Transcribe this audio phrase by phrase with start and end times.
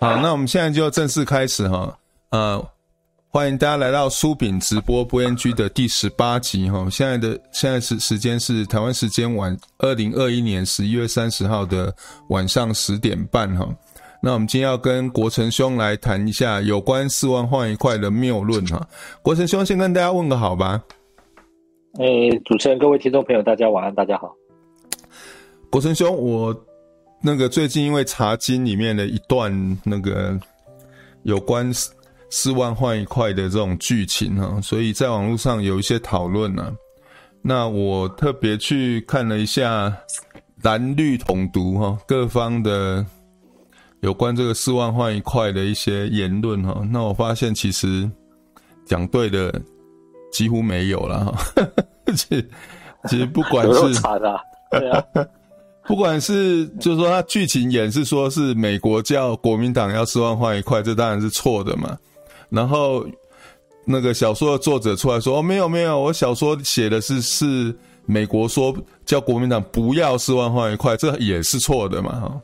[0.00, 1.94] 好，那我们现在就正式开始哈。
[2.30, 2.66] 呃，
[3.28, 6.88] 欢迎大家来到苏炳直播播音区的第十八集哈。
[6.90, 11.94] 现在的现在时时间是台湾时间晚二零二一年十一月三十号的
[12.30, 13.68] 晚上十点半哈。
[14.22, 18.80] 那我们今天要跟国成兄来谈一下有关四万换一块的谬论哈。
[19.20, 20.82] 国成兄先跟大家问个好吧。
[21.98, 22.06] 哎，
[22.46, 24.34] 主持人、各位听众朋友，大家晚安，大家好。
[25.68, 26.56] 国成兄，我。
[27.22, 30.38] 那个最近因为《茶经》里面的一段那个
[31.24, 31.92] 有关四
[32.30, 36.74] 四万换一块的这种剧情哈，所以在网络上有一些讨论呢。
[37.42, 39.94] 那我特别去看了一下
[40.62, 43.04] 蓝绿统独哈各方的
[44.00, 48.10] 有关这个四万换一块的一些言论哈，那我发现其实
[48.86, 49.52] 讲对的
[50.32, 51.64] 几乎没有了哈。
[52.14, 52.50] 其实
[53.08, 54.00] 其实不管是
[54.70, 55.04] 对啊。
[55.86, 61.96] 不管是就是说他剧情演是说是美国叫国民党要四万换一块，这当然是错的嘛。
[62.48, 63.04] 然后
[63.84, 67.74] 那个小说的作者出来说：“哦，没有没有，我小说写的是是
[68.06, 72.40] 美国说叫国民党不要四万换一块，这也是错的嘛。”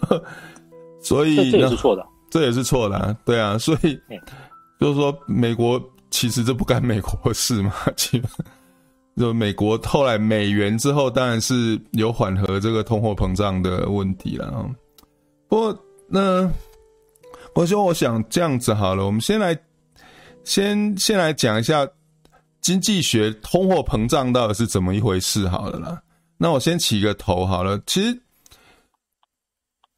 [0.00, 0.20] 哈，
[1.02, 3.98] 所以这也是错的，这也是错的啊，对啊，所以
[4.80, 8.30] 就是说美国其实这不干美国事嘛，基本。
[9.16, 14.68] 就美国后来美元之后，当然是有缓和这个通货膨胀的问题了啊。
[15.48, 16.50] 不过那
[17.54, 19.58] 我说，我想这样子好了，我们先来
[20.44, 21.88] 先先来讲一下
[22.60, 26.02] 经济学通货膨胀到底是怎么一回事好了啦。
[26.36, 27.80] 那我先起个头好了。
[27.86, 28.12] 其实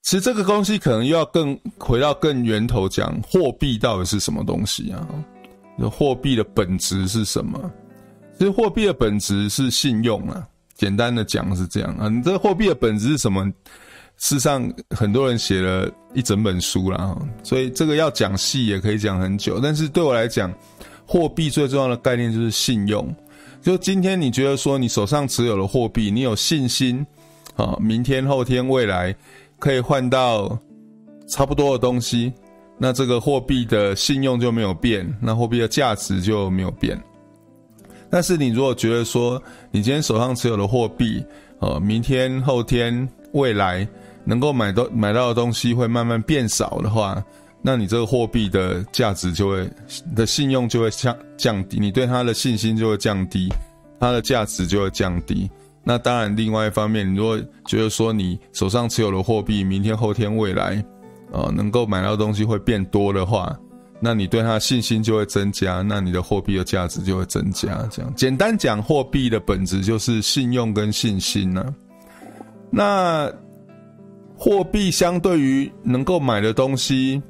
[0.02, 5.04] 其实这个东西可能又要更回到更源头讲，货币到底是什么东西啊？
[5.76, 7.58] 就货币的本质是什么？
[8.38, 12.08] 其实货币的本质是信用啊，简单的讲是这样啊。
[12.08, 13.44] 你这货币的本质是什么？
[14.16, 19.60] 事实上，很多人写了一整本书了，所以这个要讲细也可以讲很久。
[19.60, 20.52] 但是对我来讲，
[21.06, 23.14] 货币最重要的概念就是信用。
[23.60, 27.04] 就今天你觉得说你手上持有的货币，你有信心
[27.56, 29.14] 啊，明天、后天、未来
[29.58, 30.56] 可以换到
[31.28, 32.32] 差不多的东西，
[32.76, 37.00] 那这个货币的信用就没有变，那货币的价值就没有变。
[38.10, 41.22] 但是你如果觉得说，你今天手上持有的货币，
[41.60, 43.86] 呃，明天、后天、未来
[44.24, 47.22] 能够买到买到的东西会慢慢变少的话，
[47.60, 49.70] 那你这个货币的价值就会
[50.14, 53.48] 的信用就会降降低，你对它的信心就会降低，
[54.00, 55.50] 它的价值就会降低。
[55.84, 60.84] 那当然，另外一方面，你如果觉得说你手上持有的货币，明天、后天、未来，
[61.32, 63.58] 呃，能够买到的东西会变多的话。
[64.00, 67.86] 那你对它的信心就会增加，那你的货币的价值就会增加。
[67.90, 71.74] 这样简单讲，货币的本质就是信用跟信心呢、啊。
[72.70, 73.32] 那
[74.36, 77.20] 货币相对于能够买的东西，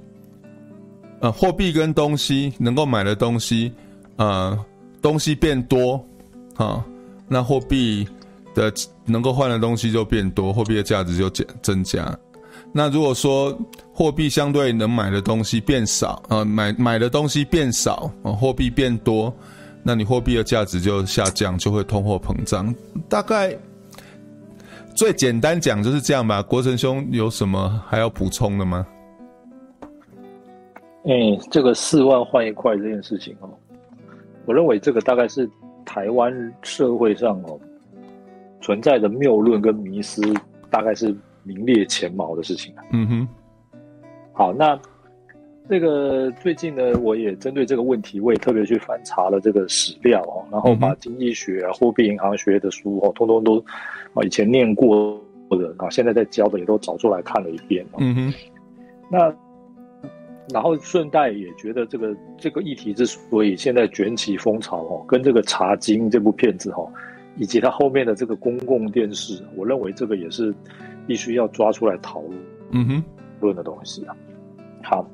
[1.20, 3.72] 呃，货币跟东西能够买的东西，
[4.16, 4.58] 呃，
[5.00, 6.04] 东西变多，
[6.56, 6.84] 啊，
[7.26, 8.06] 那货币
[8.54, 8.70] 的
[9.06, 12.14] 能够换的东西就变多，货币的价值就减增加。
[12.70, 13.58] 那如果说
[13.92, 19.34] 货币相对能买的东西变少啊，买买的东西变少啊，货币变多，
[19.82, 22.72] 那你货币的价值就下降，就会通货膨胀。
[23.08, 23.56] 大概
[24.94, 26.42] 最简单讲就是这样吧。
[26.42, 28.86] 国成兄有什么还要补充的吗？
[31.04, 33.48] 嗯，这个四万换一块这件事情哦，
[34.44, 35.50] 我认为这个大概是
[35.86, 37.58] 台湾社会上哦
[38.60, 40.22] 存在的谬论跟迷思，
[40.70, 41.16] 大概是。
[41.48, 42.84] 名列前茅的事情啊。
[42.92, 43.28] 嗯哼，
[44.34, 44.78] 好，那
[45.66, 53.58] 这个最近呢，我也针对这个问题，我也特别去翻查了这个史料哦，然后把经济学、啊、货币银行学的书哦，通通都
[54.14, 55.20] 啊以前念过
[55.50, 57.84] 的啊，现在在教的也都找出来看了一遍。
[57.98, 58.34] 嗯哼，
[59.10, 59.34] 那
[60.50, 66.82] 然后顺带也觉得这个这个议题之所以现在卷起风潮哦，跟这个《茶经》这部片子哈，
[67.36, 70.54] 以及它后面的这个公共电视，我认为这个也是。
[71.08, 72.38] 必须要抓出来讨论，
[72.72, 73.04] 嗯哼，
[73.40, 74.14] 论的东西啊。
[74.84, 75.04] 好，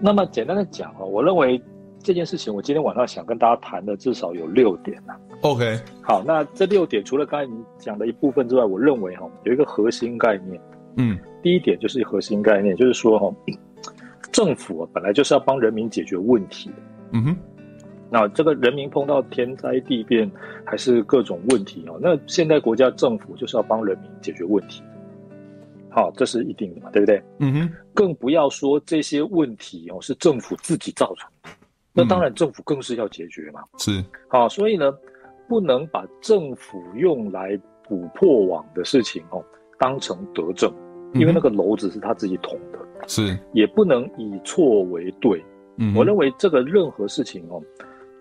[0.00, 1.62] 那么简单的讲啊，我认为
[2.02, 5.16] 这件事情，我今天晚上想跟大家谈的至少有六点啊。
[5.42, 10.60] OK，好，那这六点除了刚才你讲的一部分之外，我认为哈，有一个核心概念。
[10.96, 13.32] 嗯，第一点就是核心概念，就是说哈，
[14.32, 16.70] 政府啊本来就是要帮人民解决问题。
[17.12, 17.36] 嗯哼，
[18.10, 20.30] 那这个人民碰到天灾地变
[20.64, 24.82] 还是各种问题哦，那现在国家政府就是要帮人民解决问题。
[25.96, 27.22] 好，这是一定的嘛，对不对？
[27.38, 27.72] 嗯哼。
[27.94, 31.48] 更不要说这些问题哦，是政府自己造成的，
[31.94, 33.62] 那当然政府更是要解决嘛。
[33.78, 34.04] 是。
[34.28, 34.92] 好，所以呢，
[35.48, 37.58] 不能把政府用来
[37.88, 39.42] 补破网的事情哦，
[39.78, 40.70] 当成德政，
[41.14, 42.78] 因为那个篓子是他自己捅的。
[43.08, 45.42] 是，也不能以错为对。
[45.78, 47.62] 嗯，我认为这个任何事情哦，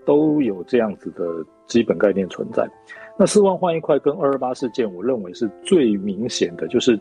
[0.06, 1.26] 都有这样子的
[1.68, 2.66] 基本概念存在。
[3.20, 6.98] 那四万换一块跟二二八事件，我认为是最明显的，就是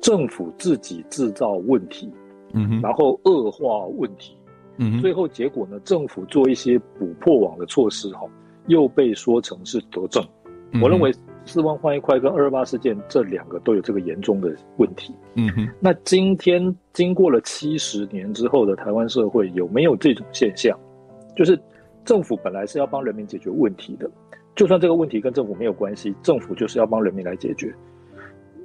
[0.00, 2.12] 政府自己制造问题，
[2.52, 4.36] 嗯哼，然后恶化问题，
[4.78, 8.26] 嗯，最后结果呢，政府做一些补破网的措施，哈，
[8.66, 10.24] 又被说成是德政。
[10.82, 11.12] 我认为
[11.44, 15.14] 四万换一块跟二二八事件这两个都有这个严重的问题。
[15.34, 20.78] 嗯哼，那今天经过了七十年之后的台湾社会，有没有这种现象？
[21.36, 21.58] 就是
[22.04, 24.10] 政府本来是要帮人民解决问题的。
[24.54, 27.74] 就算这个问题跟政府没有关系，政府就是要帮人民来解决。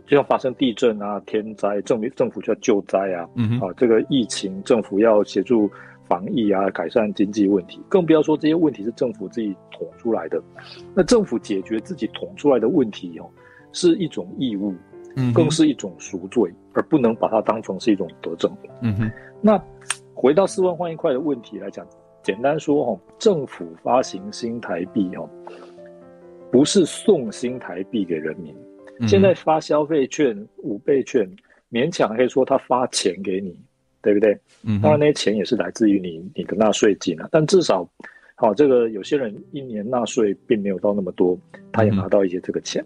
[0.05, 3.27] 就像发生地震啊、天灾，政政府就要救灾啊。
[3.35, 5.69] 嗯啊，这个疫情，政府要协助
[6.07, 7.81] 防疫啊，改善经济问题。
[7.87, 10.41] 更不要说这些问题是政府自己捅出来的。
[10.93, 13.29] 那政府解决自己捅出来的问题哦，
[13.71, 14.73] 是一种义务，
[15.15, 18.51] 嗯，更是一种赎罪，而不能把它当成是一种德政。
[18.81, 19.11] 嗯哼。
[19.41, 19.61] 那
[20.13, 21.85] 回到四万换一块的问题来讲，
[22.21, 25.29] 简单说哦，政府发行新台币哦。
[26.51, 28.53] 不是送新台币给人民，
[29.07, 31.29] 现在发消费券、五倍券，
[31.71, 33.55] 勉强可以说他发钱给你，
[34.01, 34.37] 对不对？
[34.63, 37.87] 嗯，当然那些钱也是来自于你你的纳税金啊，但至少，
[38.35, 41.37] 好，这个有些人一年纳税并没有到那么多，
[41.71, 42.83] 他也拿到一些这个钱。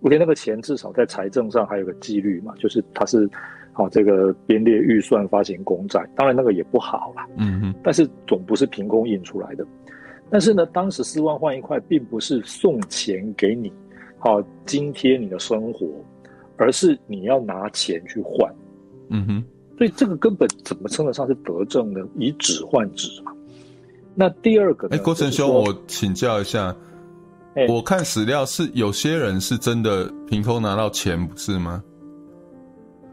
[0.00, 3.28] 我觉得那个钱至少在财政上还有个纪律嘛，就是他是
[3.72, 9.66] 好这个编列预算发行公债，当然那个也不好啦，嗯嗯，但是总不是凭空印出来的。
[10.30, 13.72] 但是呢，当时四万换一块，并不是送钱给你，
[14.18, 15.86] 好津贴你的生活，
[16.56, 18.52] 而是你要拿钱去换。
[19.10, 19.44] 嗯哼，
[19.76, 22.00] 所以这个根本怎么称得上是德政呢？
[22.16, 23.32] 以纸换纸嘛。
[24.14, 26.74] 那第二个，哎，郭成兄，我请教一下，
[27.68, 31.82] 我看史料是有些人是真的凭空拿到钱，不是吗？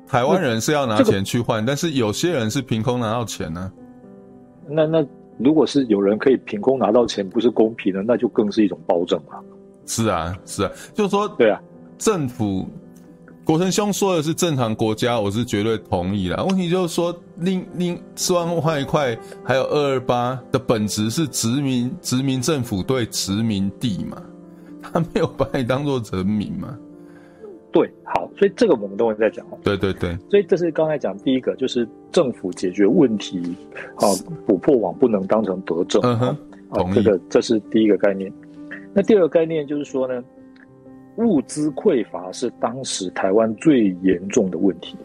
[0.07, 3.73] 台湾人是要拿钱去换，这个、但是有些人是凭空拿到钱呢、啊。
[4.67, 5.05] 那那。
[5.37, 9.43] 如果是有人可以凭空拿到钱，不是公平的，那就更是一种暴政了。
[9.85, 11.61] 是啊，是啊，就是说，对啊，
[11.97, 12.67] 政府，
[13.43, 16.43] 国成兄说的是正常国家，我是绝对同意的。
[16.45, 24.21] 问题就是说，另另四万换一块，还有二二八的本质是殖民殖民政府对殖民地嘛，
[24.81, 26.75] 他没有把你当做人民嘛。
[27.71, 29.45] 对，好，所以这个我们都会再讲。
[29.61, 33.37] 对对对，所以这是刚才讲第一个，就是政府解决问题，
[33.97, 34.07] 啊，
[34.47, 36.01] 捕破网不能当成德政。
[36.01, 36.27] 嗯哼，
[36.69, 38.31] 啊，这个这是第一个概念。
[38.95, 40.23] 那第二个概念就是说呢，
[41.17, 44.97] 物资匮乏是当时台湾最严重的问题。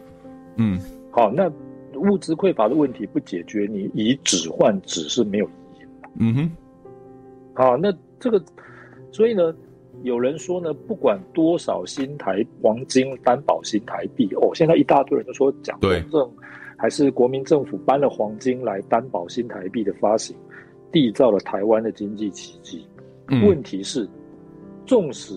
[0.55, 0.79] 嗯，
[1.11, 1.51] 好，那
[1.95, 6.09] 物资匮乏的问题不解决，你以纸换纸是没有意义的。
[6.19, 6.51] 嗯哼，
[7.53, 8.41] 好，那这个，
[9.11, 9.53] 所以呢。
[10.03, 16.31] 有人说呢，不管多少新台黄金担保新台币哦，现在一大堆人都说蒋中正
[16.75, 20.35] 还是国民政府搬了黄金来担保新台币的发行，
[20.91, 22.83] 缔造了台湾的经济奇迹。
[23.31, 24.07] 嗯、问题是，
[24.85, 25.33] 纵使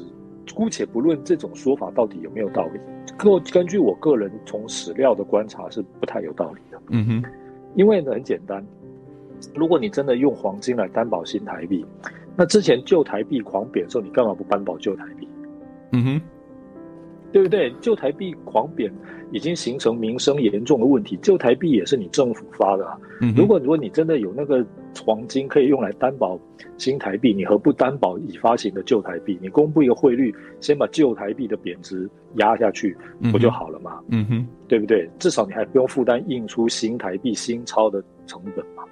[0.55, 2.81] 姑且不论这种说法到底有没有道理，
[3.17, 6.81] 根根据我个人从史料的观察是不太有道理的。
[6.91, 7.25] 嗯哼，
[7.75, 8.65] 因为呢很简单，
[9.55, 11.87] 如果你真的用黄金来担保新台币。
[12.37, 15.29] 那之前旧台币狂贬的时候，你干嘛不担保旧台币？
[15.93, 16.21] 嗯哼，
[17.35, 17.75] 对不对？
[17.81, 18.89] 旧台币狂贬
[19.33, 22.97] 已经形成民生严重的问题，旧台币也是你政府发的啊。
[23.21, 24.65] 嗯、如果如果你真的有那个
[25.05, 26.39] 黄金可以用来担保
[26.79, 29.37] 新台币，你何不担保已发行的旧台币？
[29.43, 32.97] 你公布一个汇率，先把旧台币的贬值压下去，
[33.33, 33.99] 不就好了吗？
[34.11, 35.11] 嗯哼，对不对？
[35.19, 38.85] 至少你还不用负担印出新台币新钞的成本嘛。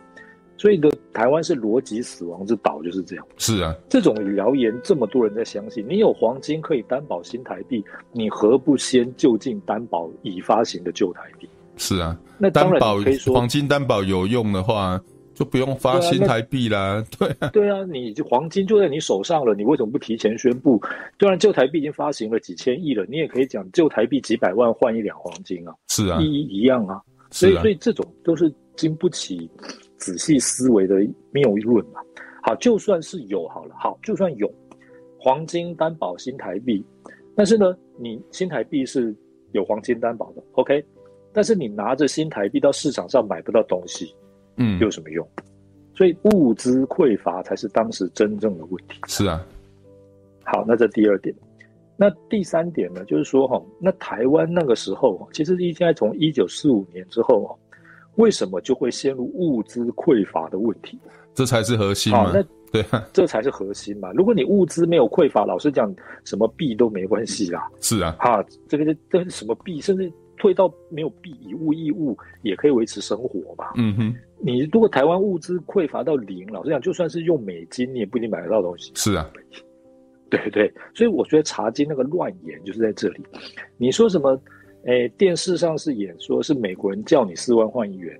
[0.62, 3.26] 所以的台湾是逻辑死亡之岛，就是这样。
[3.37, 11.49] 是啊，这种谣言这么多人在相信，你有黄金可以担保新台币，你何不先就近担保已发行的旧台币？
[11.76, 15.02] 是啊，那当然可以说黄金担保有用的话，
[15.35, 17.04] 就不用发新台币啦。
[17.19, 20.81] 对啊，对啊，你黄金就在你手上了，你为什么不提前宣布？
[21.19, 25.75] 虽然旧台币已经发行了几千亿了，你也可以讲旧台币几百万换一两黄金啊。
[25.88, 27.00] 是啊，意义一样啊。
[27.33, 29.50] 所以，所以这种都是经不起。
[30.02, 30.97] 仔细思维的
[31.30, 32.00] 谬论嘛，
[32.42, 34.52] 好，就算是有好了，好，就算有
[35.16, 36.85] 黄金担保新台币，
[37.37, 39.14] 但是呢，你新台币是
[39.52, 40.85] 有黄金担保的，OK，
[41.32, 44.12] 但是你拿着新台币到市场上买不到东西，
[44.56, 45.25] 嗯，有什么用？
[45.94, 48.99] 所以物资匮乏才是当时真正的问题。
[49.06, 49.47] 是啊，
[50.42, 51.32] 好，那这第二点，
[51.97, 57.56] 那第三点呢，就是说哈，那台湾那个时候，其实应该从一九四五年之后
[58.16, 60.99] 为什么就会陷入物资匮乏的问题？
[61.35, 62.31] 这才是核心嘛。
[62.33, 64.12] 那对， 这才是核心嘛。
[64.12, 67.71] 如果你物资没有匮乏，老实讲，什么币都没关系啦。
[67.81, 69.81] 是啊，哈，这个这这是什么币？
[69.81, 73.73] 甚至退到没有币以物易物也可以维持生活嘛。
[73.76, 78.92] 嗯哼，你如果台湾物资匮乏到零，老实讲，就算是用美金，你也不一定买得到东西。
[78.95, 79.31] 是啊，
[80.28, 83.23] 对对，所以我觉得茶金那个乱言就是在这里。
[83.78, 84.38] 你说什么？
[84.84, 88.18] 诶，电视上是演说是美国人叫你四万换一元。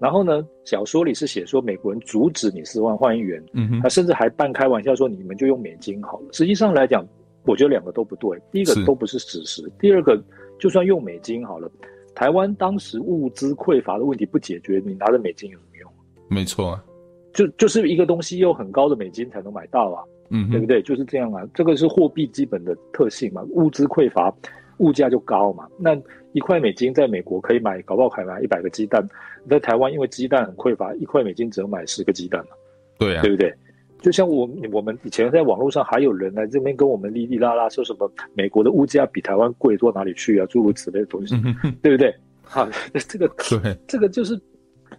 [0.00, 6.26] 然后呢，小说里是写说美国人阻止你四万换一元，嗯哼，他甚至还半开玩笑说你们就用美金好了。
[6.30, 7.04] 实际上来讲，
[7.44, 8.38] 我觉得两个都不对。
[8.52, 10.22] 第一个都不是事实，第二个
[10.60, 11.68] 就算用美金好了，
[12.14, 15.92] 台湾当时物资匮乏的问题不解决，你拿着美金有什么用？
[16.28, 16.84] 没错啊，
[17.32, 20.80] 就就是一个东西用很高的美金才能买到啊，嗯哼，对不对？
[20.80, 24.32] 就是这样啊，这个是货币基本的特性嘛，物资匮乏。
[24.78, 25.96] 物价就高嘛，那
[26.32, 29.06] 一块美金在美国可以买，搞不好可以买一百个鸡蛋。
[29.48, 32.50] 在台湾，因为鸡蛋很匮乏，一块美金只能买十个鸡蛋嘛。
[32.98, 33.52] 对啊，对不对？
[34.00, 41.34] 就像我我们以前在网络上还有人来这边跟我们哩哩啦啦说什么美国的物价比台湾贵多哪里去啊，诸如此类的东西，
[41.82, 42.14] 对不对？
[42.42, 42.68] 好，
[43.08, 43.26] 这个
[43.60, 44.40] 对，这个就是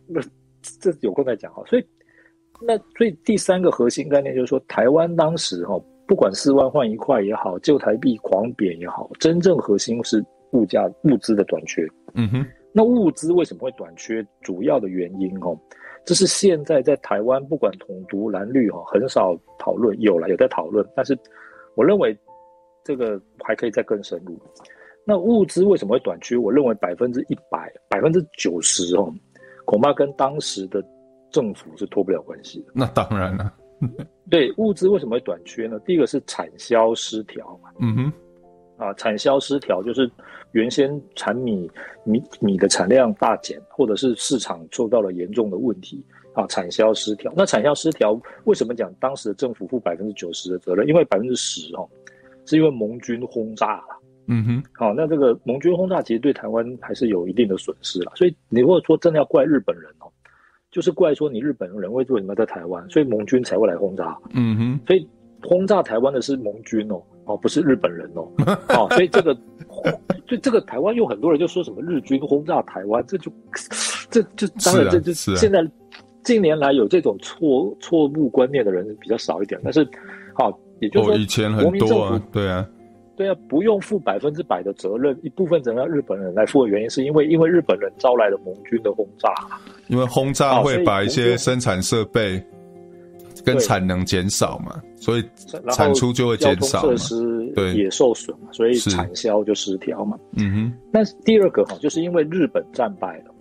[0.08, 0.20] 那
[0.62, 1.64] 这有空再讲哈。
[1.68, 1.86] 所以
[2.62, 5.80] 那所以第三个核心概念就是说，台湾当时哈。
[6.10, 11.88] 不管四万换一块也好，旧台币狂贬也好，真正核心是物价物资的短缺。
[12.16, 14.25] 嗯哼，那物资为什么会短缺？
[14.42, 15.56] 主要的原因哦，
[16.04, 21.16] 这是现在在台湾不管统独蓝绿哈，很少讨论，有了有在讨论，但是
[21.75, 22.18] 我认为
[22.84, 24.36] 这个还可以再更深入。
[25.06, 26.36] 那物资为什么会短缺？
[26.36, 29.13] 我认为百分之一百、百分之九十哦，
[29.63, 30.84] 恐怕跟当时的
[31.30, 32.72] 政府是脱不了关系的。
[32.74, 33.54] 那当然了。
[34.30, 35.80] 对，物资为什么会短缺呢？
[35.86, 37.70] 第一个是产销失调嘛。
[37.80, 38.14] 嗯哼，
[38.78, 40.10] 啊，产销失调就是
[40.52, 41.70] 原先产米
[42.04, 47.34] 米米的产量大减，或者是市场受到了严重的问题啊，产销失调。
[47.36, 50.88] 那产销失调为什么讲当时的政府负百分之九十的责任？
[50.88, 51.90] 因为百分之十哦，
[52.46, 54.02] 是因为盟军轰炸了。
[54.28, 58.12] 嗯哼，好，那这个盟军轰炸其实对台湾还是有一定的损失了。
[58.16, 60.12] 所以你如果说真的要怪日本人哦。
[60.72, 64.18] 就是怪说你日本人为什么在台湾，所以盟军才会来轰炸。
[64.34, 65.08] 嗯哼，所以
[65.44, 68.28] 轰炸台湾的是盟军哦，哦不是日本人哦，
[68.70, 69.34] 哦所以这个，
[70.28, 73.32] 所以这个台湾有很多人就说什么日军轰炸台湾，这就
[74.10, 75.66] 这就当然这就现在
[76.24, 79.88] 近年来有这种错错误观念的人比较少一点，但是
[80.36, 82.68] 好，也就是说以前很多啊，对啊。
[83.20, 89.30] 对啊，不用负百分之百的责任，一部分责任让日本人来负的原因，是因为因为日本人招来了盟军的轰炸，
[89.90, 92.42] 因为轰炸会把一些生产设备
[93.44, 95.24] 跟产能减少嘛，所以
[95.74, 100.18] 产出就会减少，设施对也受损嘛，所以产销就失调嘛。
[100.38, 100.74] 嗯哼。
[100.90, 103.36] 那第二个哈，就是因为日本战败了，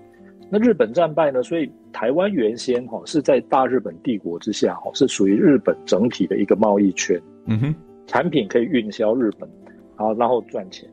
[0.51, 7.17] 那日本战败呢，所以台湾原先哈是在大日本帝国之下哈，是属于日本整体的一个贸易圈。
[7.47, 7.75] 嗯哼，
[8.09, 9.49] 产品可以运销日本。
[9.99, 10.89] 好，然后赚钱，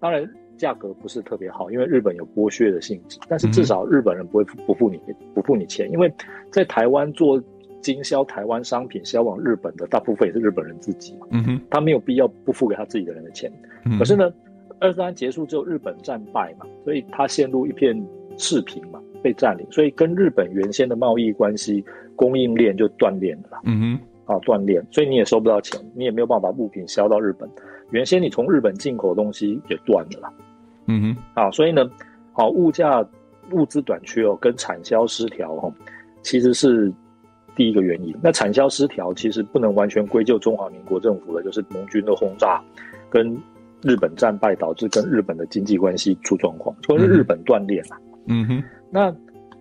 [0.00, 3.18] 当然价格不是特别好，因为日本有剥削的性质。
[3.28, 4.98] 但是至少日本人不会不付你
[5.34, 6.10] 不付你钱，因为
[6.52, 7.42] 在台湾做
[7.80, 13.52] 经销台湾商品销往日本的大部分也是日本人自己嘛，嗯哼，他没有必要不付给他自己的人的钱。
[13.84, 14.32] 嗯、哼可是呢，
[14.78, 18.00] 二战结束之后，日本战败嘛，所以他陷入一片
[18.36, 21.84] 赤贫嘛，被占领，所以跟日本原先的贸易关系
[22.14, 23.60] 供应链就断裂了。
[23.64, 27.50] 嗯哼，啊断裂，所以你也收不到钱，你也没有办法把物品销到日本。
[27.90, 30.32] 原先你从日本进口的东西也断了啦，
[30.86, 31.88] 嗯哼，啊，所以呢，
[32.32, 33.06] 好物价
[33.52, 35.72] 物资短缺哦，跟产销失调哦，
[36.22, 36.92] 其实是
[37.54, 38.14] 第一个原因。
[38.22, 42.60] 那产销失调其实不能完全归咎中华民国政府的，就是盟军的轰炸
[43.08, 43.36] 跟
[43.82, 47.96] 日本战败导致跟日本的经济关系出状况，就是日本断裂了。
[48.26, 49.14] 嗯哼，那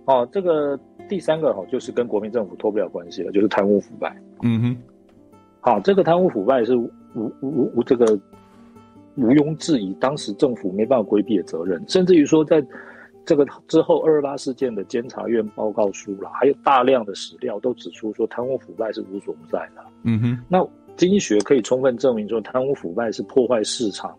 [0.05, 4.15] 哦，这个第三个哈，就是跟国民政府脱不了关系了，就是贪污腐败。
[4.41, 4.77] 嗯哼，
[5.59, 6.73] 好，这个贪污腐败是。
[7.13, 8.19] 无无无，这个
[9.15, 12.63] 毋庸置疑，当时政府没办法规避的责任，甚至于说，在
[13.25, 19.83] 这个之后二二八事件的监察院报告书了，还有大量的史料都指出说，贪污腐败是无所不在的。
[20.03, 24.13] 嗯哼，那经济学可以充分证明说，贪污腐败是破坏市场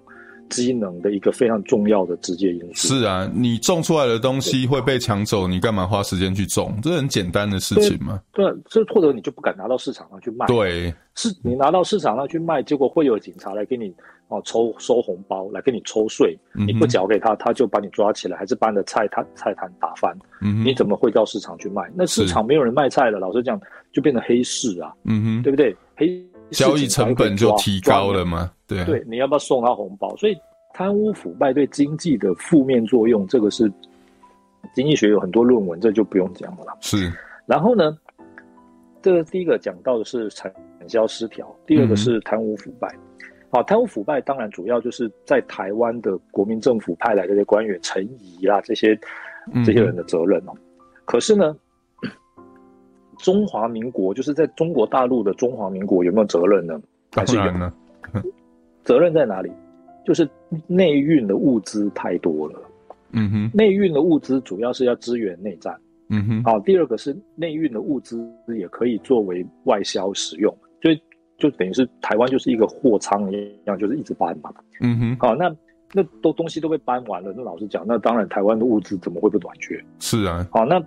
[0.49, 2.95] 机能的一个非常重要的直接因素。
[2.95, 6.79] 是啊，你种出来的东西会被抢走，你干嘛花时间去种？
[6.83, 8.21] 这很简单的事情嘛。
[8.33, 10.47] 对，这或者你就不敢拿到市场上去卖。
[10.47, 13.95] 对，是你拿到市场上去卖，结果会有警察来给你
[14.29, 16.39] 哦抽收红包，来给你抽税。
[16.53, 20.17] 你不缴给他，他就把你抓起来，还是把你的菜摊菜摊打翻。
[20.41, 21.83] 嗯，你怎么会到市场去卖？
[21.95, 23.61] 那市场没有人卖菜了，老实讲，
[23.93, 24.93] 就变成黑市啊。
[25.05, 25.77] 嗯哼，对不对？
[25.97, 26.25] 黑。
[26.55, 28.51] 交易成本就提高了吗？
[28.67, 30.15] 对啊，对，你要不要送他红包？
[30.17, 30.37] 所以
[30.73, 33.71] 贪污腐败对经济的负面作用，这个是
[34.75, 36.77] 经济学有很多论文，这就不用讲了。
[36.81, 37.13] 是。
[37.47, 37.97] 然后呢，
[39.03, 40.53] 这个第一个讲到的是产
[40.89, 42.89] 销失调，第二个是贪污腐败。
[43.51, 48.99] 好，贪污腐败当然主要就是在台湾的国民政府派来的这些官员陈仪啦这些
[49.65, 50.53] 这些人的责任哦。
[50.55, 50.59] 嗯、
[51.05, 51.57] 可是呢，
[53.19, 56.81] 中华民国就是在中国大陆的中华民国有没有责任呢？
[57.13, 57.73] 还是有呢？
[58.83, 59.51] 责任在哪里？
[60.05, 60.29] 就是
[60.67, 62.61] 内运的物资太多了。
[63.13, 65.75] 嗯哼，内运的物资主要是要支援内战。
[66.11, 68.29] 嗯哼，好，第二个是内运的物资
[68.59, 70.91] 也可以作为外销使用，就
[71.39, 74.53] 就等于是台湾就是一个货仓一样，就是一直搬嘛。
[74.81, 75.55] 嗯哼，好，那
[75.93, 79.83] 那都东西都被搬完了，那老实讲，那当然台湾的物资怎么会不短缺？
[80.01, 80.79] 是啊，好，那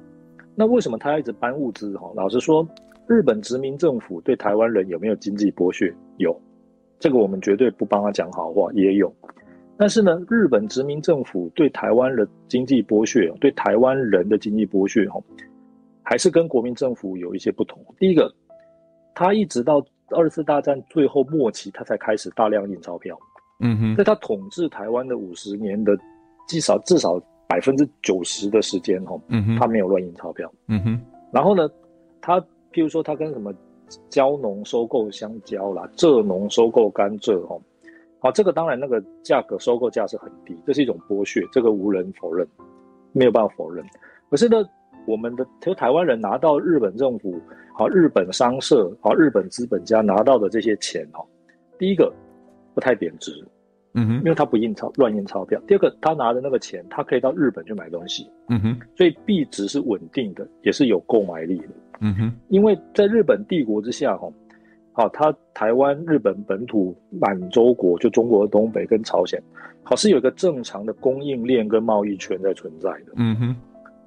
[0.59, 1.95] 那为什么他要一直搬物资？
[1.99, 2.67] 哈，老实说，
[3.05, 5.93] 日本殖民政府对台湾人有没有经济剥削？
[6.17, 6.35] 有，
[6.97, 9.13] 这个我们绝对不帮他讲好话，也有。
[9.77, 15.21] 但是呢，日本殖民政府对台湾的经济剥削，对台湾人的经济剥削，哈，
[16.01, 17.79] 还是跟国民政府有一些不同。
[17.99, 18.33] 第一个，
[19.13, 23.15] 他一直到二次大战最后末期，他才开始大量印钞票。
[23.59, 25.95] 嗯哼，在他统治台湾的五十年的
[26.47, 30.51] 至少至少百分之九十的时间，哈，嗯哼，他没有乱印钞票。
[30.67, 31.01] 嗯哼，
[31.31, 31.69] 然后呢，
[32.21, 32.39] 他
[32.71, 33.53] 譬如说他跟什么
[34.09, 37.57] 蕉农收购香蕉啦，蔗农收购甘蔗，哈。
[38.19, 42.45] 好，这个当然那个价格收购价是很低，这是一种剥削，这个无人否认，
[43.13, 43.85] 没有办法否认。
[44.29, 44.57] 可是呢，
[45.05, 47.39] 我们的就台湾人拿到日本政府、
[47.75, 51.23] 好日本商社、好日本资本家拿到的这些钱哈，
[51.77, 52.11] 第一个
[52.73, 53.31] 不太贬值，
[53.93, 55.61] 嗯哼，因为他不印钞乱印钞票。
[55.67, 61.69] 第二个，他拿的那个钱，他可以到日本去买东西，嗯哼，所以币值是稳定的，也是有购买力的，
[62.01, 64.27] 嗯哼，因为在日本帝国之下哈。
[64.93, 69.39] 好，他台湾、日本本土、满洲国，就中国的东北跟朝鲜，
[69.83, 73.11] 好是有一个正常的供应链跟贸易圈在存在的。
[73.15, 73.55] 嗯哼，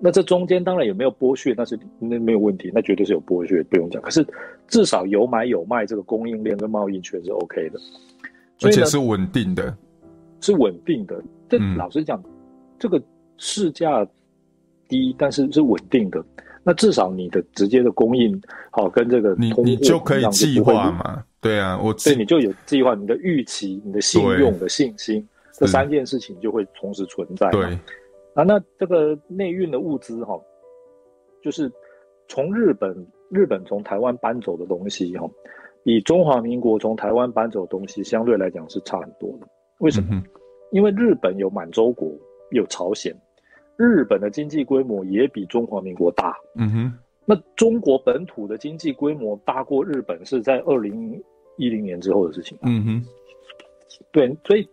[0.00, 4.02] 那这中间当然有没有剥削，那是那没有问题，那绝对是有剥削，不用讲。
[4.02, 4.26] 可是
[4.66, 7.78] 至少有买有卖，这个供应链跟贸易圈是 OK 的，
[8.62, 9.76] 而且是稳定的，
[10.40, 11.22] 是稳定的。
[11.48, 12.30] 这老实讲，嗯、
[12.78, 13.02] 这个
[13.38, 14.06] 市价
[14.88, 16.24] 低，但是是稳定的。
[16.62, 18.38] 那至少你的直接的供应，
[18.70, 21.24] 好跟这个你你就可以计划嘛？
[21.40, 27.50] 对啊，我对你就有计划，你的预期、你的信用的信心，这三件事情就会同时存在。
[27.50, 27.64] 对
[28.34, 30.38] 啊，那这个内运的物资哈，
[31.42, 31.72] 就是
[32.28, 32.94] 从日本
[33.30, 35.26] 日本从台湾搬走的东西哈，
[35.82, 39.46] 比中华民国从台湾搬走的东西相对来讲是差很多的。
[39.78, 40.08] 为什么？
[40.12, 40.22] 嗯、
[40.72, 42.12] 因为日本有满洲国，
[42.50, 43.14] 有朝鲜。
[43.76, 46.92] 日本的经济规模也比中华民国大，嗯哼。
[47.24, 51.22] 那中国本土的经济规模大过日本是在二零
[51.56, 53.04] 一零年之后的事情，嗯哼。
[54.12, 54.68] 对，所以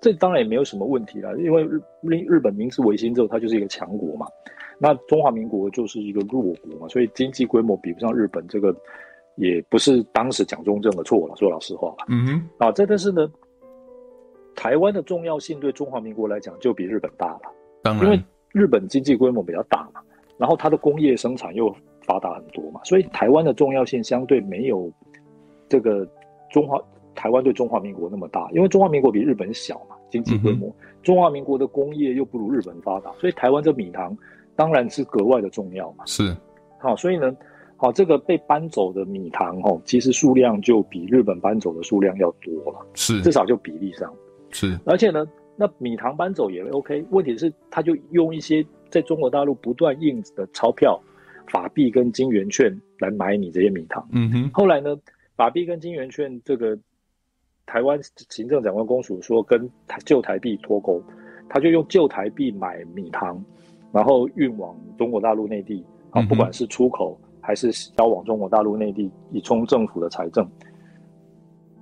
[0.00, 1.80] 这当然也没有什么问题了，因为日
[2.28, 4.26] 日本明治维新之后，它就是一个强国嘛。
[4.78, 8.74] 那中华民国就是一个弱国嘛，所以经济规模比不上日本，这个
[9.36, 12.06] 也不是当时蒋中正的错了，说老实话吧。
[12.08, 12.48] 嗯哼。
[12.58, 13.30] 啊，这但是呢，
[14.54, 17.40] 台湾的重要性对中华民国来讲就比日本大了，
[17.82, 18.22] 当然，因为。
[18.54, 20.02] 日本经济规模比较大嘛，
[20.36, 24.92] 然后它的工业生产又发达很多嘛，所以台湾的重要性相对没有
[25.70, 26.06] 这个
[26.50, 26.78] 中华
[27.14, 34.14] 台湾对中华民国那么大，因为中华民国比日本小嘛，经济规模，嗯、中华民国的工业又不如日本发达，所以台湾这米糖
[34.54, 36.04] 当然是格外的重要嘛。
[36.04, 36.36] 是，
[36.78, 37.34] 好，所以呢，
[37.82, 44.14] 好，这个被搬走的米糖哦，其实数量就比日本搬走的数量要多了，是，至少就比例上
[44.52, 45.26] 是，而且呢。
[45.54, 50.98] 那米糖搬走也 OK，问题是他就用一些在中国大陆不断印的钞票、
[51.46, 54.04] 法币跟金圆券来买你这些米糖。
[54.12, 54.50] 嗯哼。
[54.52, 54.98] 后来呢，
[55.36, 56.76] 法币跟金圆券这个
[57.66, 59.68] 台湾行政长官公署说跟
[60.06, 61.02] 旧台币脱钩，
[61.50, 63.44] 他就用旧台币买米糖，
[63.92, 70.48] 然后运往中国大陆内地啊，不管是出口还是销往中国大陆内地，以充政府的财政。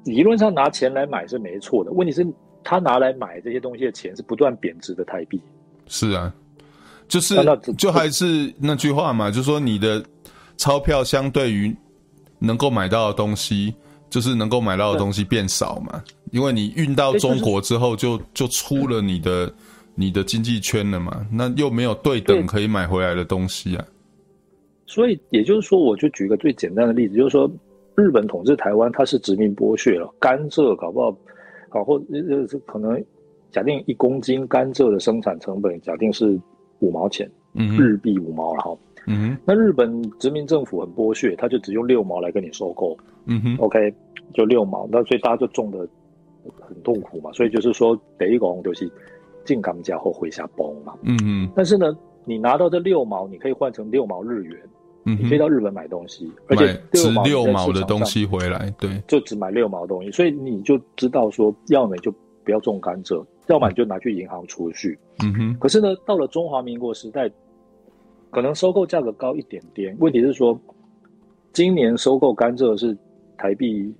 [0.05, 2.27] 理论上拿钱来买是没错的，问题是。
[2.63, 5.41] 他拿来买这些东西的钱是不断贬值的台币，
[5.87, 6.31] 是啊，
[7.09, 7.35] 就是
[7.79, 10.05] 就还是那句话嘛，就是说你的
[10.59, 11.75] 钞票相对于
[12.39, 13.75] 能够买到的东西，
[14.11, 19.51] 就是能够买到的东西变少嘛，因为你运到中国之后就就出了你的
[19.95, 23.83] 你的经济圈了嘛，那又没有对等可以买回来的东西啊。
[24.91, 27.49] 所以也就是说，我就举一个最简单的例子，就是说
[27.95, 31.17] 日本统治台湾，它是殖民剥削了甘蔗，搞不好。
[31.73, 33.01] 好，或呃是可能
[33.53, 36.37] 假定一公斤甘蔗的生产成本，假定是
[36.81, 38.77] 五毛钱，嗯，日币五毛，然后，
[39.07, 43.95] 嗯，那日本殖民政府很剥削，他就只用六毛来跟你收购，嗯哼，OK，
[44.35, 45.87] 就六毛，那所以大家就种的
[46.61, 48.91] 很痛苦嘛，所以就是说，得一个就是
[49.45, 54.59] 进甘家后回下崩嘛，嗯嗯，但是呢，你拿到这六毛，你可以换成六毛日元，
[55.11, 62.13] 嗯，你飞到日本买东西，而且值六毛的东西回来，对，就只买六毛东西，所以你就知道说，要么就
[62.45, 64.99] 不要种甘蔗，要么你就拿去银行储蓄。
[65.23, 65.57] 嗯哼。
[65.59, 67.31] 可是呢，到了中华民国时代，
[68.31, 69.97] 可能收购价格高一点点。
[69.99, 70.59] 问题是说，
[71.53, 72.97] 今年收购甘蔗是
[73.37, 73.93] 台币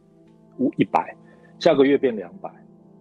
[0.59, 1.15] 五一百，
[1.59, 2.51] 下个月变两百，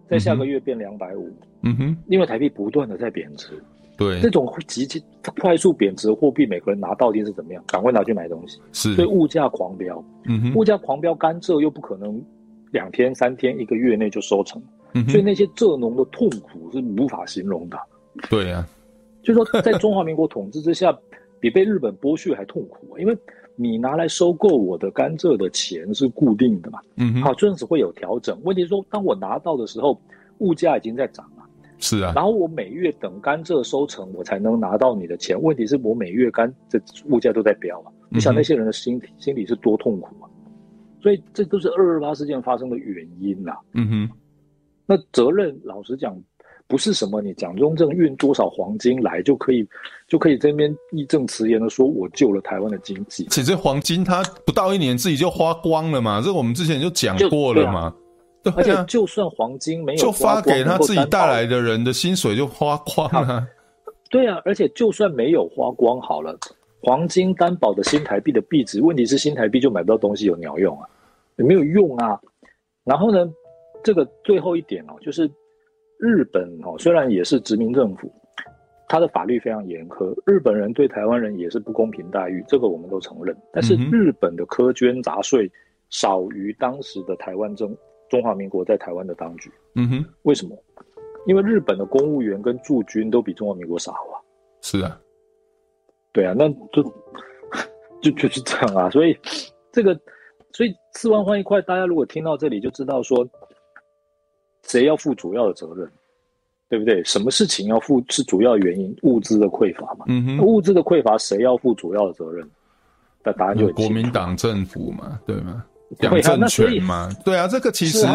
[0.08, 1.30] 再下个月变两百五。
[1.62, 1.96] 嗯哼。
[2.08, 3.62] 因为台币不断的在贬值。
[4.00, 4.98] 对，这种极其
[5.38, 7.62] 快速贬值的货币，每个人拿到底是怎么样？
[7.66, 10.02] 赶快拿去买东西，是，所以物价狂飙。
[10.24, 12.18] 嗯哼，物价狂飙，甘蔗又不可能
[12.70, 14.62] 两天、三天、一个月内就收成，
[14.94, 17.78] 嗯，所以那些蔗农的痛苦是无法形容的。
[18.30, 18.68] 对呀、啊，
[19.22, 20.98] 就是说，在中华民国统治之下，
[21.38, 23.14] 比被日本剥削还痛苦，因为
[23.54, 26.80] 你拿来收购我的甘蔗的钱是固定的嘛。
[26.96, 28.40] 嗯哼，好，这样子会有调整。
[28.44, 30.00] 问题是说，当我拿到的时候，
[30.38, 31.30] 物价已经在涨。
[31.80, 35.40] 是啊，然后我每月等甘蔗收成，我才能拿到你的钱。
[35.40, 37.90] 问题是我每月甘这物价都在飙啊！
[38.10, 40.28] 你想那些人的心心里是多痛苦啊！
[41.02, 43.52] 所以这都是二二八事件发生的原因呐。
[43.72, 44.10] 嗯哼，
[44.84, 46.14] 那责任老实讲，
[46.66, 49.66] 不是什么你蒋中正运多少黄金来就可以
[50.06, 53.24] 就可以这边义正辞严的说我救了台湾的经济。
[53.30, 57.94] 其实黄金它不到一年自己就花光了嘛，这我们之前就讲过了嘛。
[58.42, 63.46] 对啊，而且就算黄金没有就发给他自己带来的人的薪水就花光了。
[64.08, 66.38] 对啊，而且就算没有花光好了，
[66.82, 70.88] 黄金担保的新台币的币值，问题是新台币就买不到东西，有鸟用啊？
[71.36, 72.18] 也没有用啊。
[72.82, 73.30] 然后呢，
[73.84, 75.30] 这个最后一点哦，就是
[75.98, 78.10] 日本哦，虽然也是殖民政府，
[78.88, 83.36] 它的法律非常严苛，日本人对台湾人也是不公平待遇，这个我们都承认。
[83.52, 85.48] 但是日本的苛捐杂税
[85.90, 87.76] 少于当时的台湾政。
[88.10, 90.54] 中华民国在台湾的当局，嗯哼，为什么？
[91.26, 94.18] 因为日本的公务员跟驻军都比中华民国少啊。
[94.60, 95.00] 是啊，
[96.12, 96.82] 对啊，那就
[98.02, 98.90] 就就是这样啊。
[98.90, 99.16] 所以
[99.70, 99.98] 这个，
[100.52, 103.26] 所以四万换一块，大家如果听到这里就知道说，
[104.64, 105.88] 谁要负主要的责任，
[106.68, 107.02] 对不对？
[107.04, 108.94] 什么事情要负是主要原因？
[109.02, 110.06] 物资的匮乏嘛。
[110.08, 112.50] 嗯哼，物资的匮乏，谁要负主要的责任？
[113.22, 115.64] 那答案就国民党政府嘛，对吗？
[115.98, 118.06] 两政权嘛，对啊，这个其实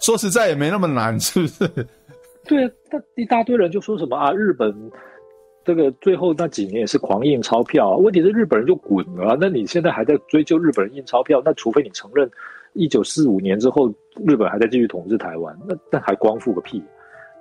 [0.00, 1.68] 说实在也没那么难，是不是？
[2.44, 4.72] 对啊，那一大堆人就说什么啊，日本
[5.64, 11.42] 这个最后那几年也是狂印钞票啊，问题是日本人就滚了啊，那你现在还在追究日本人印钞票？
[11.44, 12.30] 那除非你承认
[12.74, 13.92] 一九四五年之后
[14.26, 16.82] 日本还在继续统治台湾，那那还光复个屁！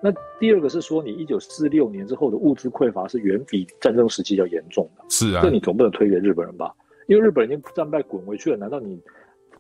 [0.01, 6.73] 那第二个是说，你一九四六年之后的物资匮乏是远比战争时期要严重的，是啊，这你总不能推给日本人吧？
[7.07, 8.99] 因为日本人已经战败滚回去了，难道你？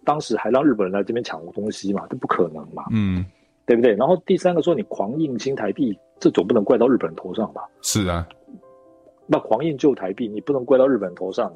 [0.05, 2.05] 当时还让日本人来这边抢东西嘛？
[2.09, 2.83] 这不可能嘛？
[2.91, 3.25] 嗯，
[3.65, 3.93] 对不对？
[3.93, 7.61] 然后第三个说你狂印新台币，这总不能怪到日本人头上吧？
[7.81, 8.27] 是啊，
[9.25, 11.53] 那狂印旧台币，你不能怪到日本人头上。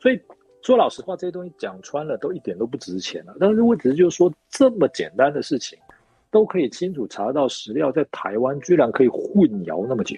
[0.00, 0.18] 所以
[0.62, 3.36] 说老实话，这些东西讲穿了都一点都不值钱了。
[3.38, 5.78] 但是问题就是说，这么简单的事情
[6.30, 9.20] 都可以清楚查到史料，在台湾居然可以混
[9.66, 10.16] 淆那么久，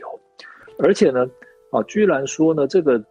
[0.78, 1.26] 而且呢，
[1.70, 3.02] 啊，居然说呢这个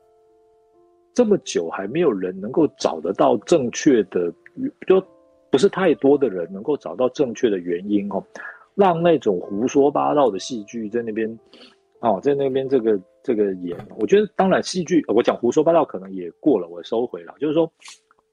[1.13, 4.33] 这么久还没有人能够找得到正确的。
[4.87, 5.03] 就
[5.49, 8.23] 不是太多的人能够找到正确的原因哦，
[8.75, 11.39] 让那种胡说八道的戏剧在那边，
[11.99, 17.71] 哦，在那边这个这个演，我觉得当然戏剧，我讲胡说八道可能也过了，我收回了，就是说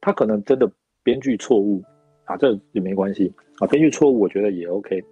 [0.00, 0.70] 他可能真的
[1.02, 1.83] 编剧错误
[2.24, 5.02] 啊，这也没关系啊，编剧错误我觉得也 OK。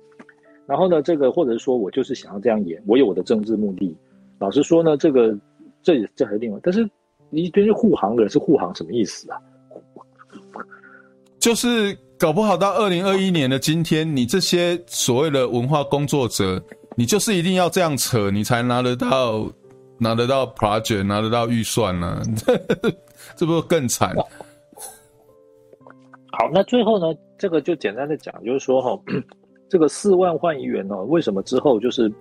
[0.66, 3.96] 然后呢，这个或者是说我就是想要这样演，我有我的政治目的。
[4.38, 5.36] 老实说呢，这个
[5.82, 6.88] 这这还是另外，但是
[7.30, 9.40] 你对于护航的人是护航什么意思啊？
[11.40, 16.60] 就是搞不好到二零二一年的今天，你这些所谓的文化工作者，
[16.96, 19.48] 你就是一定要这样扯，你才拿得到
[19.98, 22.22] 拿得到 project，拿得到预算呢、啊？
[23.36, 24.16] 这不是更惨？
[26.32, 29.00] 好，那最后呢，这个就简单的讲，就是说哈，
[29.70, 32.12] 这个四万换一元呢，为什么之后就是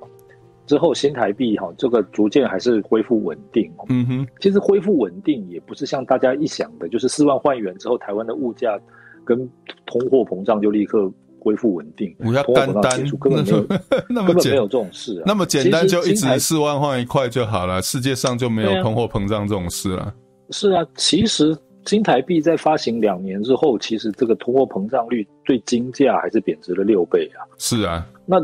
[0.67, 3.71] 之后新台币哈，这个逐渐还是恢复稳定？
[3.89, 8.80] 嗯哼，其实恢复稳定也不是像大家一想的，就是四万换一元之后，台湾的物价。
[9.28, 9.38] 跟
[9.86, 13.68] 通货膨胀就立刻恢复稳定，不要单单根本没有
[14.10, 20.13] 那么根本没有这种事啊，那么简单就一直四万换一块就好了，世界上就没有通货膨胀这种事了。
[20.50, 27.44] 是啊，其实新台币在发行两年之后，其实这个通货膨胀率对金价还是贬值了六倍啊。
[27.58, 28.38] 是啊，那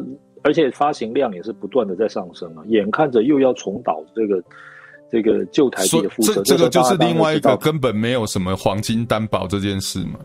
[0.44, 4.44] 而且发行量也是不断的在上升啊，眼看着又要重蹈这个
[5.12, 10.20] 这个旧台币的覆辙，这个就是另外一个根本没有什么黄金担保这件事嘛。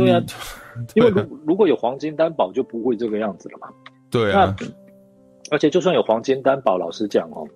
[0.00, 0.22] 对啊，
[0.94, 3.68] 因为如如果有黄金担保，就不会这个样子了嘛。
[4.10, 4.54] 对啊，
[5.50, 7.46] 而且就算有黄金担保，老实讲哦，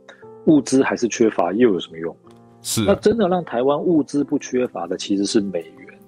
[0.46, 2.16] 物资还是缺乏，又有什么用？
[2.62, 2.84] 是。
[2.84, 5.98] 那真的让台湾物资不缺乏的，其实是美元。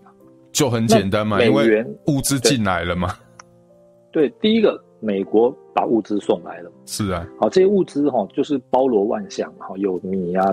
[0.52, 3.14] 就很简单嘛，美元物资进来了嘛。
[4.10, 6.72] 对，第一个，美国把物资送来了。
[6.86, 7.28] 是啊。
[7.38, 10.50] 好，这些物资哈，就是包罗万象，哈，有米啊，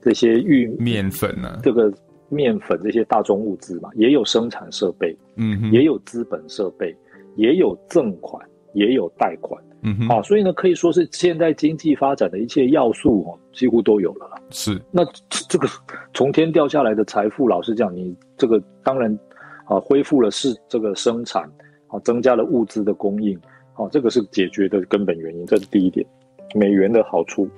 [0.00, 1.92] 这些玉面粉啊，这个
[2.34, 6.94] 面粉这些大宗物资嘛，也有生产设备，嗯哼，也有资本设备，
[7.36, 14.28] 也有赠款，也有贷款，嗯哼，好，所以呢，可以说是现在经济发展的一切要素哦，几乎都有了。
[14.50, 14.80] 是。
[14.90, 15.02] 那
[15.48, 15.68] 这个
[16.12, 19.16] 从天掉下来的财富，老实讲，你这个当然。
[19.66, 21.42] 啊，恢复了是这个生产，
[21.86, 23.34] 啊，增加了物资的供应，
[23.72, 26.06] 啊，这个是解决的根本原因，这是第一点，
[26.54, 27.48] 美元的好处。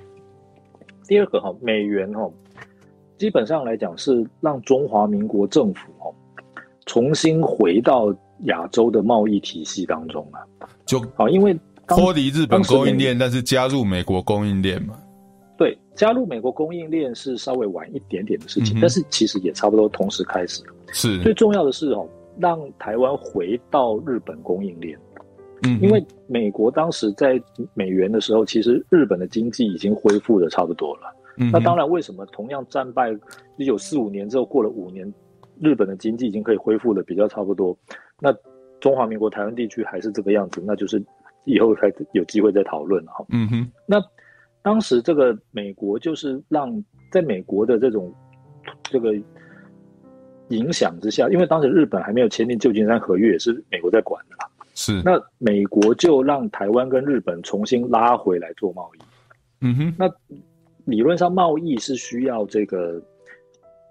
[1.05, 2.31] 第二个哈，美元哈，
[3.17, 6.13] 基本上来讲是让中华民国政府哦
[6.85, 10.39] 重新回到亚洲的贸易体系当中啊，
[10.85, 14.95] 就啊，因为脱离日本供应链，但是加入美国供应链嘛。
[15.57, 20.61] 对，加入美国供应链是稍微晚一点点的事情，嗯、但是其实也差不多同时开始。
[20.91, 24.97] 是，最重要的是哦，让台湾回到日本供应链。
[25.63, 27.41] 嗯，因为美国当时在
[27.73, 31.11] 美元的时候，其实日本的经济已经恢复的差不多了。
[31.37, 33.15] 嗯，那当然，为什么同样战败
[33.57, 35.11] 一九四五年之后，过了五年，
[35.61, 37.77] 日本的经济已经可以恢复的比较差不多，
[38.19, 38.35] 那
[38.79, 41.03] 中华民国台湾地区还是这个样子，那就是
[41.45, 43.25] 以后才有机会再讨论了哈。
[43.29, 44.03] 嗯哼，那。
[44.63, 48.13] 当时这个美国就是让在美国的这种
[48.83, 49.15] 这个
[50.49, 54.49] 影响之下，因为当时日本还没有签订旧金山合约，也是美国在管的啦。
[54.73, 58.99] 是，那美国就让台湾跟日本重新拉回来做贸易。
[59.61, 60.13] 嗯哼，那
[60.87, 62.99] 理论上贸易是需要这个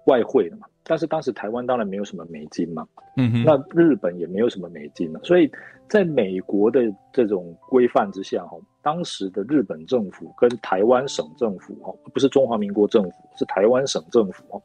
[0.07, 2.85] 外汇的嘛，但是当时台湾当然没有什么美金嘛。
[3.15, 5.49] 嗯哼，那日本也没有什么美金了，所以
[5.87, 6.81] 在美国的
[7.13, 8.57] 这种规范之下，哈。
[8.83, 14.61] 当时的日本政府跟台湾省政府哈，不是中华民国政府，是台湾省政府哦，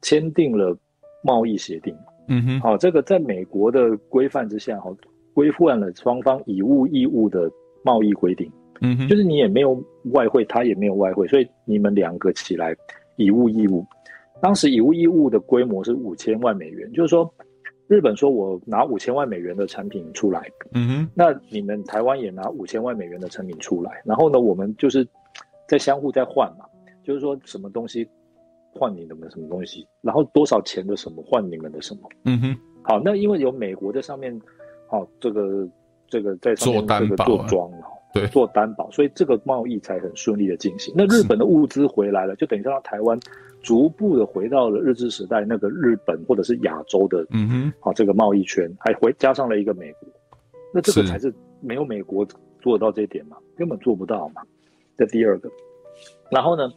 [0.00, 0.74] 签订了
[1.22, 1.94] 贸易协定。
[2.28, 4.90] 嗯哼，好，这个在美国的规范之下，哈，
[5.34, 7.50] 规范了双方以物易物的
[7.84, 8.50] 贸易规定。
[8.80, 12.74] 嗯哼，就是你也没有外汇，他也没有外汇，所以你们两个起来
[13.16, 13.84] 以物易物。
[14.40, 17.32] 当时以物易物的规模是五千万美元，就是说。
[17.90, 25.04] 日本说：“我拿五千万美元的产品出来，嗯哼，那你们台湾也拿五千万美元的产品出来，然后呢，我们就是
[25.66, 26.64] 在相互在换嘛，
[27.02, 28.08] 就是说什么东西
[28.72, 34.40] 换你们的什么东西，然后多少钱的什么换你们的什么，嗯哼，好，那因为有美国在上面，
[34.86, 35.68] 好，这个
[36.06, 40.92] 这个在上面这个做庄哈，对，做担保，所以这个贸易才很顺利的进行。
[40.96, 43.18] 那日本的物资回来了，就等于让台湾。”
[43.62, 50.08] 逐步的回到了日治时代那个日本或者是亚洲的，嗯哼，好这个贸易圈，还回加上了一个美国，
[50.72, 52.26] 那这个才是没有美国
[52.62, 54.40] 做得到这一点嘛，根本做不到嘛。
[54.96, 55.50] 这第二个，
[56.30, 56.72] 然后呢，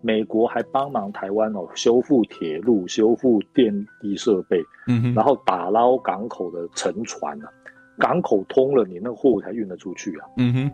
[0.00, 7.50] 美国还帮忙台湾哦修复铁路、修复电力设备，嗯哼，然后打捞港口的沉船啊，
[7.98, 10.72] 港口通了，你那个货物才运得出去啊，嗯哼。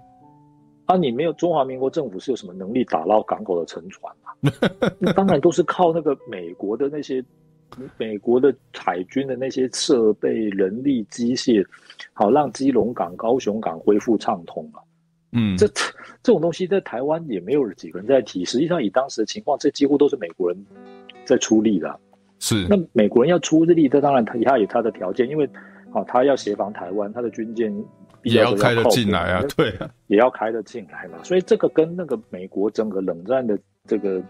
[0.86, 4.50] 啊，你没有中华民国政府是有什么能力打捞港口的沉船吗？
[4.98, 7.24] 那 当然都是靠那个美国的那些
[7.96, 11.64] 美国的海军的那些设备、人力、机械，
[12.12, 14.78] 好让基隆港、高雄港恢复畅通啊。
[15.32, 15.66] 嗯，这
[16.22, 18.44] 这种东西在台湾也没有几个人在提。
[18.44, 20.66] 实际上，以当时的情况，这几乎都是美国人
[21.24, 21.98] 在出力的。
[22.40, 25.48] 是，那美国人要出力，这当然他他有他的条件，因为
[25.94, 27.72] 好他要协防台湾，他的军舰。
[28.22, 31.22] 也要开得进来啊，对啊， 也要开得进来嘛。
[31.22, 34.22] 所以这个跟那个美国整个冷战的这个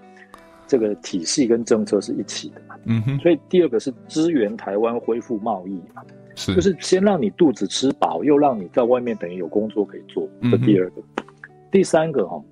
[0.66, 2.74] 这个体系跟政策是一起的嘛。
[2.86, 3.16] 嗯哼。
[3.20, 6.02] 所以第二个是支援台湾恢复贸易嘛，
[6.34, 10.28] 是，就是先让你肚子吃饱，又让你在外面等于有工作可以做。
[10.50, 11.24] 这第二个，嗯、
[11.70, 12.42] 第三个哈，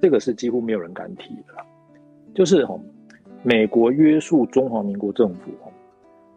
[0.00, 1.54] 这个是几乎没有人敢提的，
[2.34, 2.80] 就是哈，
[3.42, 5.67] 美国约束中华民国政府哈，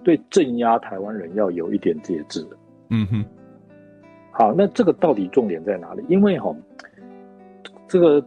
[0.04, 2.46] 对镇压台湾人要有一点节制。
[2.90, 3.26] 嗯哼。
[4.34, 6.04] 好，那这个到底重点在哪里？
[6.08, 6.56] 因为哈，
[7.88, 8.24] 这个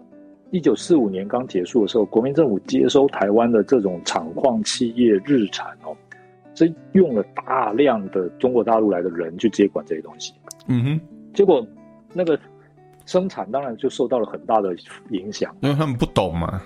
[0.50, 5.96] 一九四五年刚结束的时候，国民政府接收台湾的这种厂矿企业日产哦，
[6.54, 10.34] 是用了大量的中国大陆来的人去接管这些东西。
[10.68, 11.00] 嗯哼，
[11.32, 11.66] 结果
[12.12, 12.38] 那个
[13.06, 14.76] 生产当然就受到了很大的
[15.08, 16.62] 影响，因为他们不懂嘛，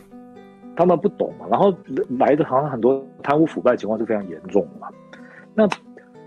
[0.78, 1.74] 他们不懂嘛，然后
[2.18, 4.88] 来的好像很多贪污腐败情况是非常严重的嘛，
[5.54, 5.68] 那。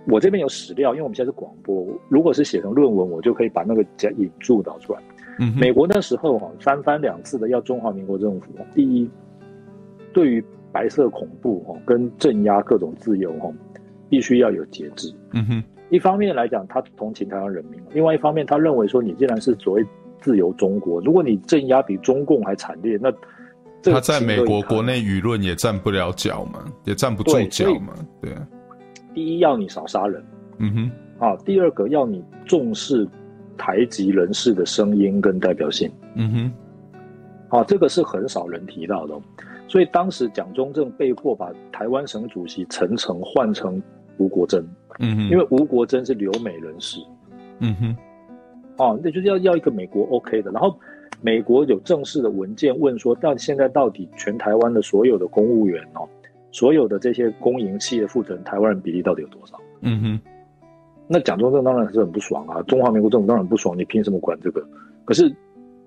[0.08, 5.00] 我这边有史料，因为我们现在是广播，如果是写成论文，我就可以把那个讲引注导出来。
[5.38, 9.08] 嗯，美国那时候哈三番两次的要中华民国政府，第一，
[10.12, 13.52] 对于白色恐怖哈跟镇压各种自由哈，
[14.10, 15.14] 必须要有节制。
[15.34, 19.86] 嗯哼，一方面来讲，他同情台湾人民；另外一方面，他认为说，你既然是所谓
[20.20, 23.14] 自由中国，如果你镇压比中共还惨烈，那
[23.84, 28.34] 他在美国国内舆论也站不了脚嘛，也站不住脚嘛，对。
[28.34, 28.48] 啊。
[29.13, 30.24] 第一要你少杀人，
[30.60, 33.06] 嗯哼，啊，第二个要你重视
[33.58, 36.32] 台籍人士的声音跟代表性，嗯
[37.50, 39.13] 哼，啊，这个是很少人提到的，
[39.67, 43.84] 所以当时蒋中正被迫把台湾省主席陈诚换成
[44.17, 44.63] 吴国桢，
[45.00, 46.98] 嗯哼，因为吴国桢是留美人士，
[47.60, 47.98] 嗯哼，
[48.78, 50.80] 啊，那就是要要一个美国 OK 的，然后
[51.22, 56.08] 美国有正式的文件问说，到现在到底全台湾的所有的公务员哦。
[56.54, 59.58] 所有的这些公营企业负责人，台湾人比例到底有多少？
[59.80, 60.20] 嗯哼，
[61.08, 64.62] 那蒋中正当然是很不爽啊，中华民国政府当然不爽，你凭什么管这个？
[65.06, 65.34] 可是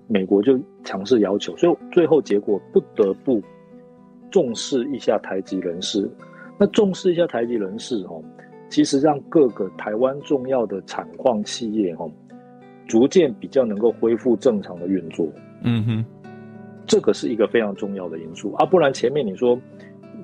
[0.07, 3.39] 美国就强势要求，所以最后结果不得不
[4.31, 6.09] 重视一下台籍人士。
[6.57, 8.23] 那重视一下台籍人士哦，
[8.67, 12.09] 其实让各个台湾重要的产矿企业哦，
[12.87, 15.27] 逐渐比较能够恢复正常的运作。
[15.61, 16.05] 嗯哼，
[16.85, 19.59] 这个是一个非常重要的因素啊，不然前面你说。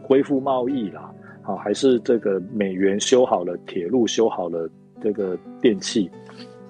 [0.04, 1.10] 恢复贸易啦，
[1.41, 4.69] 好，还是这个美元修好了铁路，修好了
[5.02, 6.10] 这个电器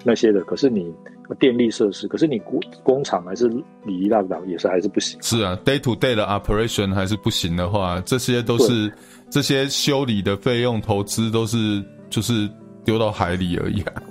[0.04, 0.42] 那些的。
[0.42, 0.94] 可是你
[1.40, 3.48] 电力设施，可是你工工厂还是
[3.84, 5.20] 哩哩啦啦，也是还是不行。
[5.22, 8.92] 是啊，day to day 的 operation 还是不行的话，这些都是
[9.28, 12.48] 这些修理的费用投资都是就是
[12.84, 14.02] 丢到海里而已啊。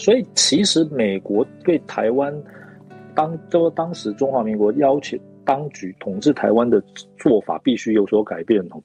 [0.00, 2.34] 所以其实美国对台湾
[3.14, 5.16] 当都当时中华民国要求。
[5.42, 6.80] 当局统治台湾的
[7.16, 8.80] 做法必须有所改变哦，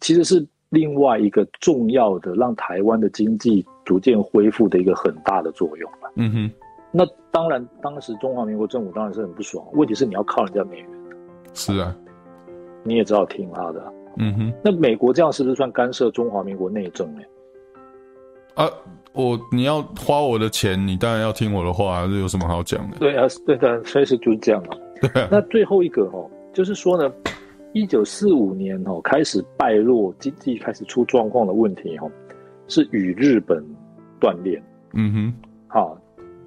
[0.00, 5.90] 其实是另外一个重要的让台湾的经济逐渐恢复的一个很大的作用。
[6.16, 6.50] 嗯哼，
[6.90, 10.88] 那当然，当时中华民国政府当然是很不爽，问题是你要靠人家美元。
[11.54, 11.96] 是啊，
[12.82, 13.92] 你也知道听他的。
[14.18, 17.22] 嗯哼，那美国这样是不是算干涉中华民国内政呢？
[18.54, 18.68] 啊，
[19.14, 22.96] 我你要花我的钱，你当然要听我的话，这有什么好讲的？
[22.98, 24.76] 对啊，对的，所以是就是这样啊。
[25.30, 27.12] 那最后一个哦，就是说呢，
[27.72, 32.10] 一九四五年哦开始败落，经济开始出状况的问题哦，
[32.68, 33.62] 是与日本
[34.18, 34.62] 断裂。
[34.94, 35.34] 嗯哼，
[35.68, 35.98] 好，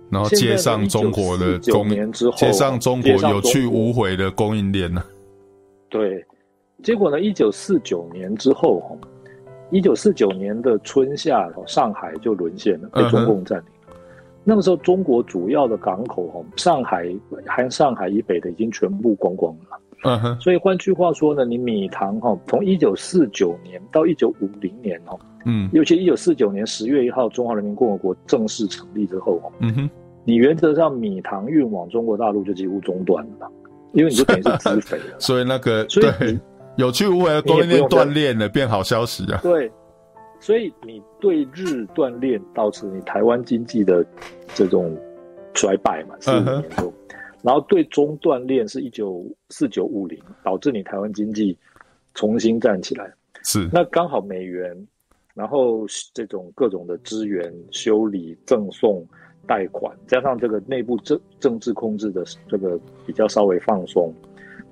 [0.10, 5.04] 然后接上中国的供应，接上中国有去无回的供应链呢。
[5.89, 6.25] 对，
[6.82, 8.97] 结果呢，一九四九年之后哦，
[9.71, 13.65] 一九四九年的春夏，上海就沦陷了，被中共占领。
[14.43, 17.13] 那个时候，中国主要的港口哈，上海
[17.47, 19.80] 含上海以北的已经全部光光了。
[20.04, 20.39] 嗯哼。
[20.39, 29.89] 所以换句话说呢，你米塘哈，从一九四九年到一九五零年哈，嗯，尤其一九四九年十月一号，中华人民共和国正式成立之后哦，嗯哼，
[30.23, 33.49] 你原则上米塘运往中国大陆就几乎中断了，
[33.93, 35.19] 因为你就等于是 资肥了。
[35.19, 36.39] 所以那个所以对
[36.78, 39.40] 有去无回的供应链断裂了，变好消息啊。
[39.42, 39.72] 对。
[40.42, 44.06] 所以你对日锻炼，导致你台湾经济的
[44.54, 44.96] 这种
[45.56, 46.94] 衰败嘛，四五年中，
[47.42, 51.58] 然后对中锻炼是一九四九五零，导致你台湾经济
[52.14, 53.12] 重新站起来。
[53.44, 54.76] 是，那刚好美元，
[55.34, 59.04] 然后这种各种的资源、修理、赠送、
[59.48, 64.14] 贷款，加上这个内部政政治控制的这个比较稍微放松，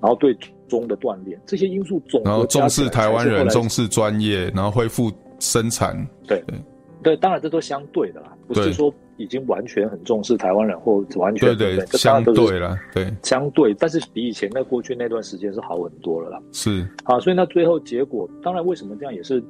[0.00, 0.36] 然后对
[0.68, 5.10] 中的锻炼，这些因素总然后重视台湾人，重视专业，然后恢复。
[5.40, 5.94] 生产
[6.26, 6.56] 对对
[7.02, 16.40] 对，当然这都相对的啦，不是说已经完全很重视台湾人或完全对对，相对了，对相对，但是比以前那过去那段时间是好很多了啦。
[16.52, 19.42] 是啊，所以那最后结果，当然为什么这样也是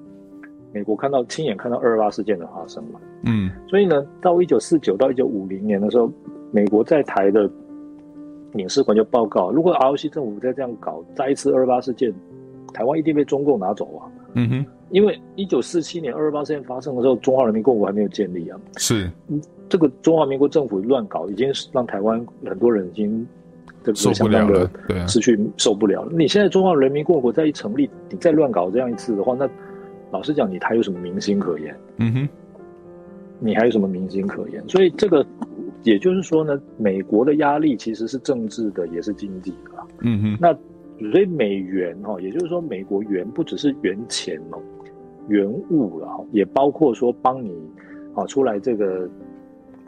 [0.73, 2.99] 美国看到亲眼看到二二八事件的发生嘛。
[3.25, 6.11] 嗯，所以呢，到一九四九到一九五零年的时候，
[6.51, 7.49] 美国在台的
[8.55, 12.13] 领事馆就报告，如果 ROC 政府再这样搞，再一次二二八事件，
[12.73, 14.09] 台湾一定被中共拿走啊。
[14.35, 14.67] 嗯哼。
[14.91, 18.61] 因为一九四七年二二八事件发生的时候，中华人民共和国还没有建立啊。
[18.77, 19.11] 是，
[19.69, 23.27] 这个中华民国政府乱搞，已经让台湾很多人已经
[23.83, 24.71] 这个相当的
[25.09, 26.13] 失去受不了了。
[26.13, 29.49] 你现在中华人民共和国再一成立，你再乱搞这样一次的话，那
[30.13, 31.77] 老实讲，你还有什么民心可言？
[31.97, 32.29] 嗯哼，
[33.41, 34.63] 你还有什么民心可言？
[34.69, 35.27] 所以这个
[35.85, 39.87] 也就是说呢，美国的压力其实是政治的，也是经济的。
[40.01, 40.53] 嗯哼，那
[41.11, 44.59] 所以美元哈，也就是说美国元不只是元钱哦。
[45.29, 47.51] 元物了哈，也包括说帮你
[48.15, 49.09] 啊出来这个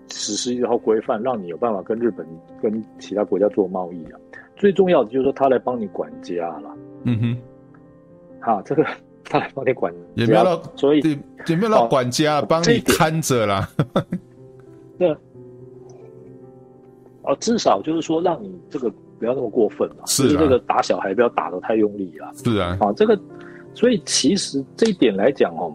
[0.09, 2.27] 实施一套规范，让你有办法跟日本、
[2.63, 4.19] 跟其他国家做贸易啊。
[4.57, 6.75] 最重要的就是说，他来帮你管家了。
[7.05, 7.37] 嗯哼，
[8.41, 8.83] 好，这个
[9.29, 11.01] 他来帮你管家，也没有到，所以
[11.47, 13.69] 也没有到管家，帮你看着啦。
[14.99, 15.15] 对，
[17.27, 22.31] 哦，至少就是说，让你这个不要那么过分了，是这个打小孩不要打得太用力了。
[22.35, 23.19] 是啊，啊，这个。
[23.75, 25.71] 所以其实这一点来讲哦，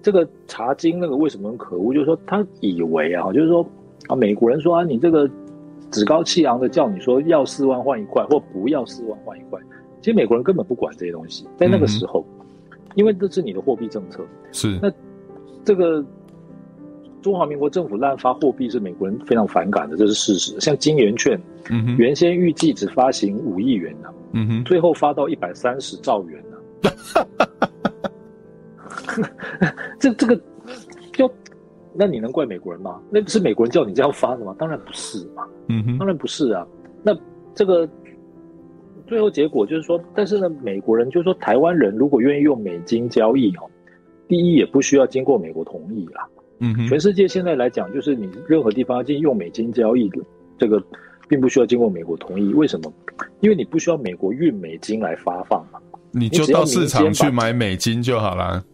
[0.00, 1.92] 这个查经那个为什么很可恶？
[1.92, 3.62] 就是说他以为啊，就是说
[4.08, 5.28] 啊，美国人说啊，你这个
[5.90, 9.60] 趾高气昂的叫你说要四万换一块，或不要四万换一块。
[10.00, 12.24] 其实美国人根本不管这些东西，在那个时候，
[12.70, 14.24] 嗯、因为这是你的货币政策。
[14.50, 14.90] 是那
[15.62, 16.02] 这个
[17.22, 20.58] 中华民国政府滥发货币是美国人非常反感的，这是事实。
[20.60, 21.40] 像金圆券，
[21.70, 26.90] 嗯哼，原先预计只发行五亿元呢、啊，嗯哼，最后发到一百三十兆元呢、啊。
[29.98, 30.40] 这这个
[31.12, 31.30] 就
[31.92, 33.00] 那你能怪美国人吗？
[33.10, 34.54] 那不是美国人叫你这样发的吗？
[34.58, 36.66] 当然不是嘛，嗯哼，当然不是啊。
[37.02, 37.16] 那
[37.54, 37.88] 这个。
[39.06, 43.68] 最后结果就是说，但是呢，美国人就是说，台湾人如果愿意用美金交易哦，
[44.28, 46.28] 第一也不需要经过美国同意啦。
[46.60, 50.18] 嗯，全世界现在来讲，就是你任何地方要进用美金交易的，
[50.58, 50.82] 这个
[51.28, 52.52] 并不需要经过美国同意。
[52.54, 52.92] 为什么？
[53.40, 55.80] 因为你不需要美国运美金来发放嘛，
[56.10, 58.64] 你就到市场去买美金就好了。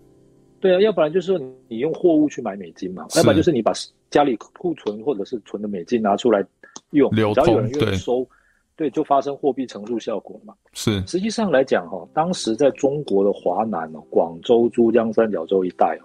[0.59, 3.73] 对啊，要不然就是你用货物去买美金嘛，要不然就是你把
[4.11, 6.45] 家里库存或者是存的美金拿出来
[6.91, 8.27] 用，流，只要有人愿意收。
[8.75, 10.53] 对，就发生货币乘数效果嘛。
[10.75, 16.05] 是，实际上来讲哈，当时在中国的华南哦，广州、珠江三角洲一带哦，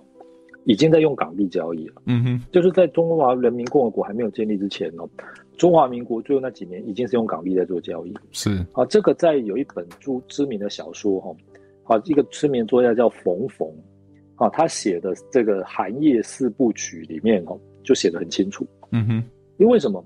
[0.65, 2.01] 已经在用港币交易了。
[2.05, 5.09] 嗯哼，就是在中华人民共和国还没有建立之前哦，
[5.57, 8.13] 中华民国最后那几年已经是用港币在做交易。
[8.31, 11.35] 是啊，这个在有一本著知名的小说哈，
[11.83, 13.67] 啊，一个知名作家叫冯冯，
[14.35, 18.65] 啊，他写的这个《寒夜四部曲》里面哦，就写得很清楚。
[18.91, 19.23] 嗯哼，
[19.57, 20.03] 因为什么？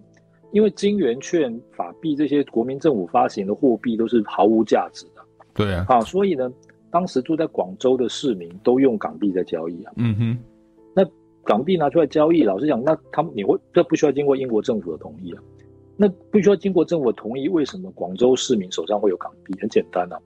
[0.52, 5.22] 因为金圆券、法币这些国民政府发行的货币都是毫无价值的，
[5.54, 6.50] 对啊，啊，所以呢，
[6.96, 9.92] 当时住在广州的市民都用港币在交易啊。
[9.98, 10.38] 嗯哼，
[10.94, 11.06] 那
[11.44, 15.44] 港币拿出来交易，老实讲，那他们你会这不需要经过英国政府的同意啊？
[15.98, 19.54] 那不需要经过政府的同意，为什么广州市民手上会有港币？
[19.60, 20.18] 很简单啊，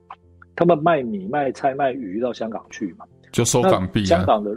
[0.54, 4.04] 他们卖米、卖菜、卖鱼到香港去嘛，就收港币啊。
[4.04, 4.56] 香港的。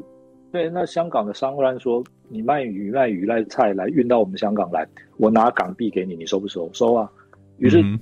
[0.52, 4.88] 对，那香港的商人说：“你卖鱼、卖鱼、卖菜来运到我们香港来，
[5.18, 6.70] 我拿港币给你，你收不收？
[6.74, 7.12] 收啊。”
[7.58, 8.00] 于是，嗯、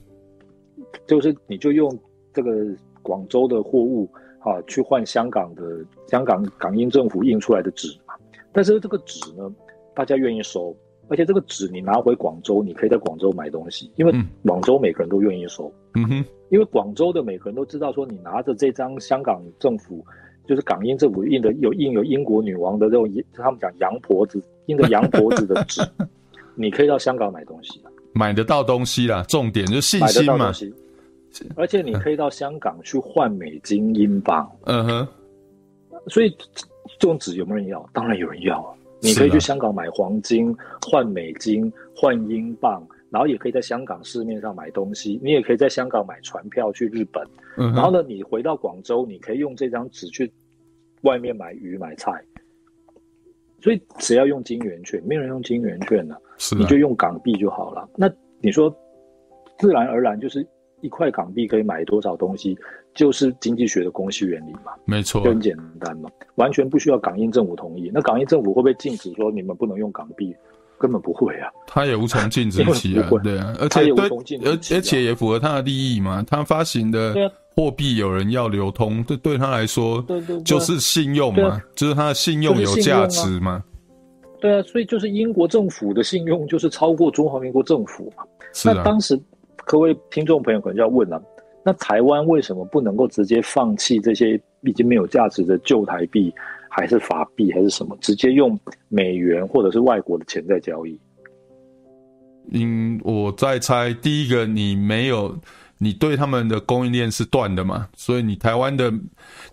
[1.07, 1.97] 就是你就用
[2.33, 2.51] 这个
[3.01, 5.63] 广州的货物啊，去换香港的
[6.07, 8.13] 香港港英政府印出来的纸嘛。
[8.51, 9.51] 但是这个纸呢，
[9.93, 10.75] 大家愿意收，
[11.07, 14.13] 而且这个纸你拿回广州，你可以在广州买东西，因为
[14.45, 15.71] 广州每个人都愿意收。
[15.95, 20.05] 嗯哼，因为广州的每个人都知道说，你拿着这张香港政府。
[20.47, 25.81] 就是港英政府印的有印有英国女王的这种，他们讲洋婆子印的洋婆子的纸，
[26.57, 27.79] 你可以到香港买东西，
[28.13, 29.23] 买得到东西啦。
[29.29, 30.51] 重点就是信心嘛。
[31.55, 34.49] 而且你可以到香港去换美金、英镑。
[34.65, 35.07] 嗯哼。
[36.07, 36.29] 所以
[36.99, 37.89] 这种纸有没有人要？
[37.93, 38.73] 当然有人要啊。
[39.01, 45.19] 你可以去香港买黄金换美金换英镑，然后也可以在香港市面上买东西。
[45.23, 47.27] 你也可以在香港买船票去日本。
[47.57, 47.73] 嗯。
[47.73, 50.31] 然后呢，你回到广州，你可以用这张纸去。
[51.03, 52.11] 外面买鱼买菜，
[53.59, 55.01] 所以只要用金圆券？
[55.03, 56.15] 没有人用金圆券呢、
[56.55, 57.89] 你就用港币就好了。
[57.95, 58.07] 那
[58.39, 58.71] 你说，
[59.57, 60.47] 自然而然就是
[60.81, 62.57] 一块港币可以买多少东西，
[62.93, 64.73] 就是经济学的公式原理嘛。
[64.85, 67.89] 没错，就很简单嘛，完全不需要港英政府同意。
[67.93, 70.35] 那港英政府会不会禁止说你们不能用港币？
[70.77, 74.07] 根本不会啊，他也无从禁止起啊，对啊，而且对，
[74.43, 76.25] 而而且也符合他的利益嘛。
[76.27, 77.13] 他发行的
[77.55, 83.63] 货币有人要流通，这对他来说，对对，就是信用嘛，就是他的信用有价值嘛。
[84.39, 88.23] 对啊，所以就是英国政府的信用就是超过中华民国政府嘛。
[88.65, 89.15] 那当时
[89.71, 91.23] 各位听众朋友可能就要问了，
[91.63, 96.29] 那台湾为什么不能够直接放弃这些已经没有价值的旧台币？
[96.67, 97.97] 还是法币还是什么？
[98.01, 98.59] 直接用
[98.89, 100.99] 美元或者是外国的钱在交易。
[102.51, 105.33] 嗯，我在猜，第一个你没有，
[105.77, 107.87] 你对他们的供应链是断的嘛？
[107.95, 108.91] 所以你台湾的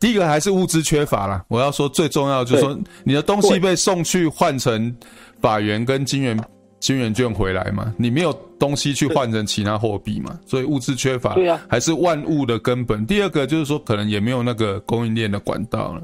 [0.01, 1.45] 第一个还是物资缺乏啦。
[1.47, 4.93] 我要说最重要就是说，你的东西被送去换成
[5.41, 6.37] 法元跟金元
[6.81, 7.93] 金元券回来嘛？
[7.99, 10.39] 你没有东西去换成其他货币嘛？
[10.47, 13.05] 所以物资缺乏，对啊，还是万物的根本。
[13.05, 16.03] 第二个就是说，可能也没有那个供应链的管道了。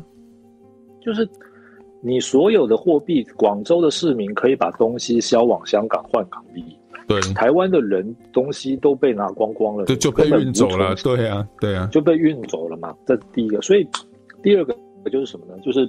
[1.01, 1.29] 就是
[2.03, 6.65] 你所有的货币，广州的市民可以把东西销往香港换港币，
[7.07, 12.95] 对，台湾的人东西都被拿光光了，就，就被运走了，对啊，对啊，就被运走了嘛。
[13.07, 13.87] 这是第一个，所以
[14.43, 14.77] 第二个
[15.11, 15.55] 就是什么呢？
[15.63, 15.89] 就是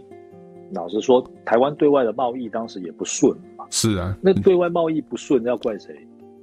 [0.74, 3.34] 老实说，台湾对外的贸易当时也不顺
[3.66, 3.70] 嘛。
[3.72, 5.96] 是啊，那对外贸易不顺要怪谁？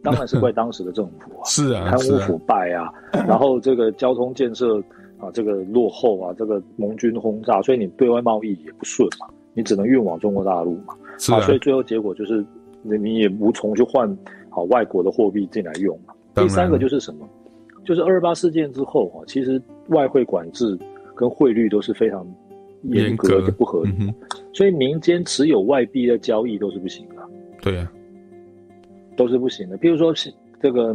[0.02, 2.92] 当然是怪当时的政府啊， 是啊，贪污腐败啊，
[3.26, 4.82] 然后这个交通建设。
[5.22, 12.44] 啊，这个落后啊，这个盟军轰炸，所以你对外贸易也不顺嘛，你只能运往中国大陆嘛，是啊，啊，所以最后结果就是
[12.82, 14.18] 你你也无从去换
[14.50, 16.12] 好外国的货币进来用嘛。
[16.34, 17.28] 第三个就是什么？
[17.84, 20.76] 就是二二八事件之后啊，其实外汇管制
[21.14, 22.26] 跟汇率都是非常
[22.82, 24.14] 严格的不合理，嗯，
[24.52, 27.16] 所以民间持有外币的交易都是不行的。
[27.60, 27.90] 对啊，
[29.16, 29.76] 都是不行的。
[29.76, 30.92] 比如说是这个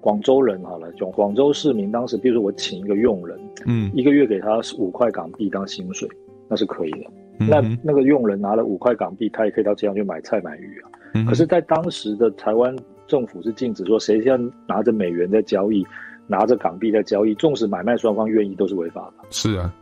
[0.00, 6.08] 广州人好了，广广州市民当时，比如说我请一个佣人，嗯，一个月给他五块港币当薪水，
[6.48, 7.10] 那是可以的。
[7.38, 10.90] 嗯、那那个佣人拿了五块港币，他也可以到街上去买菜买鱼啊。
[11.14, 12.74] 嗯、可是，在当时的台湾
[13.06, 15.84] 政府是禁止说，谁现在拿着美元在交易，
[16.26, 19.26] 拿着港币在交易，纵使买卖双方愿意，都是违法的。
[19.30, 19.74] 是啊，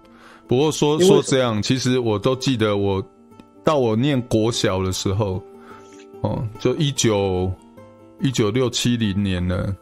[0.47, 3.07] 不过说说这样，其实我都记得我，我
[3.63, 5.43] 到我念国小的时候，
[6.21, 7.53] 哦，就一九
[8.21, 9.75] 一九六七零年呢，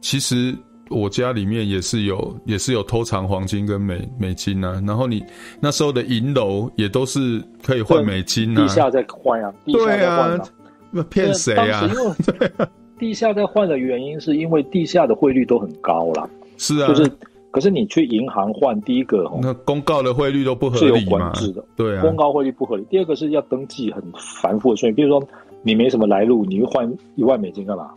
[0.00, 0.56] 其实。
[0.92, 4.82] 我家里面也是有，也是有偷藏黄金跟美美金啊。
[4.84, 5.22] 然后你
[5.60, 8.60] 那时候的银楼也都是可以换美金啊。
[8.60, 10.48] 地下在换啊，地下在换啊。
[10.90, 11.88] 那骗谁啊？
[12.26, 12.68] 对啊，
[12.98, 16.28] 地下在换的原因是因为地下的汇率都很高啦。
[16.56, 17.08] 是啊，就是
[17.50, 21.64] 可是你去银行换，第一个那公告的汇率都不合理，是有管制的。
[21.76, 22.84] 对啊，公告汇率不合理。
[22.90, 24.02] 第二个是要登记很
[24.40, 25.22] 繁复的，所以比如说
[25.62, 27.90] 你没什么来路，你会换一万美金干嘛？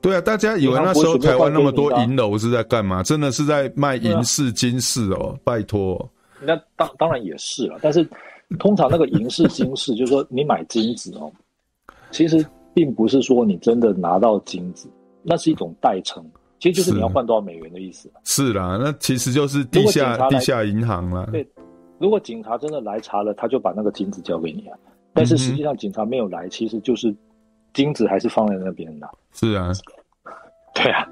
[0.00, 3.02] 对啊，大家以为那时候台湾那么多银楼是在干嘛？
[3.02, 6.08] 真的是在卖银饰、金饰哦，拜托。
[6.40, 8.08] 那当当然也是了，但是
[8.60, 11.32] 通常那个银饰、金饰， 就是说你买金子哦，
[12.12, 14.88] 其实并不是说你真的拿到金子，
[15.24, 16.24] 那是一种代称，
[16.58, 18.10] 其实就是你要换多少美元的意思。
[18.24, 21.26] 是啦，那其实就是地下地下银行啦。
[21.32, 21.46] 对，
[21.98, 24.78] 如果警察真的来查了，他就把那个金子交给你啊。
[25.12, 27.14] 但是实际上警察没有来，其实就是。
[27.74, 29.08] 金子还是放在那边的。
[29.30, 29.70] 是啊，
[30.74, 31.06] 对啊，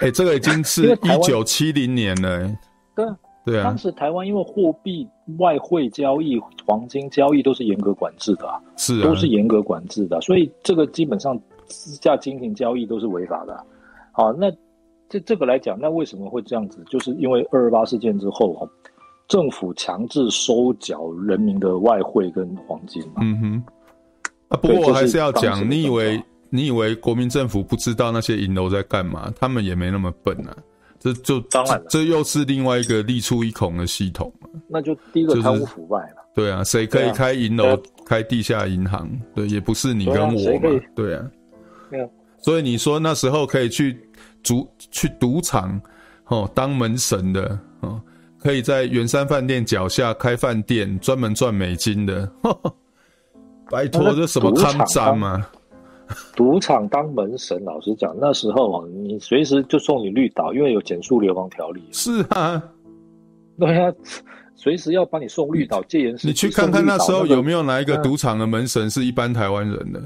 [0.00, 2.58] 哎、欸，这个已经 是一九七零年了、欸。
[2.96, 3.64] 对啊，对啊。
[3.64, 5.06] 当时台湾因为货币、
[5.38, 11.38] 外汇交易、黄金交易都是严格管制的，是啊，都是严格管制的，所以这个基本上
[11.68, 13.64] 私下金钱交易都是违法的。
[14.12, 14.50] 好，那
[15.08, 16.84] 这这个来讲，那为什么会这样子？
[16.88, 18.68] 就是因为二二八事件之后，
[19.26, 23.22] 政府强制收缴人民的外汇跟黄金嘛。
[23.22, 23.64] 嗯哼。
[24.48, 29.32] 啊，不过我还是要讲，你以为你以为国民政府不知道那些银楼在干嘛？
[29.40, 30.54] 他们也没那么笨啊！
[30.98, 34.48] 这就当然了，这又是另外一个利出一孔的系统嘛。
[34.68, 36.16] 那就第一个贪污腐败了。
[36.34, 39.10] 对啊，谁可以开银楼、开地下银行？
[39.34, 40.80] 对，也不是你跟我嘛。
[40.94, 41.30] 对啊。
[41.90, 42.08] 对啊。
[42.42, 43.98] 所以你说那时候可以去
[44.42, 45.80] 赌去赌场
[46.26, 48.00] 哦，当门神的哦，
[48.38, 52.26] 可以在圆山饭店脚下开饭店，专门赚美金的。
[52.42, 52.74] 呵呵
[53.70, 55.46] 拜托，这什么抗战吗？
[56.36, 61.82] 赌场当门神，老实讲，那时候啊，你随时就送你绿岛，因为有减速流氓条例。
[61.90, 62.62] 是啊，
[63.58, 63.90] 对啊，
[64.54, 66.14] 随时要把你送绿岛戒严。
[66.22, 70.00] 你去看看那时候有没有哪一个赌场的门神是一般台湾人的？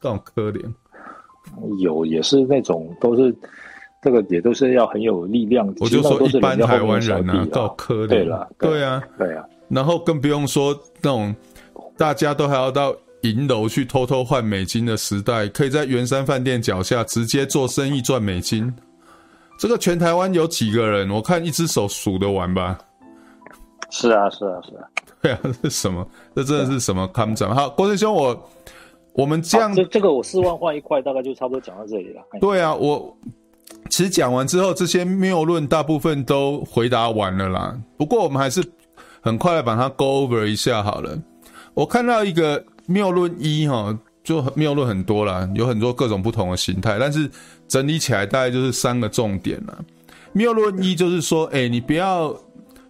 [0.00, 0.72] 这种可怜。
[1.78, 3.34] 有，也是那种都是
[4.00, 5.66] 这个，也都是要很有力量。
[5.80, 8.08] 我就说一般台湾人啊，够可怜。
[8.08, 9.44] 对了，对啊，对啊。
[9.68, 11.34] 然后更不用说那种。
[11.94, 18.72] 大家都还要到银楼去偷偷换美金的时代，可以在圆山饭店脚下直接做生意赚美金。
[19.58, 21.08] 这个全台湾有几个人？
[21.10, 22.76] 我看一只手数得完吧。
[23.90, 24.82] 是啊，是啊，是啊。
[25.22, 26.04] 对啊，这是什么？
[26.34, 27.54] 这真的是什么抗战？
[27.54, 28.50] 好，国成兄，我
[29.14, 32.22] 我们这样，这这个我四万换一块，大概就差不多讲到这里了。
[32.40, 33.16] 对啊，我
[33.90, 37.78] 其实讲完之后，这些谬论大部分都回答完了啦。
[37.96, 38.64] 不过我们还是
[39.20, 41.18] 很快的把它 go over 一下好了。
[41.74, 47.30] 我看到一个谬论一哈，就谬论很多啦，有很多各种不同的形态，但是
[47.68, 49.78] 整理起来大概就是三个重点啦。
[50.32, 52.34] 谬论一就是说，哎、欸，你不要，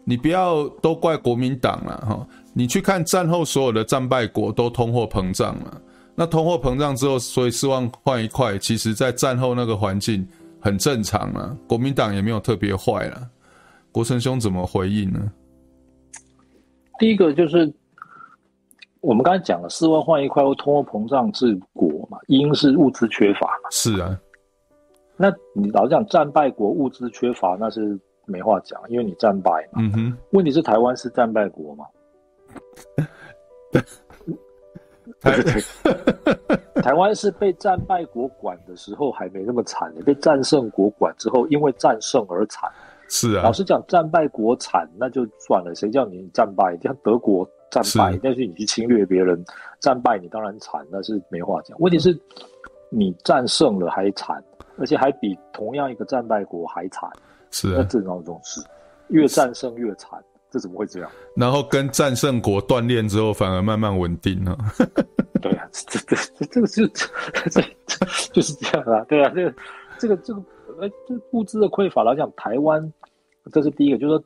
[0.04, 5.81] 你不要都怪国民党了哈，你去看战后所有的战败国都通货膨胀了，
[6.14, 10.26] 那通货膨胀之后，所以四万换一块，其实在战后那个环境
[10.60, 13.28] 很正常啊，国民党也没有特别坏了。
[13.90, 15.32] 国成兄怎么回应呢？
[16.98, 17.72] 第一个就是。
[19.00, 23.68] 我们刚才讲了，四万换一块，或通货膨胀治国嘛，因是物资缺乏嘛。
[23.72, 24.16] 是啊，
[25.16, 29.82] 那你老是讲，战败国物资缺乏，那是没话讲，因为你战败嘛。
[29.82, 30.16] 嗯哼。
[30.30, 31.84] 问题是台湾是战败国嘛？
[35.22, 36.82] 对对对。
[36.82, 42.70] 台湾是被战败国管的时候还没那么惨，被战胜国管之后，因为战胜而惨。
[43.08, 43.42] 是啊。
[43.42, 46.76] 老实讲，战败国惨那就算了，谁叫你战败？
[46.82, 47.48] 像德国。
[47.70, 49.42] 战败，但是你去侵略别人，
[49.80, 51.74] 战败你当然惨，那是没话讲。
[51.80, 52.14] 问题是，
[52.90, 54.44] 你战胜了还惨，
[54.76, 57.08] 而且还比同样一个战败国还惨，
[57.50, 58.60] 是啊，那这种事，
[59.08, 60.22] 越战胜越惨，
[60.52, 61.10] 这怎么会这样？
[61.34, 64.56] 然后跟战胜国锻炼之后，反而慢慢稳定了。
[65.40, 67.08] 对啊，这这这这个是这
[67.50, 67.62] 这
[68.32, 69.54] 就是这样啊，对啊，这个
[69.98, 70.42] 这个这个
[70.80, 72.92] 呃，这物资的匮乏来讲，台湾
[73.50, 74.24] 这是第一个，就是说。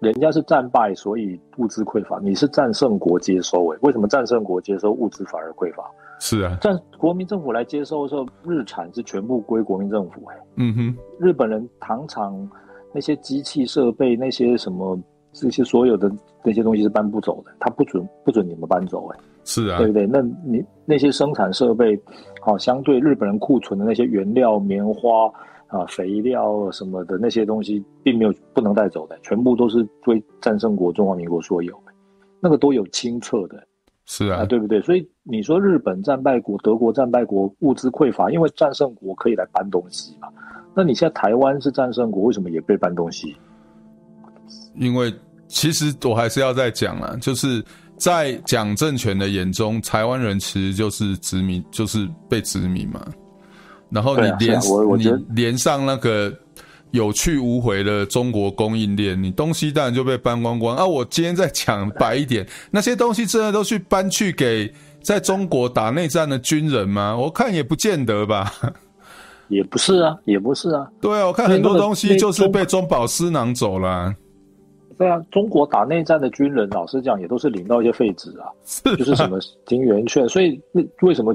[0.00, 2.20] 人家是战败，所以物资匮乏。
[2.22, 5.82] 你是战胜国接收，诶，为什么战胜国接收物资反而匮乏？
[6.20, 10.42] 是啊，在国民政府来接收的时候，日产是全部归国民政府哎、欸。
[10.54, 12.48] 嗯哼，日本人糖厂
[12.94, 14.96] 那些机器设备那些什么
[15.32, 16.10] 这些所有的
[16.44, 19.24] 那些东西是搬不走的，他不准不准你们搬走哎、欸。
[19.44, 20.06] 是啊，对不对？
[20.06, 21.98] 那你那些生产设备，
[22.40, 25.26] 好、哦，相对日本人库存的那些原料、棉花
[25.68, 31.78] 啊、肥料什么的那些东西，并没有不能带走的，全部都是归战胜国中华民国所有，
[32.40, 33.62] 那个都有清册的。
[34.04, 34.80] 是啊，啊，对不对？
[34.80, 40.28] 所以你说日本战败国、德国战败国，物资匮乏，因为战胜国可以来搬东西嘛。
[40.74, 43.36] 那你现在台湾是战胜国，为什么也被搬东西？
[44.76, 45.14] 因为
[45.48, 47.64] 其实我还是要再讲啦，就是。
[48.00, 53.04] 在蒋政权的眼中，台湾人其实就是殖民，就是被殖民嘛。
[53.90, 56.32] 然后你连、啊啊、你连上那个
[56.92, 60.86] 有去无回的中国供应链，你东西当然就被搬光光啊！
[60.86, 64.72] 我今天再讲白一点，那些东西真的都去搬去给
[65.02, 67.16] 在中国打内战的军人吗？
[67.16, 68.54] 我看也不见得吧。
[69.48, 70.86] 也不是啊，也不是啊。
[71.00, 74.14] 对啊，我看很多东西就是被中饱私囊走了、啊。
[74.98, 78.50] 对啊，中国打内战的军人，老实讲也都是领到一些废纸啊，
[78.96, 81.32] 就是什么金元券，所以那为什么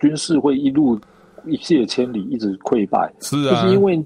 [0.00, 0.98] 军事会一路
[1.44, 3.12] 一泻千里，一直溃败？
[3.20, 4.02] 是啊，就是因为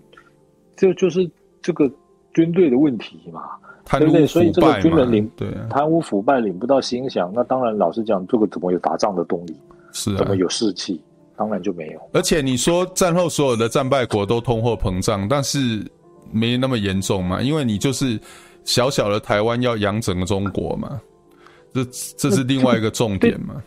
[0.74, 1.30] 这就是
[1.62, 1.88] 这个
[2.34, 3.42] 军队的问题嘛，
[3.98, 4.26] 对不对？
[4.26, 9.54] 所以这个军人领对贪污腐败领不到薪饷，那当然老实讲，这个怎么有打仗的动力？
[9.92, 11.00] 是啊，怎么有士气？
[11.36, 12.00] 当然就没有。
[12.12, 15.86] 而且你说战后所有的战败国都通货膨胀，但是
[16.32, 18.18] 没那么严重嘛，因为你就是。
[18.68, 21.00] 小小的台湾要养整个中国嘛？
[21.72, 21.82] 这
[22.18, 23.62] 这是另外一个重点嘛？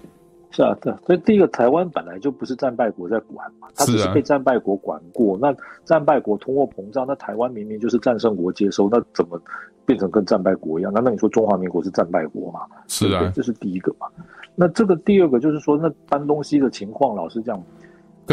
[0.52, 5.36] 是啊，对，所以第一个台湾本来就不是战败国在管嘛，它只是被战败国管过。
[5.42, 5.52] 那
[5.86, 9.42] 战败国通货膨胀，那台湾明明就是战胜国接收，那怎么
[9.88, 10.92] 变成跟战败国一样？
[10.94, 12.60] 那那你说中华民国是战败国嘛？
[12.88, 14.06] 是啊，这是第一个嘛。
[14.54, 17.60] 那这个第二个就是说，那搬东西的情况，老实讲，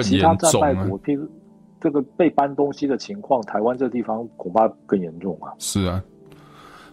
[0.03, 1.27] 其他战败国譬如
[1.81, 5.55] 这个被搬东西的情况，台湾这个地方恐怕更严重啊。
[5.59, 6.05] 是啊。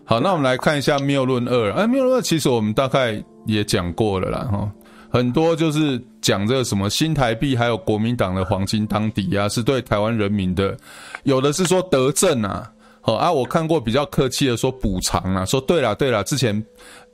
[0.08, 1.74] 好，那我们来看一下谬论二。
[1.74, 4.72] 哎，谬论二其实我们大概也讲过了啦，哈，
[5.10, 10.78] 很多就是讲这个什么新台币还有国民党的黄金当抵押是对台湾人民的，
[11.24, 16.64] 有的是说德政啊，好啊，我看过比较客气的说补偿啊，说对了对了，之前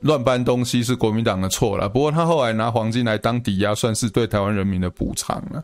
[0.00, 5.62] 乱搬东西是国民党的错啦，不过他后来拿黄金来当抵押，算是对台湾人民的补偿了。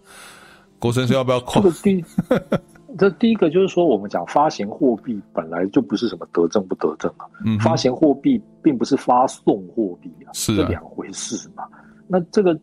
[0.78, 1.60] 国生说要不要夸？
[1.60, 2.04] 这第
[3.20, 11.64] 一个就是说，我们讲发行货币本来就不是什么得政不得政啊，嗯，发行货币并不是发送货币啊，是啊两回事嘛。
[12.06, 12.58] 那这个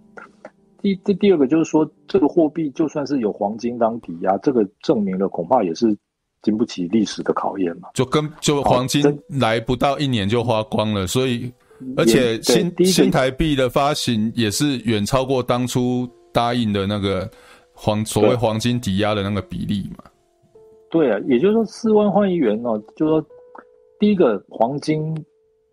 [0.81, 5.95] 第第第二个就是说，这个货币就算是有黄金当抵押，这个证明了恐怕也是
[6.41, 7.89] 经不起历史的考验嘛。
[7.93, 11.53] 就跟就黄金来不到一年就花光了，所以
[11.95, 17.29] 而且新新台币的发行也是远超过当初答应的那个
[17.73, 20.03] 黄所谓黄金抵押的那个比例嘛。
[20.89, 23.25] 对啊，也就是说四万换一元哦，就是说
[23.99, 25.15] 第一个黄金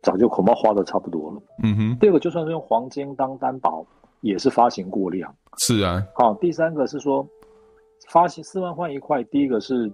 [0.00, 1.98] 早就恐怕花的差不多了，嗯哼。
[2.00, 3.86] 第二个就算是用黄金当担保，
[4.20, 5.32] 也是发行过量。
[5.58, 6.02] 是啊。
[6.14, 7.26] 好，第三个是说
[8.08, 9.92] 发行四万换一块，第一个是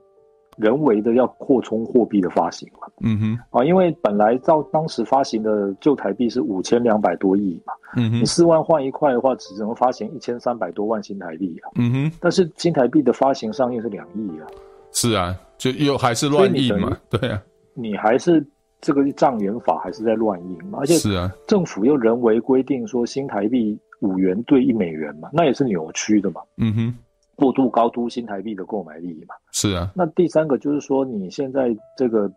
[0.57, 3.39] 人为的要扩充货币的发行嘛，嗯哼。
[3.51, 8.21] 啊，因为本来照当时发行的旧台币是五千两百多亿嘛，嗯哼。
[8.21, 12.12] 你四万换一块的话，只能发行一千三百多万新台币啊，嗯哼。
[12.21, 14.47] 但是新台币的发行上限是两亿啊。
[14.93, 17.43] 是啊，就又还是乱印嘛，对啊，
[17.74, 18.45] 你还是
[18.80, 26.95] 这个障眼法还是在乱印嘛，而且是啊，政府又人为规定说新台币五元兑一美元嘛，那也是扭曲的嘛，嗯哼，
[27.36, 32.32] 过度高估新台币的购买力嘛，是啊，那第三个就是说你现在这个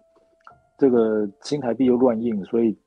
[0.78, 2.78] 这个新台币又乱印，所以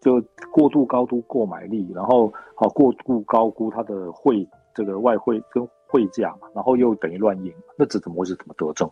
[0.00, 5.68] 就过度高估购买力，然后好过度高估它的汇这个外汇跟。
[5.90, 8.88] 汇价嘛，然后又等于乱印，那这怎么会是怎么得政？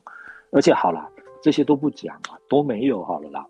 [0.51, 1.09] 而且好了，
[1.43, 3.47] 这些都不讲啊，都没有好了啦，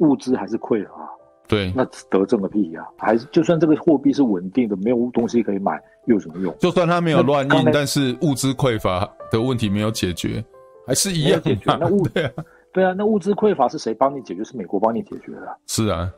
[0.00, 1.10] 物资还是匮乏，
[1.46, 3.06] 对，那得政个屁呀、啊！
[3.06, 6.52] 还是就算这个货币是稳定的，没有东西可以买，又有什么用？
[6.58, 10.44] 就算它没有乱印，但是物资匮乏的问题没有解决，
[10.86, 11.76] 还是一样解决。
[11.78, 12.32] 那物 对啊，
[12.72, 14.42] 对啊，那物资匮乏是谁帮你解决？
[14.42, 15.56] 是美国帮你解决的。
[15.66, 16.10] 是啊。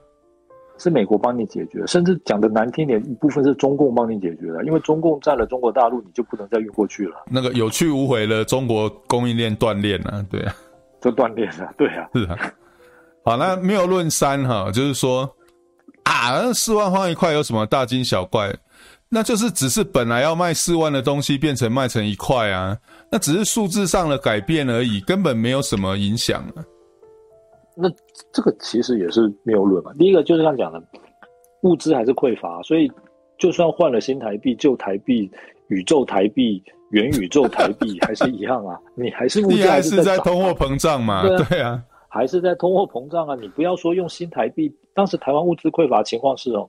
[0.79, 7.16] 是美国帮你解决，甚至讲的难听点，一部分是中共帮你解决的，因为中共占了中国大陆，你就不能再运过去了。
[7.31, 10.55] 那个有去无回的中国供应链断裂了，对啊，
[11.03, 12.37] 就断裂了，对啊，是啊。
[13.24, 15.29] 好，那谬论三哈，就是说
[16.05, 18.55] 啊，四万换一块有什么大惊小怪？
[19.11, 22.76] 那就是只是本来要卖四万的东西变成卖成一块啊，
[23.11, 26.64] 那只是数字上的改变而已，根本没有什么影响啊。
[27.81, 27.89] 那
[28.33, 29.93] 这个其实也是谬论嘛。
[29.99, 30.83] 第一个就是像讲的，
[31.62, 32.91] 物资还是匮乏，所以
[33.39, 35.31] 就算换了新台币、旧台币、
[35.68, 41.22] 宇宙台币、元宇宙台币，还是一样啊，你还是物价还是在通货膨胀嘛？
[41.49, 43.37] 对啊，还是在通货膨胀啊！
[43.41, 46.68] 你不要说用新台币，当时台湾物资匮乏情况是哦，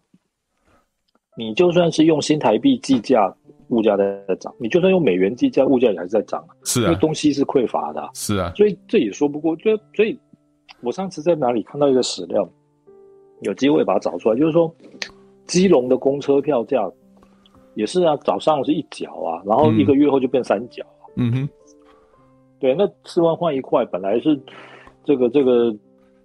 [1.36, 3.36] 你就算是用新台币计价。
[3.70, 4.04] 物价在
[4.40, 6.44] 涨，你就算用美元计价，物价也还是在涨。
[6.64, 8.10] 是啊，因为东西是匮乏的。
[8.16, 9.56] 是啊，所以这也说不过。
[9.58, 10.20] 就所以，
[10.82, 12.48] 我上次在哪里看到一个史料，
[13.42, 14.74] 有机会把它找出来，就是说，
[15.46, 16.90] 基隆的公车票价
[17.76, 20.84] 也是啊，早上是一角啊，然后一个月后就变三角。
[21.16, 21.50] 嗯哼，
[22.60, 24.40] 对，那四万换一块，本来是
[25.04, 25.76] 这个这个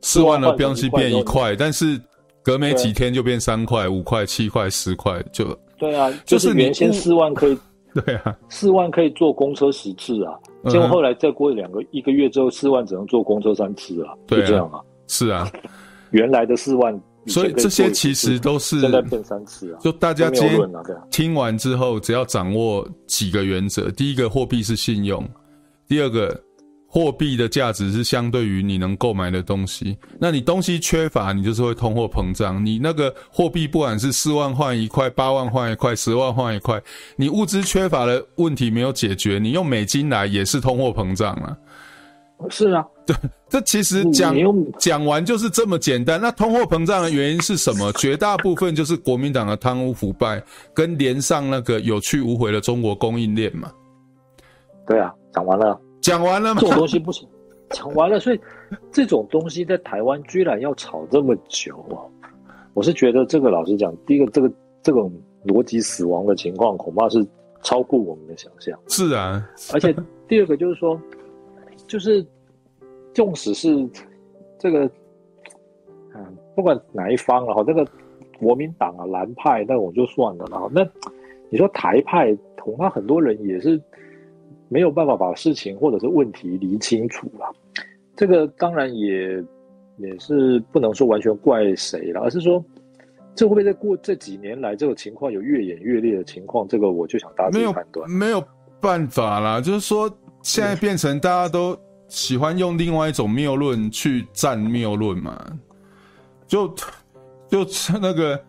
[0.00, 2.00] 四万的标是变一块，但是
[2.42, 5.46] 隔没几天就变三块、五块、七块、十块就。
[5.76, 7.59] 对啊，就是原先四万可以，
[8.07, 10.38] 对啊，四万可以坐公车十次啊，
[10.71, 15.51] 结果后来再过两个一个月之后，四万只能坐公车三次啊，就这样啊，是啊，
[16.11, 20.61] 原来的四万，所以这些其实都是现在变三次啊，就大家今天
[21.11, 25.23] 听完之后，只要掌握几个原则：第一个，货币是信用；
[25.89, 26.41] 第二个。
[26.95, 32.64] 货币的价值是相对于你能购买的东西，那你东西缺乏，你就是会通货膨胀。
[32.64, 36.80] 你那个货币不管是四万换一块、八万换一块、十万换一块，
[37.16, 41.59] 你物资缺乏的问题没有解决，你用美金来也是通货膨胀了。
[42.49, 43.16] 是啊，对，
[43.49, 44.32] 这其实讲
[44.78, 46.20] 讲完就是这么简单。
[46.20, 47.90] 那通货膨胀的原因是什么？
[47.95, 50.40] 绝大部分就是国民党的贪污腐败，
[50.72, 53.68] 跟连上那个有去无回的中国供应链嘛。
[54.86, 55.76] 对啊，讲完了。
[56.05, 56.61] 讲完了吗？
[56.61, 57.26] 这种东西不行，
[57.70, 58.20] 讲完了。
[58.20, 58.38] 所以
[58.92, 61.96] 这种东西在台湾居然要吵这么久啊！
[62.74, 64.52] 我是觉得这个老实讲，第一个这个
[64.82, 65.11] 这种
[65.46, 67.26] 逻辑死亡的情况，恐怕是
[67.62, 68.78] 超过我们的想象。
[68.88, 69.96] 是啊，而且
[70.28, 71.00] 第二个就是说，
[71.86, 72.22] 就是
[73.14, 73.88] 纵使是
[74.59, 74.84] 这个，
[76.14, 77.82] 嗯，不管哪一方啊，这个
[78.38, 80.68] 国民党啊蓝派，那我就算了啦。
[80.70, 80.86] 那
[81.48, 83.80] 你说台派，恐怕很多人也是。
[84.75, 87.47] 没有办法把事情或者是问题理清楚了，
[88.16, 89.41] 这个当然也
[89.99, 92.61] 也是不能说完全怪谁了，而是说
[93.37, 96.66] 这会不会在过这几年来这个情况有越演越烈的情况？
[96.66, 98.11] 这个我就想大致判断。
[98.11, 98.43] 没有
[98.81, 100.11] 办法啦，就是说
[100.43, 105.41] 现在变成大家都喜欢用另外一种谬论去战谬论嘛，
[106.49, 106.66] 就
[107.49, 107.64] 就
[108.03, 108.43] 那个。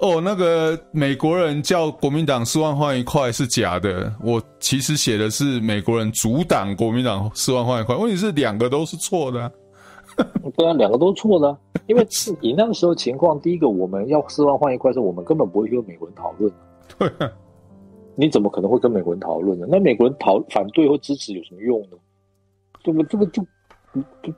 [0.00, 9.52] 哦，那个美国人叫国民党四万换一块是假的，我其实写的是美国人阻挡国民党四万换一块，问题是两个都是错的啊。
[10.56, 16.50] 对啊，两个都错的，因为是你那个时候情况，第一个我们要四万换一块的时，我们根本不会跟美国人讨论。
[16.98, 17.30] 对啊，
[18.16, 19.66] 你怎么可能会跟美国人讨论呢？
[19.68, 21.98] 那美国人讨反对或支持有什么用呢？
[22.82, 23.44] 这个这个就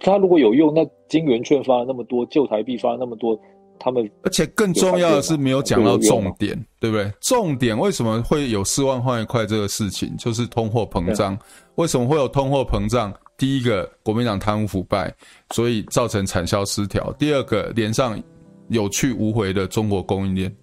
[0.00, 3.38] 他如果有用，那金圆券发了那么多，旧台币发了那么多。
[3.83, 7.12] 他们，而且更重要的是没有讲到重点，对不对？
[7.20, 10.16] 重点为什么会有四万换一块这个事情？
[10.16, 11.37] 就是通货膨胀。
[11.74, 13.12] 为什么会有通货膨胀？
[13.37, 15.12] 第一个，国民党贪污腐败，
[15.51, 18.22] 所以造成产销失调；第二个，连上
[18.68, 20.57] 有去无回的中国供应链。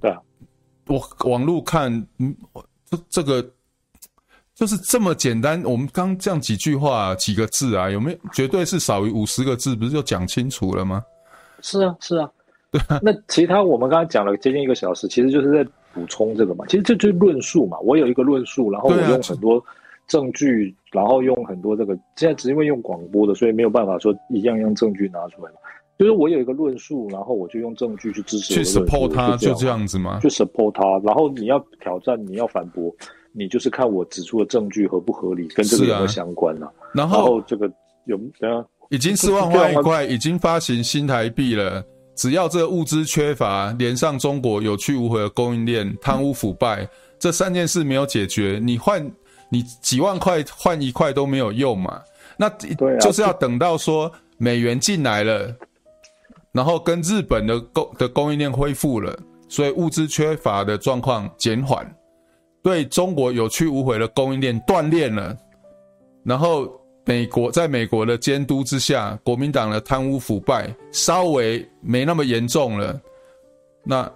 [0.00, 0.20] 对啊，
[0.86, 2.36] 我网络看，嗯，
[2.88, 3.44] 这这个
[4.54, 5.60] 就是这么简单。
[5.64, 9.74] 我们刚这样几句话几个字啊，有没有绝对是少于五十个字？
[9.74, 11.02] 不是就讲清楚了吗？
[11.64, 12.30] 是啊，是啊，
[12.70, 13.00] 对啊。
[13.02, 16.66] 那其他我们刚才讲了接近一个小时，其实就是在补充这个嘛。
[16.68, 17.78] 其实这就是论述嘛。
[17.80, 19.64] 我有一个论述，然后我用很多
[20.06, 21.98] 证据，啊、然后用很多这个。
[22.16, 25.56] 现在只因为用广播的，所以没有办法说一样一样证据拿出来嘛。
[25.98, 30.18] 就是我有一个论述，然后我就用证据去支持去 support 他，就这样子吗？
[30.20, 32.94] 就 support 他，然后你要挑战，你要反驳，
[33.32, 36.90] 你就是看我指出的证据合不合理，跟这个有没有相关了、啊啊。
[36.92, 37.70] 然后这个
[38.06, 38.66] 有怎样？
[38.90, 41.82] 已经四万换一块，已经发行新台币了。
[42.14, 49.10] 只要这个物资缺乏，连上中国有去无回的供应链，贪污腐败，这三件事没有解决，你换
[49.48, 52.00] 你几万块换一块都没有用嘛。
[52.36, 52.48] 那
[53.00, 55.52] 就是要等到说美元进来了，
[56.52, 59.18] 然后跟日本的供的供应链恢复了，
[59.48, 61.84] 所以物资缺乏的状况减缓，
[62.62, 65.36] 对中国有去无回的供应链断裂了，
[66.22, 66.70] 然后。
[67.06, 72.98] 美国在美国的监督之下，国民党的贪污腐败稍微没那么严重了，
[73.82, 74.10] 那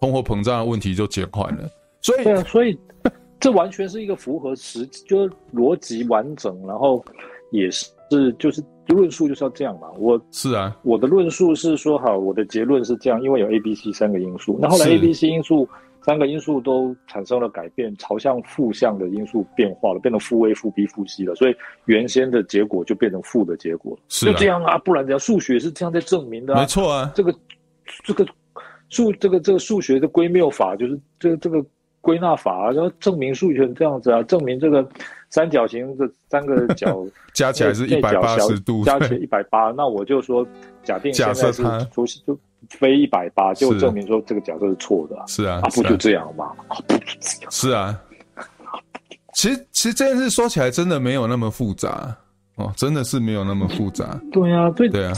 [0.00, 1.68] 通货膨胀的问题就减缓了。
[2.00, 2.78] 所以，对啊，所以
[3.38, 7.04] 这完全是一个符合实际，就是逻辑完整，然后
[7.50, 7.90] 也是
[8.38, 9.88] 就是论述就是要这样嘛。
[9.98, 15.68] 我是啊，我的论述是说好，我的结论是这样，因为有 A、B、C 三个因素，那后来 A、B、C 因素。
[16.02, 24.02] 三个因素都产生了改变，朝向负向的因素变化了，变成负 A、负 B、负 C 了，所以原先的结果就变成负的结果了。
[24.08, 26.60] 是啊，就这样啊，不然怎样，数学是这样在证明的啊。
[26.60, 27.32] 没错啊，这个
[28.04, 28.26] 这个
[28.88, 31.64] 数这个这个数学的归谬法就是这个这个
[32.00, 34.84] 归纳法，然后证明数学这样子啊，证明这个
[35.30, 40.44] 三角形的三个角 加起来是一百八十度，加起来一百八，那我就说
[40.82, 42.36] 假定现在是出就
[42.78, 46.52] 非一百八，就证明说这个假设是错的，是啊，啊不就这样吗？
[47.50, 47.98] 是啊，
[49.34, 52.14] 其实其实这件事说起来真的没有那么复杂
[52.56, 55.14] 哦，真的是没有那么复杂，对啊，对对啊。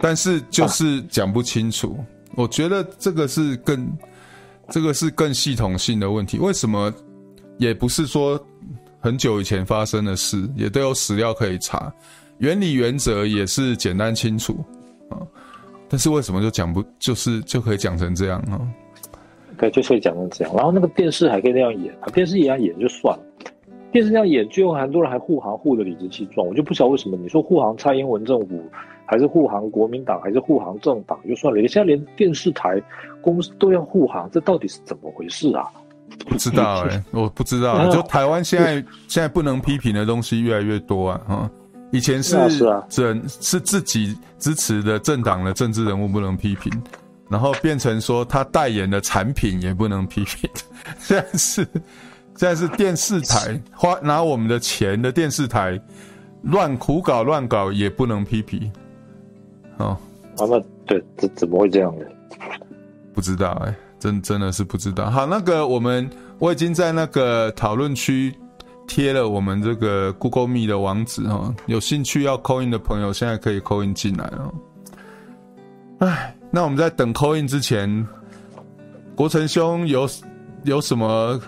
[0.00, 2.04] 但是就是讲不清楚，啊、
[2.36, 3.90] 我觉得这个是更，
[4.68, 6.38] 这个是更系统性的问题。
[6.38, 6.92] 为什么？
[7.58, 8.42] 也不是说
[9.00, 11.92] 很久以前发生的事，也都有史料可以查，
[12.38, 14.64] 原理原则也是简单清楚
[15.10, 15.20] 啊。
[15.90, 18.56] 但是为什么就讲不，就是就可以讲成这样啊？
[19.58, 20.54] 对，就可以讲成这样。
[20.54, 23.24] 然后那个电视还可以那样演，电视也要演就算了，
[23.92, 28.62] 电视那样演，最后很多人还护航护的理直气壮，我就不晓得为什么你说护航蔡英文政府。
[29.06, 31.60] 还是护航国民党，还是护航政党，就算了。
[31.66, 32.80] 现在连电视台
[33.20, 35.64] 公司都要护航，这到底是怎么回事啊？
[36.28, 37.86] 不知道哎、欸，我不知道。
[37.90, 38.74] 就台湾现在
[39.08, 41.20] 现在不能批评的东西越来越多啊！
[41.26, 41.50] 哈，
[41.92, 42.36] 以前是
[43.28, 46.72] 是自己支持的政党的政治人物不能批评，
[47.28, 50.48] 然后变成说他代言的产品也不能批评。
[51.00, 51.66] 现在是
[52.36, 55.80] 现在是电视台花拿我们的钱的电视台
[56.42, 58.70] 乱胡搞乱搞也不能批评。
[59.78, 59.96] 哦，
[60.36, 62.04] 啊，那对，这怎么会这样呢？
[63.12, 65.10] 不知道哎、欸，真真的是不知道。
[65.10, 68.34] 好，那个我们我已经在那个讨论区
[68.92, 74.52] 贴了我们这个 Google Meet 的网址哈，有兴趣要 call in 的朋友现在可以 call in 进来哦。
[75.98, 78.04] 哎，那我们在等 call in 之前，
[79.14, 80.08] 国成兄有
[80.64, 81.40] 有什么？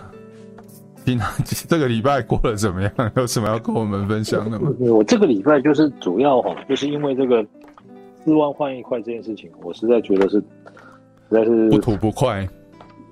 [1.04, 1.28] 平常
[1.68, 2.92] 这个礼拜过得怎么样？
[3.16, 4.72] 有什么要跟我们分享的吗？
[4.78, 7.44] 我这个礼拜就是主要哈，就是因为这个。
[8.24, 10.44] 四万换一块这件事情，我实在觉得是，实
[11.32, 12.48] 在是不吐不快，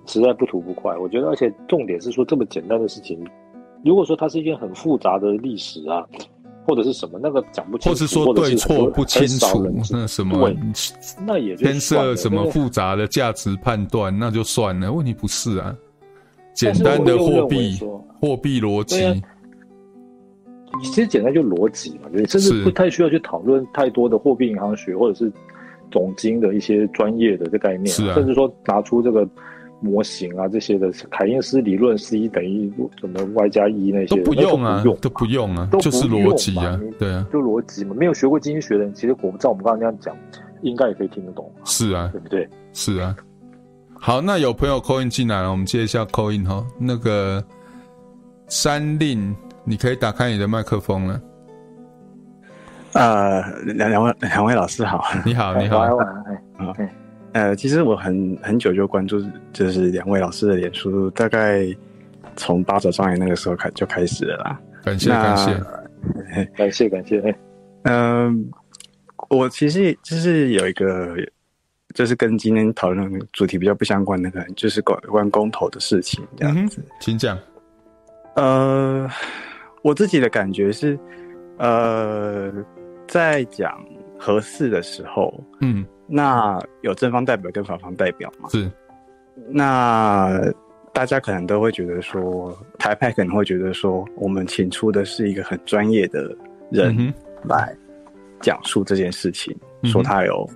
[0.07, 0.97] 实在不吐不快。
[0.97, 3.18] 我觉得，而且重点是说这么简单的事情，
[3.85, 6.05] 如果说它是一件很复杂的历史啊，
[6.66, 10.51] 或者是什么那个讲不清楚，或是说对错不清楚，那什么，
[11.26, 14.93] 那也牵涉什么复杂的价值判断，那就算了。
[14.93, 15.74] 问题不是啊，
[16.55, 17.78] 简单的货币
[18.20, 19.22] 货币逻辑。
[20.85, 25.31] 其实简单就逻辑嘛，你甚至不太需要去讨论太多的货币银行学或者是
[25.91, 29.28] 总经的一些专业的这概念，是啊，甚至说拿出这个
[29.81, 37.95] 模型啊这些的凯因斯理论 C 等于什么 Y 加一那些都不用啊，都不用啊，就是逻辑啊，对啊，就逻辑嘛。
[37.99, 40.16] 没有学过经济学的人，其实我们照我们刚刚那样讲，
[40.62, 41.51] 应该也可以听得懂。
[41.64, 42.49] 是啊，对不对？
[42.72, 43.16] 是啊。
[43.95, 46.64] 好，那有朋友 call in 进来了，我们接一下 call in 哈。
[46.78, 47.45] 那个
[48.49, 49.35] 三令。
[49.62, 51.20] 你可以打开你的麦克风了。
[52.95, 53.43] 呃，
[53.74, 55.87] 两两位两位老师好，你好，你好，
[56.57, 56.74] 好，
[57.33, 59.22] 呃，其实我很很久就关注，
[59.53, 61.66] 就是两位老师的脸书，大概
[62.37, 64.61] 从八爪状元那个时候开就开始了啦。
[64.83, 67.37] 感谢感谢， 感谢感谢。
[67.83, 68.51] 嗯，
[69.28, 71.16] 我其实就是有一个，
[71.95, 77.39] 就是跟今天讨论主题比较不相关的，可能就是关关公投的事情这样子，请讲。
[78.37, 79.09] 呃。
[79.83, 80.99] 我自己的感觉是，
[81.57, 82.53] 呃，
[83.09, 83.83] 在讲
[84.18, 88.49] 合适的时候，嗯，那有正方代表跟反方代表嘛？
[88.51, 88.71] 是。
[89.49, 90.41] 那
[90.93, 96.37] 大家可能都会觉得说，台派可能会觉得说，我们请出的是一个很专业的
[96.71, 97.75] 人来
[98.41, 100.49] 讲述这件事情，嗯、说他有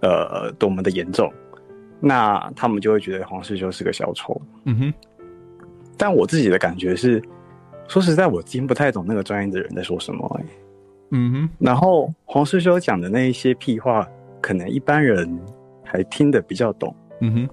[0.00, 1.32] 呃多么的严重，
[2.00, 4.40] 那他们就会觉得黄世修是个小丑。
[4.64, 4.94] 嗯哼。
[5.96, 7.22] 但我自己的感觉是。
[7.88, 10.40] 说实在，我听不太懂那个专业的人在说什么。
[11.10, 11.50] 嗯哼。
[11.58, 14.08] 然后黄世修讲的那一些屁话，
[14.42, 15.40] 可能一般人
[15.82, 16.94] 还听得比较懂。
[17.20, 17.48] 嗯哼。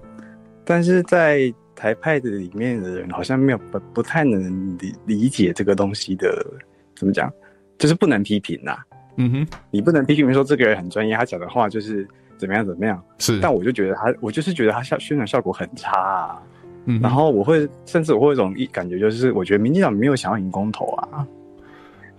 [0.64, 6.44] 但是在台派的里面的人，好像没有不不太能理理解这个东西的，
[6.94, 7.32] 怎么讲？
[7.78, 8.76] 就是不能批评呐。
[9.16, 9.46] 嗯哼。
[9.70, 13.02] 你不能批评说这个人很专业，他讲的话就是怎么样怎么样。
[13.18, 13.38] 是。
[13.40, 16.42] 但我就觉得他，我就是觉得他效宣传效果很差啊。
[16.86, 21.26] 嗯、然后我会，甚至我会有一种一感觉，就是我觉得民进党没有想要赢公投啊，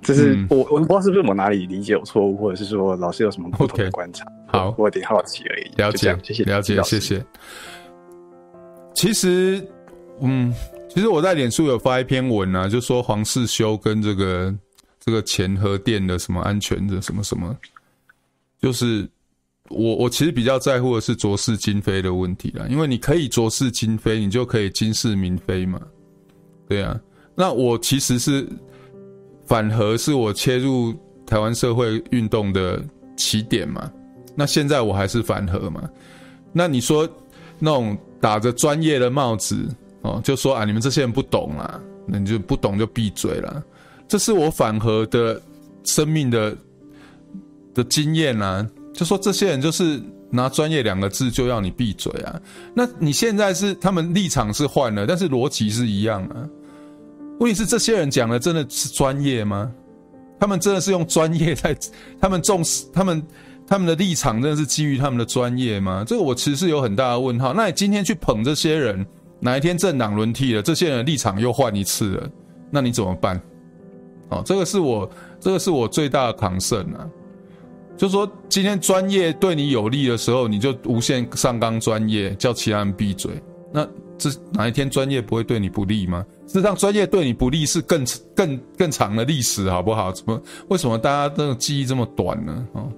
[0.02, 4.26] 就是我、嗯、我不知道是不是我哪里理解有错误，或者是说老师有什么不同的观察。
[4.26, 5.72] Okay, 好，我有点好奇而已。
[5.78, 7.26] 了解，谢谢，了解，谢谢。
[8.94, 9.66] 其实，
[10.20, 10.54] 嗯，
[10.90, 14.54] 其实我在脸书有发一篇文啊，就说黄世修跟这个
[15.00, 17.56] 这个前核电的什么安全的什么什么，
[18.62, 19.08] 就是。
[19.74, 25.80] 我我其实比较在乎的是浊世今非的问题啦，因为你可以浊世今非，你就可以今世明非嘛，
[26.68, 27.00] 对啊。
[27.36, 28.46] 那我其实是
[29.52, 30.96] 反核，是我切入
[31.26, 32.82] 台湾社会运动的
[33.18, 33.92] 起点嘛。
[34.34, 35.84] 那现在我还是反核嘛。
[36.54, 37.06] 那你说
[37.60, 39.68] 那种打着专业的帽子
[40.04, 41.78] 哦，就说啊，你们这些人不懂啊，
[42.08, 43.62] 那你就不懂就闭嘴了。
[44.08, 45.42] 这是我反核的
[45.84, 46.56] 生命的
[47.74, 52.40] 的经验啊，就说这些人就是拿专业两个字就要你闭嘴啊。
[52.74, 56.48] 那你现在是他们立场是换了，但是逻辑是一样啊。
[57.42, 59.72] 问题是这些人讲的真的是专业吗？
[60.40, 61.76] 他们真的是用专业在，
[62.20, 63.22] 他们重视他们。
[63.68, 66.04] 他们的立场真的是基于他们的专业吗？
[66.06, 67.54] 这个我其实是有很大的问号。
[67.54, 69.06] 那你今天去捧这些人，
[69.40, 72.30] 哪一天政党轮替了，这些人立场又换一次了，
[72.70, 73.42] 那你怎么办？
[74.28, 77.08] 哦，这个是我这个是我最大的 concern 啊。
[77.96, 83.42] 就说，今天专业对你有利的时候，你就无限上纲专业，叫其他人闭嘴。
[83.72, 83.88] 那
[84.18, 86.26] 这哪一天专业不会对你不利吗？
[86.52, 88.04] 事实上，专业对你不利是更
[88.36, 90.12] 更更长的历史，好不好？
[90.12, 90.38] 怎么
[90.68, 92.68] 为什么大家这个记忆这么短呢？
[92.74, 92.92] 哦。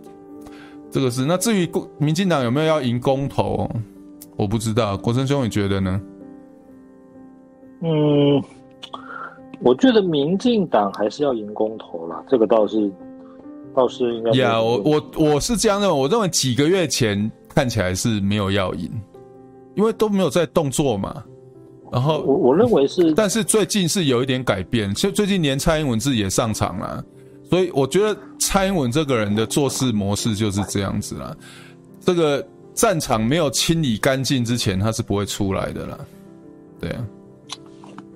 [0.89, 3.69] 这个是那至于民进党有没有要赢公投，
[4.35, 4.97] 我不知道。
[4.97, 6.01] 国生兄，你觉得呢？
[7.81, 8.43] 嗯，
[9.61, 12.91] 我觉得民进党还是要赢公投啦，这个倒是
[13.75, 14.31] 倒是应该。
[14.31, 18.89] 呀，我我我是这样认为，我认为几个月前看起来是没有要赢，
[19.75, 21.23] 因为都没有在动作嘛。
[21.93, 27.05] 然后我我认为是，但是最近是有一点改变，其实最近连蔡英文自己也上场了。
[27.43, 31.37] 所以我觉得蔡英文这个人的做事模式就是这样子啦，
[31.99, 35.99] 这个战场没有清理干净之前，他是不会出来的啦。
[36.81, 37.07] 对啊，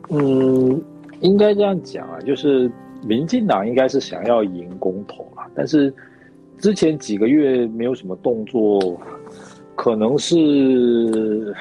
[0.10, 0.82] 嗯，
[1.20, 2.72] 应该这样讲啊，就是
[3.06, 5.94] 民进党应该是想要赢公投啦，但是
[6.58, 9.00] 之前几个月没有什么动作，
[9.76, 11.54] 可能是。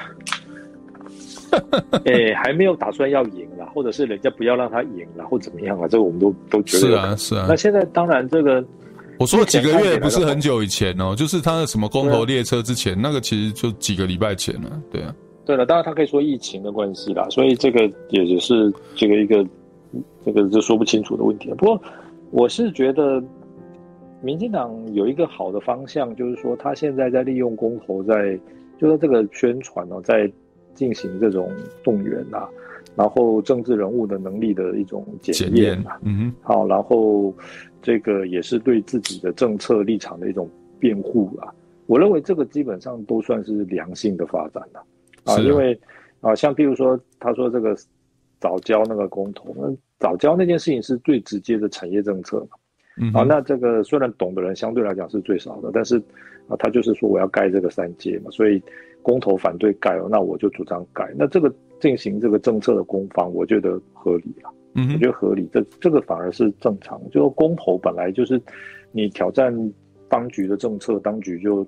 [2.05, 5.87] 哎、欸，还没有打算要赢了，或者是人家不要让他赢了，或怎么样啊？
[5.87, 7.45] 这个我们都都觉得是啊，是啊。
[7.47, 8.63] 那现在当然这个，
[9.19, 15.13] 我说几个月不是很久以前哦，就是他的什么公投列车之前，那个其实就几个礼拜前了，对啊。
[15.45, 19.45] 对了，当然他可以说疫情的关系啦，所以这个也也是这个一个
[20.25, 21.49] 这个就说不清楚的问题。
[21.57, 21.81] 不过
[22.31, 23.23] 我是觉得，
[24.21, 28.39] 民进党有一个好的方向，就是说他现在在利用公投在，在
[28.77, 30.29] 就是这个宣传哦，在。
[30.77, 31.51] 进行这种
[31.83, 32.47] 动员啊，
[32.95, 37.33] 然后政治人物的能力的一种检验啊，嗯哼，好，然后
[37.81, 40.47] 这个也是对自己的政策立场的一种
[40.79, 41.51] 辩护啊。
[41.87, 44.79] 我认为这个基本上都算是良性的发展了
[45.23, 45.77] 啊，啊，因为
[46.21, 47.75] 啊，像譬如说他说这个
[48.39, 52.57] 早教那个公投，那藻礁那件事情是最直接的产业政策嘛，
[53.01, 55.97] 嗯，啊，那这个虽然懂的人相对来讲是最少的，但是
[56.47, 58.61] 啊，他就是说我要盖这个三阶嘛，所以。
[59.07, 61.09] 公投反对盖哦，那我就主张盖。
[61.15, 61.49] 那这个
[61.79, 64.51] 进行这个政策的攻防，我觉得合理啊。
[64.73, 65.47] 嗯，我觉得合理。
[65.53, 66.99] 这这个反而是正常。
[67.09, 68.41] 就公投本来就是
[68.91, 69.73] 你挑战
[70.09, 71.65] 当局的政策，当局就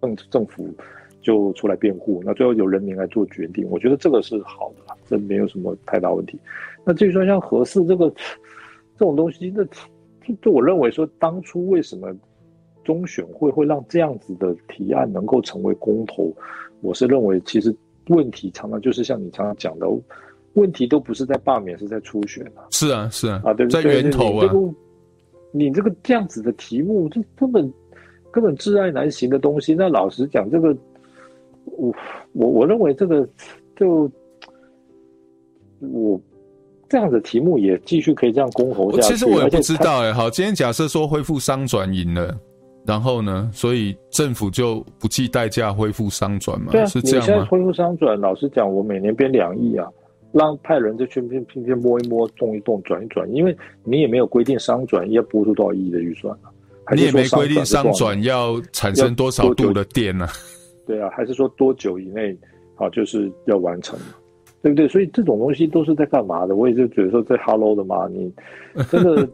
[0.00, 0.66] 政政府
[1.20, 3.68] 就出来辩护，那最后由人民来做决定。
[3.68, 6.38] 我觉得这个是好的，这没有什么太大问题。
[6.86, 8.08] 那至于说像合适这个
[8.96, 12.16] 这种东西，那就就我认为说，当初为什么
[12.82, 16.32] 中选会会让这样子的提案能够成为公投？
[16.80, 17.74] 我是认为，其实
[18.08, 19.86] 问题常常就是像你常常讲的，
[20.54, 22.66] 问题都不是在罢免，是在初选啊。
[22.70, 23.82] 是啊，是啊，啊，对不对？
[23.82, 24.52] 在源头啊。
[25.50, 27.72] 你这个这样子的题目，这根本
[28.30, 29.74] 根本挚爱难行的东西。
[29.74, 30.76] 那老实讲，这个
[31.64, 31.94] 我
[32.32, 33.26] 我我认为这个
[33.74, 34.10] 就
[35.80, 36.20] 我
[36.88, 39.14] 这样的题目也继续可以这样公投下去。
[39.14, 40.12] 其实我也不知道哎。
[40.12, 42.38] 好，今天假设说恢复商转赢了。
[42.88, 43.50] 然后呢？
[43.52, 46.72] 所以政府就不计代价恢复商转嘛？
[46.72, 49.86] 对啊，是这样现在恢复商转，老实讲，我每年编两亿啊，
[50.32, 56.32] 让派人就去偏偏偏摸一摸、动一动、转一转，因为你也没有规定商转要拨出多少亿的预算
[56.86, 60.26] 啊，你也没规定商转要产生多少度的电啊？
[60.86, 62.34] 对啊，还是说多久以内
[62.76, 63.98] 啊，就是要完成，
[64.68, 64.88] 对不对？
[64.88, 66.54] 所以这种东西都是在干嘛的？
[66.54, 68.32] 我也就觉得说，在 Hello 的嘛，你
[68.90, 69.28] 真的。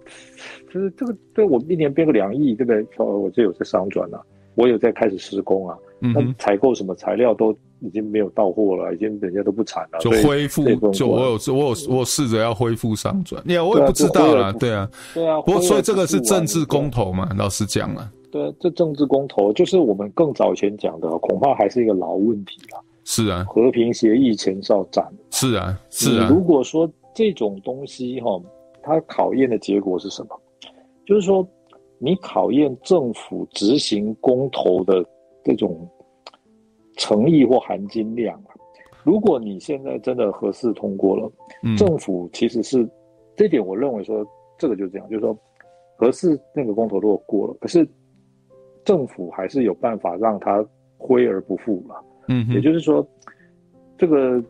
[0.72, 2.84] 就是这个，对我一年编个两亿，对不对？
[2.96, 4.20] 哦，我这有在商转了，
[4.56, 5.78] 我有在开始施工啊。
[6.00, 10.64] 嗯，那采购什么材料都已经没有到货了，已经人家都不产了，就恢复。
[10.90, 13.40] 就我有，我有，我有试着要恢复商转。
[13.46, 15.40] 你我也不知道啦，对啊，对啊。
[15.42, 17.30] 不过，所以这个是政治公投嘛？
[17.38, 22.82] 老实讲了，对，这政治公投就是我们更早前讲的，恐怕还是一个老问题了。
[23.04, 25.06] 是啊，和平协议前哨战。
[25.30, 26.28] 是啊，是啊。
[26.28, 28.40] 如果说这种东西哈，
[28.82, 30.40] 它考验的结果是什么？
[31.06, 31.46] 就是说，
[31.98, 35.04] 你考验政府执行公投的
[35.44, 35.86] 这种
[36.96, 38.56] 诚意或含金量啊。
[39.02, 41.30] 如果你现在真的合适通过了，
[41.76, 42.88] 政府其实是
[43.36, 44.26] 这点，我认为说
[44.58, 45.36] 这个就这样，就是说
[45.98, 47.86] 合适那个公投如果过了，可是
[48.82, 51.96] 政府还是有办法让它挥而不复嘛。
[52.28, 53.06] 嗯，也就是说，
[53.98, 54.42] 这个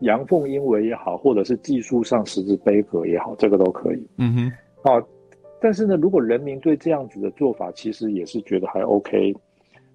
[0.00, 4.06] 阳奉阴违也好，或者是技术上实质杯葛也好，这个都可以。
[4.16, 4.52] 嗯哼，
[4.82, 5.08] 好，
[5.60, 9.34] 但是呢，如果人民对这样子的做法其实也是觉得还 OK，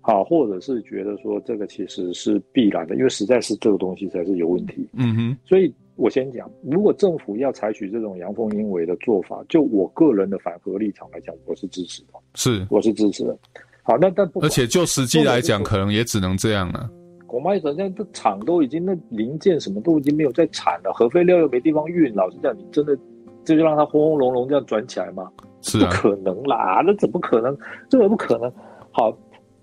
[0.01, 4.87] 好，或者是觉得说这个其实是必然的，因为实在是这个东西才是有问题。
[4.93, 5.73] 嗯哼，所以。
[5.97, 12.07] 我先讲，如果政府要采取这种阳奉阴违的做法，就我个人的反核立场来讲，我是支持的。
[12.33, 13.37] 是，我是支持的。
[13.81, 16.89] 好，那但不，而且就实际来讲，可能也只能这样了。
[17.35, 22.97] 恐怕现在这厂都已经那零件什么都已经没有在产了，核废料又没地方运，老实讲，你真的
[23.43, 25.29] 这就让它轰轰隆隆这样转起来吗？
[25.61, 27.57] 是啊，不可能啦，那怎么可能？
[27.89, 28.51] 这个不可能。
[28.91, 29.15] 好，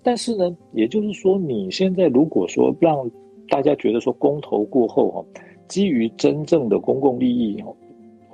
[0.03, 3.09] 但是呢，也就是说，你现在如果说让
[3.49, 5.25] 大家觉得说公投过后哈。
[5.69, 7.63] 基于真正的公共利益，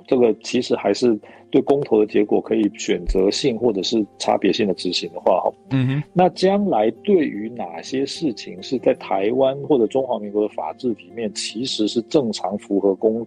[0.06, 1.18] 这个其实还是
[1.50, 13.26] 对公投的结果可以选择性或者是差别性的执行的话，哈，嗯哼，那将来对于哪些事情是在台湾或者中华民国的法制里面其实是正常符合公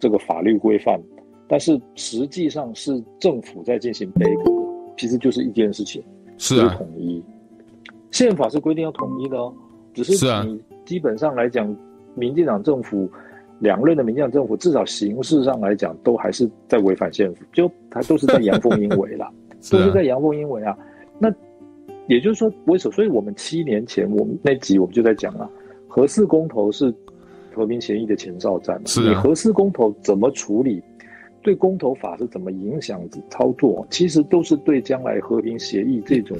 [0.00, 0.98] 这个法律规范，
[1.46, 4.64] 但是实际上是政府在进行背锅，
[4.96, 6.02] 其实就是一件事情，
[6.38, 7.22] 是啊，统一，
[8.10, 9.52] 宪法是规定要统一的哦，
[9.92, 11.76] 只是你基本上来讲，
[12.14, 13.10] 民进党政府。
[13.60, 19.28] 两任的民进党政府，至少形式上来讲，都还是在违反宪法，就他都是在阳奉阴违啦，
[19.70, 20.78] 都是在阳奉阴违啊。
[21.18, 21.28] 那
[22.06, 22.94] 也就是说，为什么？
[22.94, 25.50] 所以我们七年前，我们那集我们就在讲啊，
[25.88, 26.94] 核四公投是
[27.52, 28.80] 和平协议的前哨战。
[28.86, 30.80] 是啊，你核四公投怎么处理？
[31.42, 33.86] 对公投法是怎么影响操作？
[33.90, 36.36] 其实都是对将来和平协议这种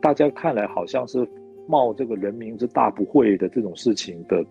[0.00, 1.26] 大家看来好像是
[1.66, 4.44] 冒这个人民之大不讳的这种事情的。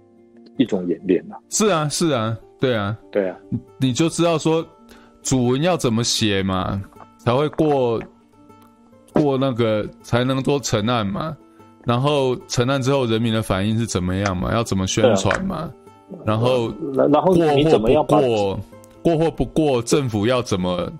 [0.57, 3.37] 一种演练呐，是啊，是啊，对啊，对啊，
[3.79, 4.65] 你就知道说
[5.21, 6.81] 主文要怎么写嘛，
[7.17, 8.01] 才会过
[9.13, 11.35] 过那个才能做成案嘛，
[11.85, 15.71] 然后成案之后人民的反应是怎么样嘛，要怎么宣传嘛，啊、
[16.25, 16.73] 然后
[17.09, 18.59] 然后你怎么过或不过
[19.03, 20.91] 过或不过，政府要怎么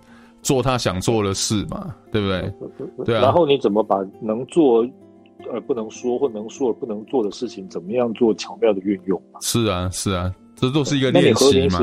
[0.42, 2.54] 做他想做的事嘛，对不对？
[3.06, 4.86] 对啊，然后你怎么把能做。
[5.52, 9.22] 而不能说或能说而不能做的事情，怎么样做巧妙的运用？
[9.42, 11.80] 是啊，是啊，这都是一个练习嘛。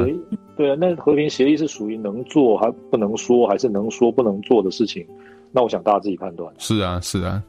[0.56, 5.06] 对啊，那和平协议是属于能做还不能说，还是能说不能做的事情？
[5.50, 6.52] 那我想大家自己判断。
[6.58, 7.42] 是啊，是啊，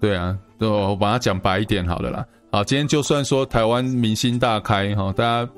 [0.00, 2.26] 对啊，我把它讲白一点好了啦。
[2.50, 5.52] 好，今天就算说台湾明星大开哈，大家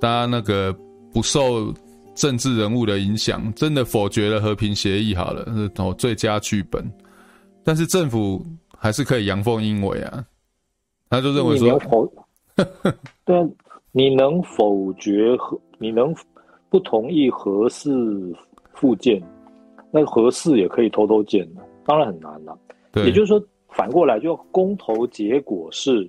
[0.00, 0.74] 大家那个
[1.12, 1.74] 不受
[2.14, 6.88] 政治人物的影响，真的否决了和平协议好了，是哦最佳剧本，
[7.64, 8.44] 但是政府。
[8.78, 10.24] 还是可以阳奉阴违啊，
[11.10, 11.78] 他就认为说，
[13.24, 13.48] 对啊，
[13.92, 16.14] 你能否决和，你能
[16.68, 17.90] 不同意合适
[18.74, 19.22] 复建，
[19.90, 22.58] 那合适也可以偷偷建的，当然很难了。
[22.92, 26.08] 对，也就是说，反过来就公投结果是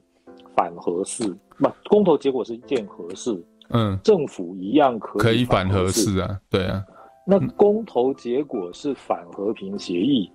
[0.56, 1.24] 反合适，
[1.58, 6.84] 不，公投结果是建合适，嗯，政府一样可以可以反合适啊，对啊。
[7.26, 10.32] 那公投结果是反和平协议。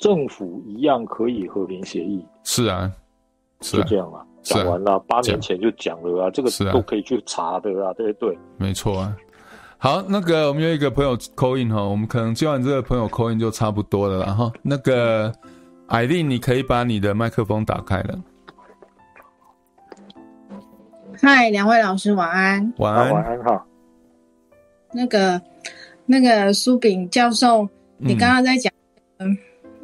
[0.00, 2.90] 政府一样可以和平协议，是啊，
[3.60, 9.14] 是这样啊，讲完了，八年前就讲了啊，这个都可以去查的啊，对对，没错啊。
[9.76, 14.50] 好，那个我们有一个朋友 call in 哈，我们可能接完这个朋友 call in 就差不多了啦哈。
[14.62, 15.30] 那个
[15.86, 18.18] 艾丽，你可以把你的麦克风打开了。
[21.20, 23.66] 嗨，两位老师晚安，晚安，晚安哈。
[24.92, 25.40] 那个
[26.06, 28.72] 那个苏炳教授，你刚刚在讲，
[29.18, 29.36] 嗯。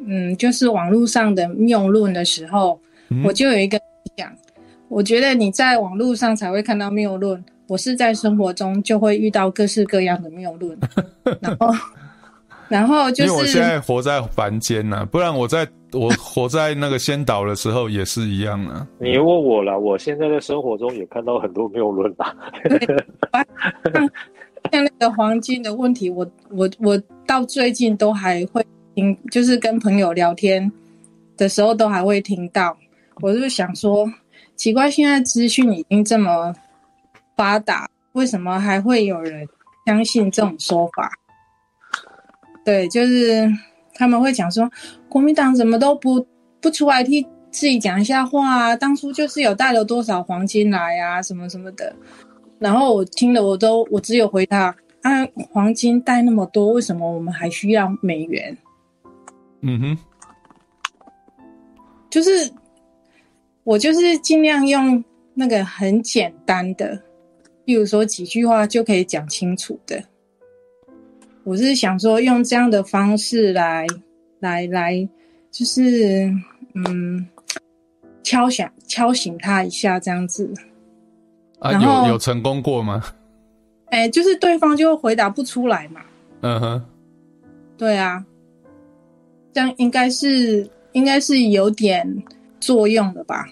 [0.09, 2.79] 嗯，就是网络上的谬论的时候，
[3.09, 3.77] 嗯、我就有一个
[4.15, 4.31] 讲，
[4.87, 10.77] 我觉得你在网络上才会看到谬论，我是在生活中就会遇到各式各样的谬论，
[11.41, 11.75] 然后，
[12.69, 18.87] 然后就是因为我现在活在凡间呐、啊，不然我在我活在那个仙岛的时候也是一样啊。
[18.99, 22.33] 你问我了，我现在在生活中也看到很多谬论啊。
[23.93, 24.09] 像
[24.71, 28.65] 像那个黄金的问题，我我我到最近都还会。
[28.97, 30.71] 听就是跟朋友聊天
[31.37, 32.75] 的时候，都还会听到。
[33.21, 34.11] 我就想说，
[34.55, 36.51] 奇怪，现在资讯已经这么
[37.35, 39.47] 发达，为什么还会有人
[39.85, 41.11] 相信这种说法？
[42.65, 43.47] 对，就是
[43.93, 44.67] 他们会讲说，
[45.07, 46.25] 国民党怎么都不
[46.59, 47.21] 不出来替
[47.51, 48.75] 自己讲一下话啊？
[48.75, 51.95] 当初就是有带了多少黄金来啊，什么什么的。
[52.57, 58.57] 然后我听了，我都我只有回答：啊，黄金带那么多，为什么我们还需要美元？
[59.61, 59.97] 嗯哼，
[62.09, 62.29] 就是
[63.63, 65.03] 我就是尽量用
[65.33, 67.01] 那个很简单的，
[67.65, 70.03] 比如说几句话就可以讲清楚的。
[71.43, 73.87] 我是想说用这样的方式来
[74.39, 75.07] 来来，
[75.49, 76.31] 就是
[76.73, 77.27] 嗯，
[78.21, 80.53] 敲响敲醒他一下这样子。
[81.59, 83.01] 啊，有有成功过吗？
[83.87, 86.01] 哎、欸，就是对方就回答不出来嘛。
[86.41, 86.85] 嗯哼，
[87.77, 88.25] 对啊，
[89.57, 92.07] 这样应该是应该是有点
[92.59, 93.43] 作用的吧？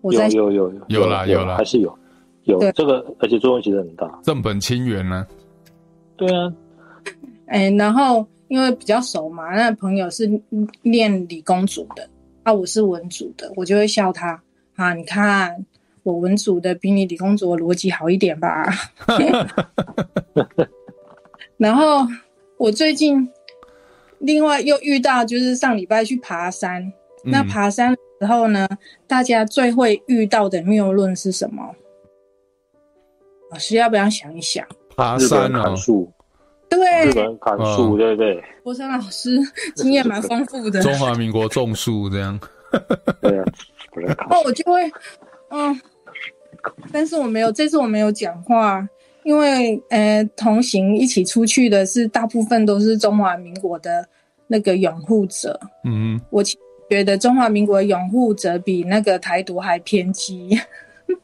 [0.00, 1.98] 我在有有有有有啦有啦，还是有
[2.44, 5.26] 有这个，而且作用其实很大，正本清源呢。
[6.16, 6.50] 对啊，
[7.48, 10.26] 哎、欸，然后因为比较熟嘛，那朋友是
[10.80, 12.08] 念理工组的，
[12.44, 14.42] 啊，我是文组的，我就会笑他
[14.76, 15.66] 啊，你看。
[16.02, 18.66] 我文组的比你理工组的逻辑好一点吧？
[21.58, 22.04] 然后
[22.56, 23.28] 我最近
[24.22, 26.82] 另外又遇到，就是上礼拜去爬山。
[27.24, 28.68] 嗯、那爬山的时候呢，
[29.06, 31.62] 大家最会遇到的谬论是什么？
[33.50, 34.66] 老师要不要想一想？
[34.96, 36.12] 爬山砍树，
[36.68, 38.42] 对，日本砍树，对不对？
[38.62, 39.38] 国生老师
[39.74, 40.80] 经验蛮丰富的。
[40.82, 42.38] 中华民国种树这样。
[43.20, 43.44] 对啊，
[44.30, 44.90] 哦我就会，
[45.50, 45.80] 嗯。
[46.92, 48.86] 但是我没有，这次我没有讲话，
[49.24, 54.06] 因为呃，同行一起出去的是大部分都是中华民国的
[54.46, 55.58] 那个拥护者。
[55.84, 56.42] 嗯，我
[56.90, 60.50] 觉得中华民国拥护者比那个台独还偏激。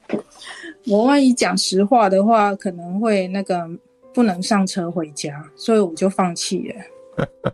[0.86, 3.68] 我万一讲实话的话，可能会那个
[4.14, 6.74] 不能上车回家，所以我就放弃了。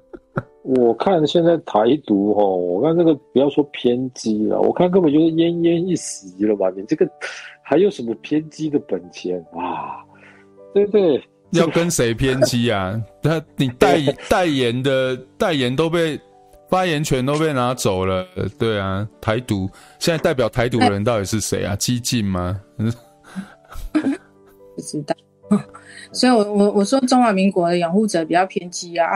[0.62, 6.70] 我看现在台独哦，我看这个不要说偏激了，我看根本就是奄奄一息了吧？
[6.76, 7.08] 你这个。
[7.66, 10.04] 还有什么偏激的本钱啊？
[10.74, 11.22] 对不对？
[11.52, 13.00] 要跟谁偏激啊？
[13.22, 16.20] 他你代代言的代言都被
[16.68, 18.26] 发言权都被拿走了，
[18.58, 19.08] 对啊。
[19.20, 21.76] 台独现在代表台独的人到底是谁啊？
[21.76, 22.60] 激进吗？
[24.74, 25.14] 不知道。
[26.12, 29.06] 所以我我我说中华民国的拥护者比较偏激啊。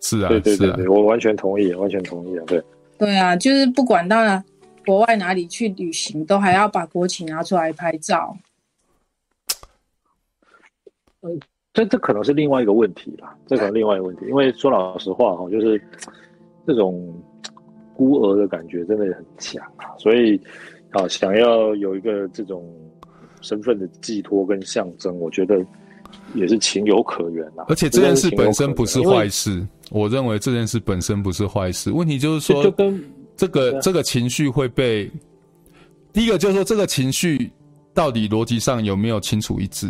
[0.00, 2.44] 是啊，对对对对，啊、我完全同意，完全同意啊。
[2.46, 2.62] 对。
[2.98, 4.42] 对啊，就是不管到哪。
[4.86, 8.36] 国外哪里去旅行，都还要把国旗拿出来拍照。
[11.24, 11.40] 嗯，
[11.72, 13.36] 这这可能是另外一个问题啦。
[13.46, 15.82] 这可能另外一个问题，因为说老实话哈，就是
[16.66, 17.12] 这种
[17.96, 19.86] 孤儿的感觉真的很强啊。
[19.98, 20.40] 所以
[20.90, 22.64] 啊，想要有一个这种
[23.40, 25.64] 身份的寄托跟象征，我觉得
[26.34, 27.64] 也是情有可原啊。
[27.68, 31.90] 而且这件事本身不是坏事，我认为这件事本身不是坏事。
[31.90, 33.02] 问题就是说，就跟。
[33.36, 35.10] 这个这个情绪会被
[36.12, 37.50] 第一个就是说，这个情绪
[37.92, 39.88] 到底逻辑上有没有清楚一致？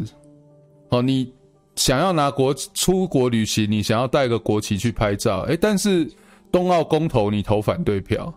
[0.95, 1.33] 哦，你
[1.77, 6.09] 想要拿国出国旅行，你想要带个国旗去拍照，诶，但是
[6.53, 8.33] 冬奥公投你投反对票，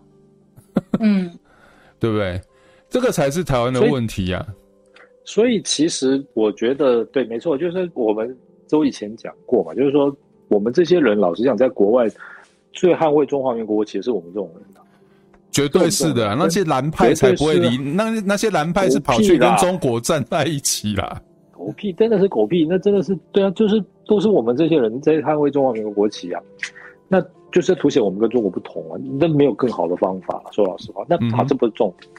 [0.99, 1.31] 嗯，
[1.99, 2.41] 对不对？
[2.89, 4.47] 这个才是台湾的问题呀、啊。
[5.23, 8.35] 所以其实我觉得对，没错，就是我们
[8.69, 10.15] 都以前讲过嘛，就是说
[10.47, 12.07] 我们这些人老实讲，在国外
[12.71, 14.63] 最捍卫中华民国，其实是我们这种人。
[15.51, 21.21] 绝对是的，那些蓝派才不会离那那些蓝派是跑去跟中国站在一起啦。
[21.67, 26.41] 狗屁，真的是狗屁，那真的是对啊，就是都是我们这些人在捍卫中华民国国旗啊，
[27.09, 27.21] 那
[27.51, 30.41] 就是凸显我们跟中国不同啊，那没有更好的方法。
[30.51, 32.09] 说老实话，那好，这不是重点，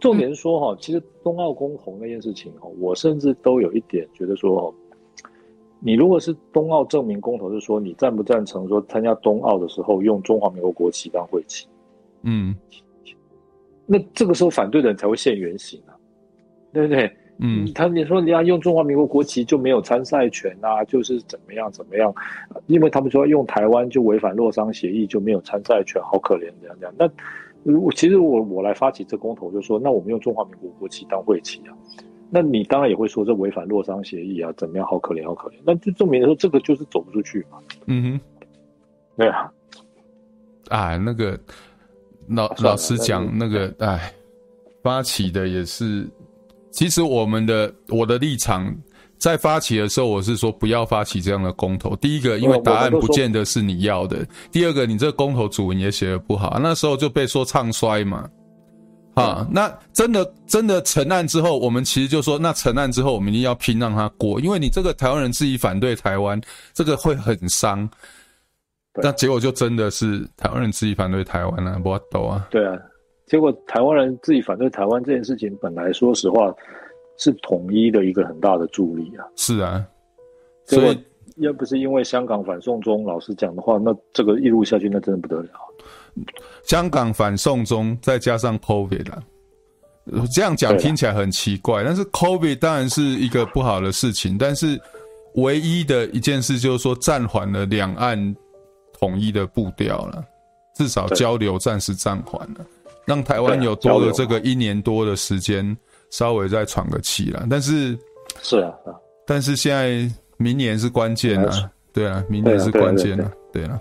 [0.00, 4.74] 重点是说哈，其实冬奥公投那件事情哦，我甚至都有一点觉得说，
[5.78, 11.68] 你如果是冬奥证明公投，是说你赞不赞成说参加冬奥的时候用中华民国国旗当会旗？
[12.22, 12.56] 嗯。
[13.86, 15.94] 那这个时候反对的人才会现原形啊，
[16.72, 17.08] 对不对？
[17.38, 22.14] 嗯，他你说你要用中华民国国旗就没有参赛权啊，就是怎么样怎么样？
[22.66, 26.94] 因为他们说用台湾就违反洛桑协议就没有参赛权，好可怜这样这样。
[26.98, 27.10] 那
[27.62, 31.76] 如果其实我我来发起这公投，就说那我们用中华民国国旗当会旗啊，
[32.30, 34.86] 那你当然也会说这违反洛桑协议啊，怎么样？
[34.86, 35.54] 好可怜，好可怜。
[35.64, 37.58] 那就证明说这个就是走不出去嘛。
[37.86, 38.20] 嗯哼，
[39.16, 39.52] 对啊，
[40.68, 41.38] 啊那个。
[42.28, 44.12] 老老实讲，那个哎，
[44.82, 46.04] 发起的也是。
[46.76, 48.70] 其实我们的我的立场，
[49.16, 51.96] 在发起的时候，我是说不要发起这样的公投。
[51.96, 54.18] 第一个，因为答案不见得是你要的；
[54.52, 58.28] 第二个，你这个公投主文也写得不好，那时候就被说唱衰嘛。
[59.14, 66.38] 啊，那真的真的成案之后，我们其实就说，那成案之后，我们一定要拼让他过，因为你这个台湾人自己反对台湾，
[66.74, 67.88] 这个会很伤。
[69.02, 72.46] 那结果就真的是台湾人自己反对台湾了，不懂啊？
[72.50, 72.74] 对啊，
[73.26, 76.54] 结果台湾人自己反对台湾这件事情，本来说实话
[77.18, 79.26] 是统一的一个很大的助力啊。
[79.36, 79.84] 是啊，
[80.64, 81.04] 所以
[81.36, 85.50] 要不是因为香港反送中，老实讲的话，那这个一路下去，那真的不得了。
[86.64, 89.22] 香港反送中，再加上 COVID 啦，
[90.34, 94.80] 这样讲听起来很奇怪，但是 COVID 当然是一个不好的事情，但是
[95.34, 98.34] 唯一的一件事就是说暂缓了两岸。
[98.98, 100.24] 统一的步调了，
[100.74, 102.64] 至少交流暂时暂缓了。
[103.06, 105.76] 让台湾有多了这个一年多的时间，
[106.10, 107.46] 稍微再喘个气了。
[107.48, 107.96] 但是，
[108.42, 108.72] 是啊，
[109.26, 113.80] 但是现在明年是关键啊，对啊，明年是关键啊，对啊。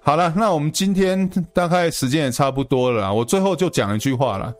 [0.00, 4.52] 好了，那我们今天大概时间也差不多了啦，我最后就讲一句话了，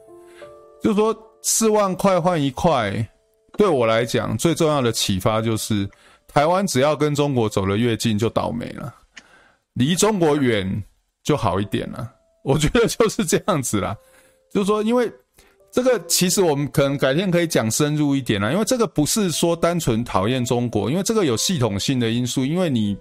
[0.82, 2.92] 就是说四万块换一块，
[3.56, 5.88] 对我来讲最重要的启发就是，
[6.28, 8.94] 台湾只要跟中国走得越近就倒霉了，
[9.74, 10.82] 离中国远
[11.22, 12.10] 就好一点了。
[12.44, 13.96] 我觉得就是这样子啦，
[14.52, 15.10] 就是说，因为
[15.72, 22.96] 这个其实我们可能改天可以讲深入一点啦，因为这个不是说单纯讨厌中国，因为这个有系统性的因素，因为你。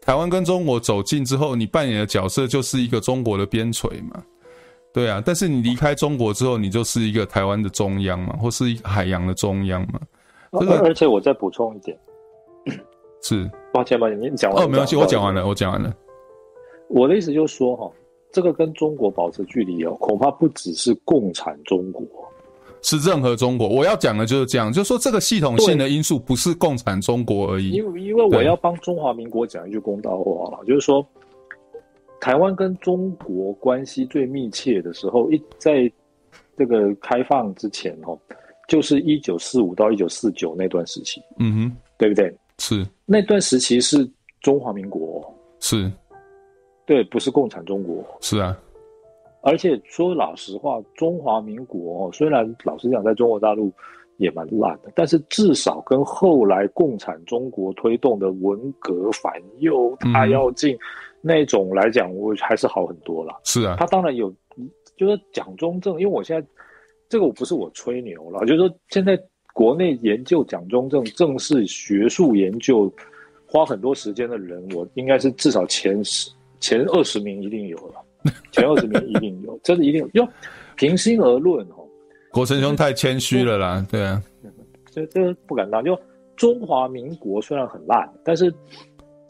[0.00, 4.22] 台湾跟中国走近之后，你扮演的角色就是一个中国的边陲嘛，
[4.90, 5.22] 对啊。
[5.22, 10.00] 但是你离开中国之后，你就是一个台湾的中央嘛，或是一个海洋的中央嘛。
[10.52, 11.98] 这个，而且我再补充一点，
[13.22, 15.92] 是，抱歉抱歉，你讲完哦，没关系，我讲完了，我讲完了。
[16.88, 17.90] 我的意思就是说，哈，
[18.32, 22.06] 这个跟中国保持距离哦，恐怕不只是共产中国。
[22.80, 27.70] 是任何中国，我要讲的就是这样，就是说这个系统性的因素不是共产中国而已。
[27.70, 31.04] 因为因为我要帮中华民国讲一句公道话了，就是说，
[32.20, 35.90] 台湾跟中国关系最密切的时候，一在
[36.56, 38.16] 这个开放之前哦，
[38.68, 42.32] 就是一九四五到一九四九那段时期，嗯哼，对不对？
[42.58, 44.08] 是那段时期是
[44.40, 45.90] 中华民国，是，
[46.88, 48.58] 对，不是共产中国，是啊。
[49.42, 53.70] 而且说老实话，中华民国虽然老实讲，在中国大陆
[54.16, 60.76] 也蛮烂的，但是至少跟后来共产中国推动的文革反右、大跃进
[61.20, 63.38] 那种来讲，我还是好很多了。
[63.44, 64.32] 是啊，他当然有，
[64.96, 66.48] 就是蒋中正，因为我现在
[67.06, 69.18] 这个我不是我吹牛了，就是说现在
[69.52, 72.90] 国内研究蒋中正正式学术研究
[73.46, 78.04] 花很多时间的人，我应该是至少前十、前二十名一定有了。
[78.52, 80.08] 前二十名一定有，真的一定有。
[80.14, 80.28] 哟，
[80.76, 81.86] 平心而论哦，
[82.32, 84.22] 国成兄太谦虚了啦，对啊，
[84.90, 85.82] 这这不敢当。
[85.84, 85.98] 就
[86.36, 88.52] 中华民国虽然很烂，但是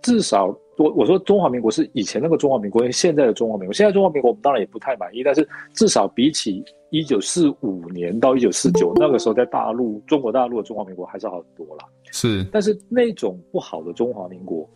[0.03, 0.47] 至少
[0.79, 11.85] 我我说中华民国是以前那个中华民国，现在的中华民国，现在中华民国我们当然也不太满意，但是至少比起一九四五年到一九四九那个时候，在大陆中国大陆的中华民国还是好很多了。
[12.11, 14.69] 是，但是那种不好的中华民国，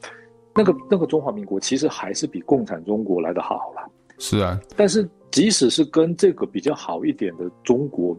[0.55, 3.91] 那个那个中华民国其实还是比共产中国来的好了。
[4.19, 8.17] 是啊，但是即使是跟这个比较好一点的中国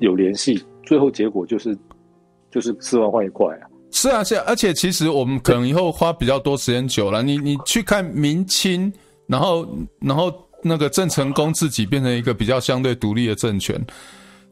[0.00, 1.76] 有联系，最后结果就是
[2.50, 3.68] 就是四万换一块啊。
[3.92, 8.92] 是啊，是啊，而且其实我们可能以后花比较多时间久了，你你去看明清，
[9.26, 9.66] 然后
[10.00, 10.32] 然后
[10.62, 13.80] 那个郑成功自己变成一个比较相对独立的政权，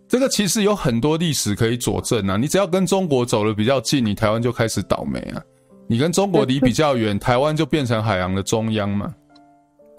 [0.06, 2.36] 这个其实有很多历史可以佐证啊。
[2.36, 5.42] 你只要跟中国走的比较近，你台湾就开始倒霉啊。
[5.86, 9.14] 你跟中国离比较远， 台湾就变成海洋的中央嘛。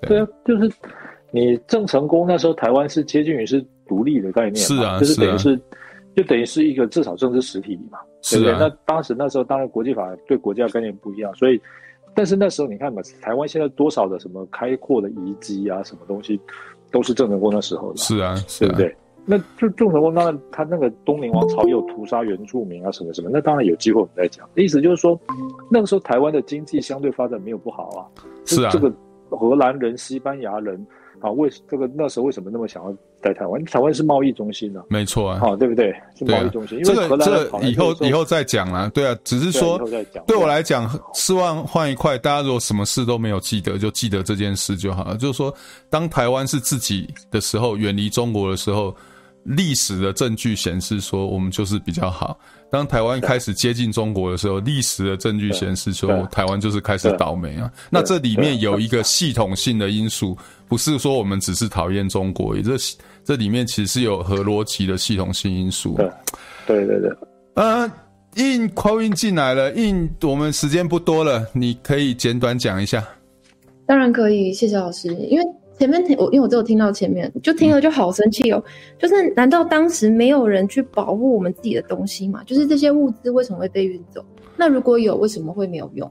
[0.01, 0.71] 对啊，就是
[1.31, 5.59] 你郑成功那时候，台湾是接近于是独立的概念，是啊，就是等于是，
[6.15, 7.99] 就等于是一个至少政治实体嘛，
[8.29, 8.53] 对不对？
[8.53, 11.59] 那当时那时候，当然国际法对国家概念不一样，所以，
[12.13, 16.39] 但是那时候你看嘛，台湾现在多少的什么开阔的遗迹啊，什么东西，
[16.91, 18.95] 都是郑成功那时候的，是啊，对不对？
[19.25, 24.47] 那就郑成功当然他那个东宁王朝也有屠杀原住民啊，什么什么，那当然有机会我们再讲。
[24.55, 25.19] 意思就是说，
[25.69, 28.05] 那个时候台湾的经济相对发展没有不好啊，
[28.45, 28.91] 是啊，这个。
[29.31, 30.79] 荷兰人、西班牙人
[31.19, 33.61] 啊，为这个那时候为什么那么想要在台湾？
[33.65, 34.85] 台湾是贸易中心呢、啊？
[34.87, 35.93] 没错啊，啊，对不对？
[36.15, 36.81] 是贸易中心。
[36.83, 38.89] 这个因为荷兰这个以后以后再讲啦。
[38.93, 39.79] 对啊，只是说
[40.27, 45.17] 对我来讲，四万换一块，大家如果什么事都没有记得，就记得这件事就好了。
[45.17, 45.53] 就是说，
[45.89, 48.95] 当台湾是自己的时候，远离中国的时候。
[49.45, 52.37] 历史的证据显示说，我们就是比较好。
[52.71, 57.71] 当台湾开始接近中国的时候，历史的证据显示说，台湾就是开始倒霉啊。
[57.91, 60.35] 那这里面有一个系统性的因素，
[60.67, 62.75] 不是说我们只是讨厌中国，这
[63.23, 65.95] 这里面其实是有合逻辑的系统性因素。
[66.65, 67.09] 对对对。
[67.53, 67.89] 呃，
[68.35, 73.07] 印 call in 进来了，印我们时间不多了，你可以简短讲一下。
[73.85, 75.45] 当然可以，谢谢老师，因为。
[75.77, 78.63] 前面听我，因为我只有听到前面，就听了就好生气哦。
[78.97, 82.41] 就是难道当时没有人去保护我们自己的东西吗？
[82.45, 84.23] 就是这些物资为什么会被运走？
[84.55, 86.09] 那如果有，为什么会没有用？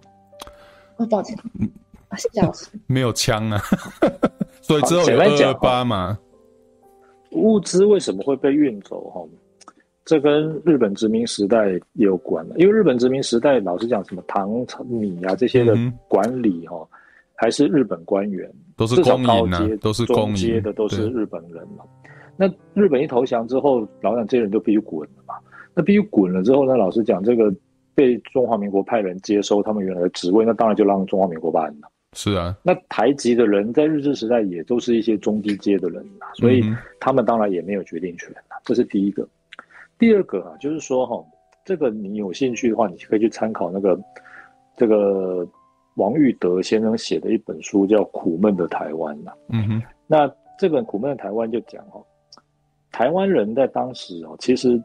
[0.96, 1.34] 哦，抱歉，
[2.08, 2.66] 啊，谢谢老师。
[2.86, 3.60] 没有枪啊，
[4.60, 6.18] 所以之后有二二八嘛。
[7.30, 9.00] 物资为什么会被运走？
[9.10, 9.26] 哈，
[10.04, 12.54] 这跟日本殖民时代也有关了。
[12.58, 14.50] 因为日本殖民时代，老实讲，什么糖
[14.86, 15.74] 米啊这些的
[16.06, 16.76] 管理哈。
[16.76, 16.98] 嗯
[17.36, 21.84] 还是日本官员，都是公营的，啊，都是公营的，都是日本人嘛。
[22.36, 25.34] 那日本一投降之后，老蒋这些人就必须滚了嘛。
[25.74, 27.52] 那必须滚了之后呢，老实讲，这个
[27.94, 31.88] 被中华民国派人接收他们原来的职位，那当然就让中华民国办了。
[32.16, 36.62] 是啊，那台籍的人在日治时代也都是一些中低阶的人啊，所以
[37.00, 39.26] 他们当然也没有决定权啊，这是第一个。
[39.98, 41.24] 第二个啊，就是说哈，
[41.64, 43.98] 这个你有兴趣的话，你可以去参考那个
[44.76, 45.44] 这个
[45.96, 49.32] 王玉德先生写的一本书，叫《苦闷的台湾》呐。
[49.48, 52.04] 嗯哼，那这本《苦闷的台湾》就讲哦，
[52.90, 54.82] 台湾人在当时哦，其实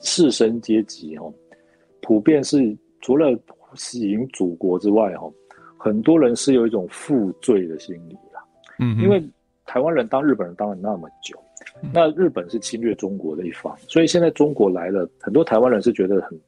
[0.00, 1.32] 士绅阶级哦，
[2.02, 3.38] 普遍是除了
[3.74, 5.32] 喜迎祖国之外哦。
[5.78, 8.42] 很多人是有一种负罪的心理啦，
[8.80, 9.22] 嗯，因为
[9.66, 11.38] 台湾人当日本人当了那么久，
[11.92, 16.40] 那日本是侵略中国的一方，所以现在中国来了，很多台湾人是觉得很很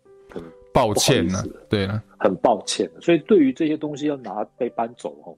[0.78, 5.34] 抱歉的，对啊，很抱歉，所以对于这些东西要拿被搬走哦，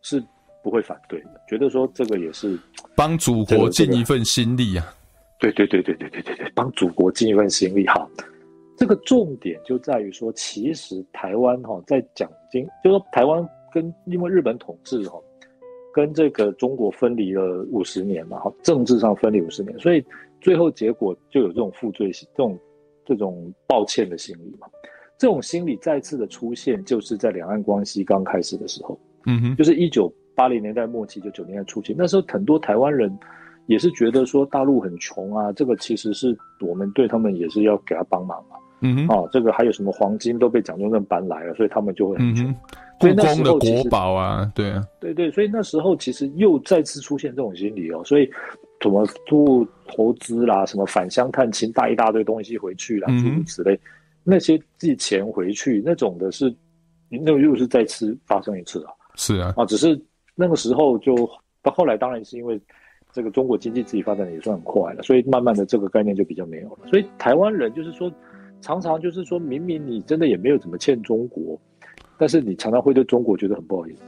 [0.00, 0.22] 是
[0.62, 2.58] 不会反对的，觉得说这个也是
[2.94, 4.94] 帮祖国尽一份心力啊，
[5.38, 8.08] 对对对对对对对对，帮祖国尽一份心力哈。
[8.76, 15.20] 这个重点就在于说，其实台湾哈在讲经，就说台湾跟因为日本统治哈，
[15.94, 20.04] 跟这个中国分离了五十年嘛，哈，政治上分离五十年，所以
[20.40, 22.58] 最后结果就有这种负罪心，这种
[23.04, 24.66] 这种抱歉的心理嘛。
[25.18, 33.16] 这种心理再次的出现，就是在两岸关系刚开始的时候，嗯哼，就是一九八零年代末期，九九年代初期，那时候很多台湾人
[33.66, 38.56] 也是觉得说大陆很穷啊，这个其实是我们对他们也是要给他帮忙嘛。
[38.80, 42.52] 嗯哼，哦，这个还有什么黄金都被蒋中正搬来了，所以他们就会很穷。
[42.98, 48.28] 故宫的国宝啊，对啊，对对，所以那时候其实又再次出现这种心理哦，所以
[48.82, 53.78] 什么做投资啦，什么返乡探亲带一大堆东西回去啦，诸如此类，
[54.24, 56.54] 那些寄钱回去那种的是，
[57.08, 58.92] 那又是再次发生一次啊。
[59.14, 60.00] 是啊，啊，只是
[60.34, 61.14] 那个时候就
[61.62, 62.60] 到后来，当然是因为
[63.12, 66.88] 这个中国经济自己发展的也算很快了，所以慢慢的这个概念就比较没有了。
[66.88, 68.12] 所以台湾人就是说。
[68.64, 71.60] 常常就是说，明明你真的也没有怎么欠中国，
[72.16, 74.02] 但是你常常会对中国觉得很不好意思。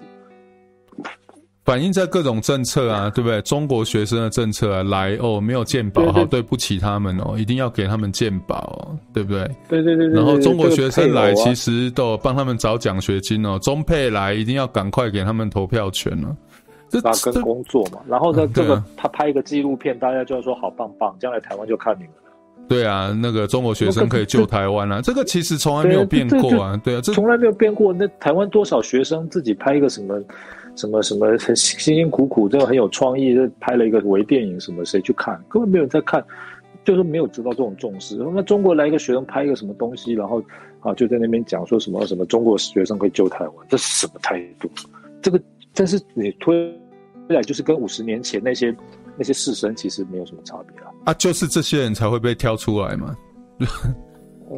[1.64, 3.40] 反映在各种政策啊，对不对？
[3.42, 9.44] 中国学生的政策啊，来哦，没有健保，好对不起他们哦，一定要给他们健保哦，对不对？
[9.68, 10.14] 对对对，对。
[10.14, 16.36] 然后中国学生来，其实都有帮他们找奖学金哦，中配来一定要赶快给他们投票权哦。
[16.90, 22.10] 这跟工作嘛，然后呢，这个他拍一个纪录片，大家就要说好棒棒，将来台湾就看你们。
[22.68, 27.92] 对啊，那个中国学生可以救台湾啊，这个其实从来没有变过啊，对啊，这从来没有变过。
[27.92, 30.14] 那台湾多少学生自己拍一个什么，
[30.76, 35.42] 什么什么很辛辛苦苦，这个很有创意，拍了一个微电影，什么谁去看？
[35.48, 36.24] 根本没有人在看，
[36.84, 38.16] 就是没有得到这种重视。
[38.34, 40.42] 那中国来一个学生拍一个什么东西，然后
[40.80, 44.70] 啊就在那边讲说什么什么中国学生可以救台湾，这是什么态度？
[45.22, 45.40] 这个
[45.74, 46.54] 但是你推
[47.28, 48.74] 回来就是跟五十年前那些。
[49.16, 53.16] 那些士绅其实没有什么差别啊，啊，就是这些人才会被挑出来嘛，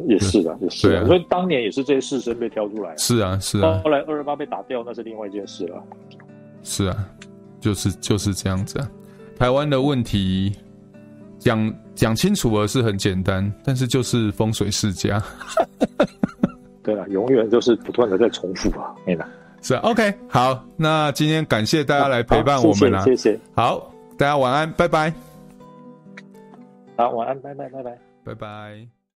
[0.07, 5.83] 也是的，也是啊，所以当年也是这些士绅被挑出来，是啊，是啊，后来二二八被打掉，那是另外一件事了，
[6.63, 7.09] 是啊，
[7.59, 8.89] 就是就是这样子啊，
[9.37, 10.55] 台湾的问题
[11.39, 15.21] 讲讲清楚了是很简单，但是就是风水世家，
[16.83, 19.27] 对啊，永远就是不断的在重复啊，没了，
[19.61, 23.93] 是啊，OK，好，那今天感谢大家来陪伴我们啊，谢谢，好。
[24.17, 25.13] 大家晚安，拜拜。
[26.95, 28.96] 好，晚安，拜拜，拜拜，拜拜。